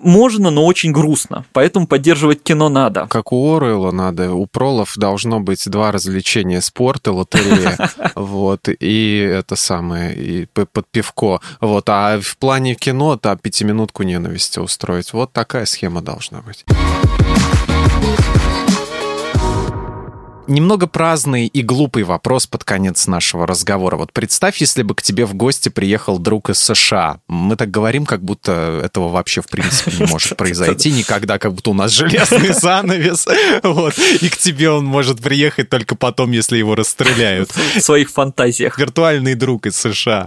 можно, 0.02 0.50
но 0.50 0.66
очень 0.66 0.92
грустно. 0.92 1.44
Поэтому 1.52 1.86
поддерживать 1.86 2.42
кино 2.42 2.68
надо. 2.68 3.06
Как 3.08 3.32
у 3.32 3.54
Оруэлла 3.54 3.92
надо, 3.92 4.32
у 4.32 4.46
пролов 4.46 4.94
должно 4.96 5.40
быть 5.40 5.68
два 5.68 5.92
развлечения, 5.92 6.60
спорт 6.60 7.06
и 7.06 7.10
лотерея, 7.10 7.90
вот, 8.14 8.68
и 8.68 9.16
это 9.18 9.56
самое, 9.56 10.14
и 10.14 10.46
под 10.46 10.86
пивко, 10.90 11.40
вот, 11.60 11.88
а 11.88 12.20
в 12.20 12.36
плане 12.36 12.74
кино, 12.74 13.16
то 13.16 13.36
пятиминутку 13.36 14.02
ненависти 14.02 14.58
устроить, 14.58 15.12
вот 15.12 15.32
такая 15.32 15.66
схема 15.66 16.02
должна 16.02 16.42
быть. 16.42 16.64
Немного 20.48 20.88
праздный 20.88 21.46
и 21.46 21.62
глупый 21.62 22.02
вопрос 22.02 22.46
под 22.46 22.64
конец 22.64 23.06
нашего 23.06 23.46
разговора. 23.46 23.96
Вот 23.96 24.12
представь, 24.12 24.58
если 24.58 24.82
бы 24.82 24.94
к 24.94 25.02
тебе 25.02 25.24
в 25.24 25.34
гости 25.34 25.68
приехал 25.68 26.18
друг 26.18 26.50
из 26.50 26.58
США. 26.58 27.20
Мы 27.28 27.54
так 27.56 27.70
говорим, 27.70 28.04
как 28.04 28.24
будто 28.24 28.80
этого 28.84 29.08
вообще 29.08 29.40
в 29.40 29.46
принципе 29.46 29.92
не 29.98 30.06
может 30.06 30.36
произойти 30.36 30.90
никогда, 30.90 31.38
как 31.38 31.54
будто 31.54 31.70
у 31.70 31.74
нас 31.74 31.92
железный 31.92 32.52
занавес. 32.60 33.26
Вот. 33.62 33.96
И 34.20 34.28
к 34.28 34.36
тебе 34.36 34.70
он 34.70 34.84
может 34.84 35.20
приехать 35.20 35.68
только 35.68 35.94
потом, 35.94 36.32
если 36.32 36.58
его 36.58 36.74
расстреляют. 36.74 37.50
В 37.76 37.80
своих 37.80 38.10
фантазиях. 38.10 38.78
Виртуальный 38.78 39.34
друг 39.34 39.66
из 39.66 39.76
США. 39.76 40.26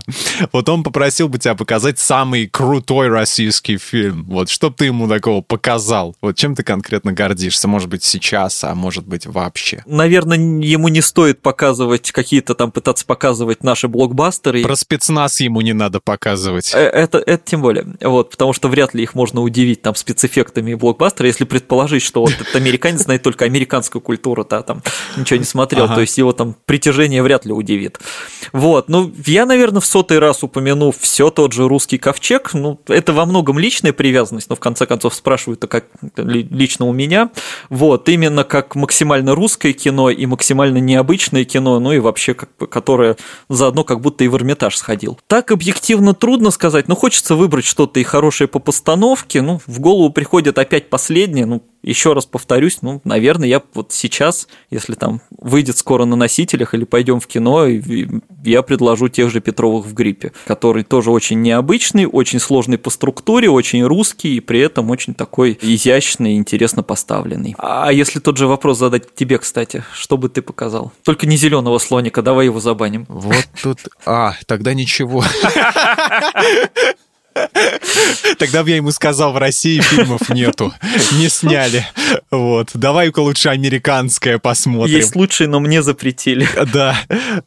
Вот 0.54 0.70
он 0.70 0.84
попросил 0.84 1.28
бы 1.28 1.40
тебя 1.40 1.56
показать 1.56 2.00
самый 2.00 2.48
крутой 2.48 3.10
российский 3.10 3.78
фильм. 3.78 4.24
Вот 4.30 4.50
что 4.50 4.70
ты 4.70 4.86
ему 4.86 5.10
такого 5.10 5.42
показал? 5.42 6.16
Вот 6.22 6.38
чем 6.38 6.56
ты 6.56 6.64
конкретно 6.64 7.12
гордишься? 7.12 7.68
Может 7.68 7.90
быть, 7.90 8.04
сейчас, 8.04 8.64
а 8.64 8.74
может 8.76 9.06
быть, 9.06 9.26
вообще? 9.26 9.84
Наверное, 10.06 10.38
ему 10.38 10.88
не 10.90 11.02
стоит 11.02 11.42
показывать 11.42 12.12
какие-то 12.12 12.54
там, 12.54 12.70
пытаться 12.72 13.04
показывать 13.08 13.64
наши 13.64 13.88
блокбастеры. 13.88 14.62
Про 14.62 14.76
спецназ 14.76 15.40
ему 15.40 15.62
не 15.62 15.74
надо 15.74 16.00
показывать. 16.00 16.72
Э, 16.76 16.78
Это, 16.90 17.18
это 17.18 17.42
тем 17.44 17.64
более. 17.64 17.88
Вот, 18.02 18.30
потому 18.30 18.54
что 18.54 18.68
вряд 18.68 18.94
ли 18.94 19.02
их 19.02 19.16
можно 19.16 19.42
удивить 19.42 19.82
там 19.82 19.96
спецэффектами 19.96 20.76
блокбастера, 20.76 21.26
если 21.26 21.44
предположить, 21.44 22.04
что 22.04 22.22
вот 22.22 22.30
этот 22.40 22.56
американец 22.56 23.02
знает 23.02 23.24
только 23.24 23.46
американскую 23.46 24.00
культуру, 24.00 24.46
да, 24.48 24.62
там 24.62 24.84
ничего 25.18 25.40
не 25.40 25.44
смотрел, 25.46 25.86
Ага. 25.86 25.96
то 25.96 26.02
есть 26.02 26.16
его 26.20 26.34
там 26.34 26.56
притяжение 26.66 27.24
вряд 27.24 27.46
ли 27.48 27.52
удивит. 27.52 27.98
Вот, 28.54 28.88
ну, 28.90 29.12
я, 29.26 29.48
наверное, 29.48 29.82
в 29.82 29.88
сотый 29.88 30.20
раз 30.20 30.44
упомяну 30.44 30.92
все 30.92 31.32
тот 31.32 31.52
же 31.54 31.68
русский 31.68 31.98
ковчег, 31.98 32.54
ну, 32.54 32.80
это 32.90 33.12
во 33.12 33.26
многом 33.26 33.58
личная 33.58 33.92
привязанность, 33.92 34.52
но 34.52 34.56
в 34.56 34.60
конце 34.60 34.86
концов 34.86 35.16
спрашивают-то 35.16 35.66
как 35.66 35.86
ли- 36.18 36.48
лично 36.52 36.86
у 36.86 36.94
меня, 36.94 37.32
вот, 37.72 38.08
именно 38.08 38.44
как 38.44 38.76
максимально 38.76 39.34
русское 39.34 39.74
кино 39.74 39.95
и 40.10 40.26
максимально 40.26 40.78
необычное 40.78 41.46
кино, 41.46 41.80
ну 41.80 41.92
и 41.92 42.00
вообще, 42.00 42.34
как 42.34 42.50
которое 42.70 43.18
заодно 43.50 43.84
как 43.84 44.02
будто 44.02 44.24
и 44.24 44.28
в 44.28 44.36
Эрмитаж 44.36 44.76
сходил. 44.78 45.20
Так 45.28 45.52
объективно 45.52 46.14
трудно 46.14 46.52
сказать, 46.52 46.88
но 46.88 46.96
хочется 46.96 47.36
выбрать 47.36 47.66
что-то 47.66 48.00
и 48.00 48.04
хорошее 48.04 48.48
по 48.48 48.60
постановке, 48.60 49.42
ну, 49.42 49.60
в 49.66 49.80
голову 49.80 50.10
приходит 50.10 50.58
опять 50.58 50.90
последнее, 50.90 51.46
ну, 51.46 51.64
еще 51.86 52.14
раз 52.14 52.26
повторюсь, 52.26 52.80
ну, 52.82 53.00
наверное, 53.04 53.48
я 53.48 53.62
вот 53.74 53.92
сейчас, 53.92 54.48
если 54.72 54.96
там 54.96 55.22
выйдет 55.38 55.78
скоро 55.78 56.06
на 56.06 56.16
носителях 56.16 56.74
или 56.74 56.84
пойдем 56.84 57.20
в 57.20 57.28
кино, 57.28 57.68
я 58.44 58.62
предложу 58.64 59.08
тех 59.08 59.30
же 59.30 59.40
Петровых 59.40 59.86
в 59.86 59.94
гриппе, 59.94 60.32
который 60.48 60.84
тоже 60.84 61.12
очень 61.12 61.42
необычный, 61.42 62.06
очень 62.06 62.40
сложный 62.40 62.78
по 62.78 62.90
структуре, 62.90 63.50
очень 63.50 63.84
русский 63.84 64.38
и 64.38 64.40
при 64.40 64.60
этом 64.60 64.90
очень 64.90 65.14
такой 65.14 65.58
изящный 65.62 66.34
и 66.34 66.38
интересно 66.38 66.82
поставленный. 66.82 67.56
А 67.60 67.92
если 67.92 68.20
тот 68.20 68.38
же 68.38 68.48
вопрос 68.48 68.80
задать 68.80 69.14
тебе, 69.14 69.38
кстати, 69.38 69.84
что 69.94 70.18
бы 70.18 70.30
ты 70.30 70.42
показал? 70.42 70.92
Только 71.04 71.28
не 71.28 71.38
зеленого 71.38 71.78
слоника, 71.78 72.22
давай 72.22 72.46
его 72.46 72.60
забаним. 72.60 73.06
Вот 73.08 73.48
тут... 73.62 73.80
А, 74.06 74.34
тогда 74.48 74.74
ничего. 74.74 75.24
Тогда 78.38 78.64
бы 78.64 78.70
я 78.70 78.78
ему 78.78 78.92
сказал, 78.92 79.34
в 79.34 79.38
России 79.38 79.80
фильмов 79.80 80.30
нету, 80.30 80.74
не 81.14 81.30
сняли. 81.30 81.86
Вот, 82.32 82.70
давай-ка 82.74 83.20
лучше 83.20 83.50
американское 83.50 84.38
посмотрим. 84.40 84.96
Есть 84.96 85.16
лучшие, 85.16 85.48
но 85.48 85.60
мне 85.60 85.82
запретили. 85.82 86.48
Да, 86.74 86.96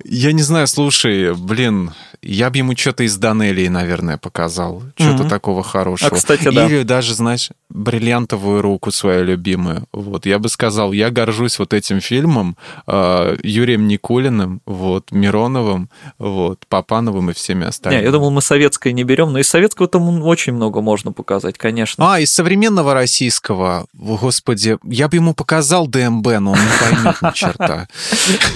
я 0.05 0.33
не 0.33 0.43
знаю, 0.43 0.67
слушай, 0.67 1.35
блин, 1.35 1.93
я 2.23 2.51
бы 2.51 2.59
ему 2.59 2.77
что-то 2.77 3.05
из 3.05 3.17
Данелии, 3.17 3.69
наверное, 3.69 4.17
показал. 4.19 4.83
Что-то 4.97 5.21
Мгм. 5.25 5.29
такого 5.29 5.63
хорошего. 5.63 6.11
А, 6.13 6.15
кстати, 6.15 6.51
да. 6.51 6.67
Или 6.67 6.83
даже, 6.83 7.15
знаешь, 7.15 7.51
бриллиантовую 7.71 8.61
руку 8.63 8.91
свою 8.91 9.25
любимую. 9.25 9.85
Вот, 9.93 10.27
я 10.27 10.39
бы 10.39 10.49
сказал, 10.49 10.93
я 10.93 11.11
горжусь 11.11 11.59
вот 11.59 11.73
этим 11.75 12.01
фильмом, 12.01 12.57
э, 12.87 13.37
Юрием 13.43 13.87
Никулиным, 13.87 14.61
вот, 14.67 15.13
Мироновым, 15.13 15.91
вот, 16.19 16.61
Папановым 16.69 17.31
и 17.31 17.35
всеми 17.35 17.61
Не, 17.61 17.67
остальными. 17.67 18.05
я 18.05 18.11
думал, 18.11 18.31
мы 18.31 18.43
советское 18.43 18.93
не 18.93 19.05
берем, 19.05 19.33
но 19.33 19.39
из 19.39 19.49
советского 19.79 19.87
там 19.87 20.23
очень 20.23 20.53
много 20.53 20.81
можно 20.81 21.13
показать, 21.13 21.57
конечно. 21.59 22.15
А, 22.15 22.21
из 22.21 22.33
современного 22.33 22.95
российского, 22.95 23.87
господи, 23.93 24.79
я 24.85 25.09
бы 25.09 25.17
ему 25.17 25.35
показал 25.35 25.87
ДМБ, 25.87 26.27
но 26.41 26.53
он 26.53 26.59
не 26.59 26.79
поймет 26.81 27.23
ни 27.23 27.33
черта. 27.35 27.89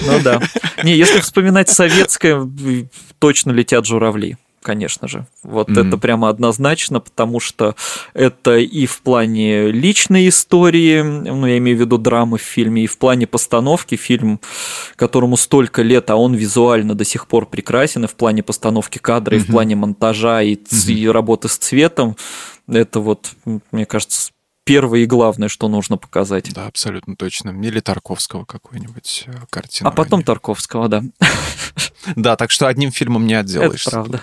Ну 0.07 0.21
да. 0.23 0.41
Не, 0.83 0.97
если 0.97 1.21
вспоминать 1.21 1.69
советское, 1.69 2.49
точно 3.19 3.53
летят 3.53 3.87
журавли. 3.87 4.37
Конечно 4.63 5.09
же. 5.09 5.27
Вот 5.43 5.69
Мгм. 5.69 5.89
это 5.89 5.99
прямо 5.99 6.29
однозначно, 6.29 7.01
потому 7.01 7.41
что 7.41 7.75
это 8.15 8.57
и 8.59 8.87
в 8.87 9.01
плане 9.03 9.73
личной 9.73 10.29
истории, 10.29 11.03
ну, 11.03 11.47
я 11.47 11.59
имею 11.59 11.77
в 11.77 11.81
виду 11.81 11.99
драмы 11.99 12.39
в 12.39 12.43
фильме, 12.43 12.85
и 12.85 12.87
в 12.87 12.97
плане 12.99 13.27
постановки 13.27 13.97
фильм, 13.97 14.41
которому 14.97 15.37
столько 15.37 15.83
лет, 15.83 16.11
а 16.11 16.17
он 16.17 16.35
визуально 16.35 16.95
до 16.95 17.05
сих 17.05 17.27
пор 17.27 17.47
прекрасен, 17.47 18.05
и 18.05 18.09
в 18.09 18.15
плане 18.15 18.43
постановки 18.43 18.99
кадра, 18.99 19.37
и 19.37 19.41
в 19.41 19.47
плане 19.47 19.75
монтажа, 19.77 20.43
и, 20.43 20.55
ц- 20.55 20.93
и 20.93 21.09
работы 21.09 21.49
с 21.49 21.57
цветом. 21.57 22.17
Это 22.69 23.01
вот, 23.01 23.33
мне 23.73 23.87
кажется, 23.87 24.31
первое 24.65 25.01
и 25.01 25.07
главное, 25.07 25.49
что 25.49 25.69
нужно 25.69 25.97
показать. 25.97 26.53
Да, 26.55 26.67
абсолютно 26.67 27.17
точно. 27.17 27.51
Или 27.51 27.81
Тарковского 27.81 28.45
какой-нибудь 28.45 29.25
э, 29.27 29.33
картину. 29.51 29.89
А 29.89 29.93
потом 29.93 30.21
возьми. 30.21 30.25
Тарковского, 30.27 30.89
да. 30.89 31.03
Да, 32.17 32.37
так 32.37 32.51
что 32.51 32.67
одним 32.67 32.91
фильмом 32.91 33.27
не 33.27 33.35
Это 33.35 33.41
отделаешься. 33.43 33.91
правда. 33.91 34.23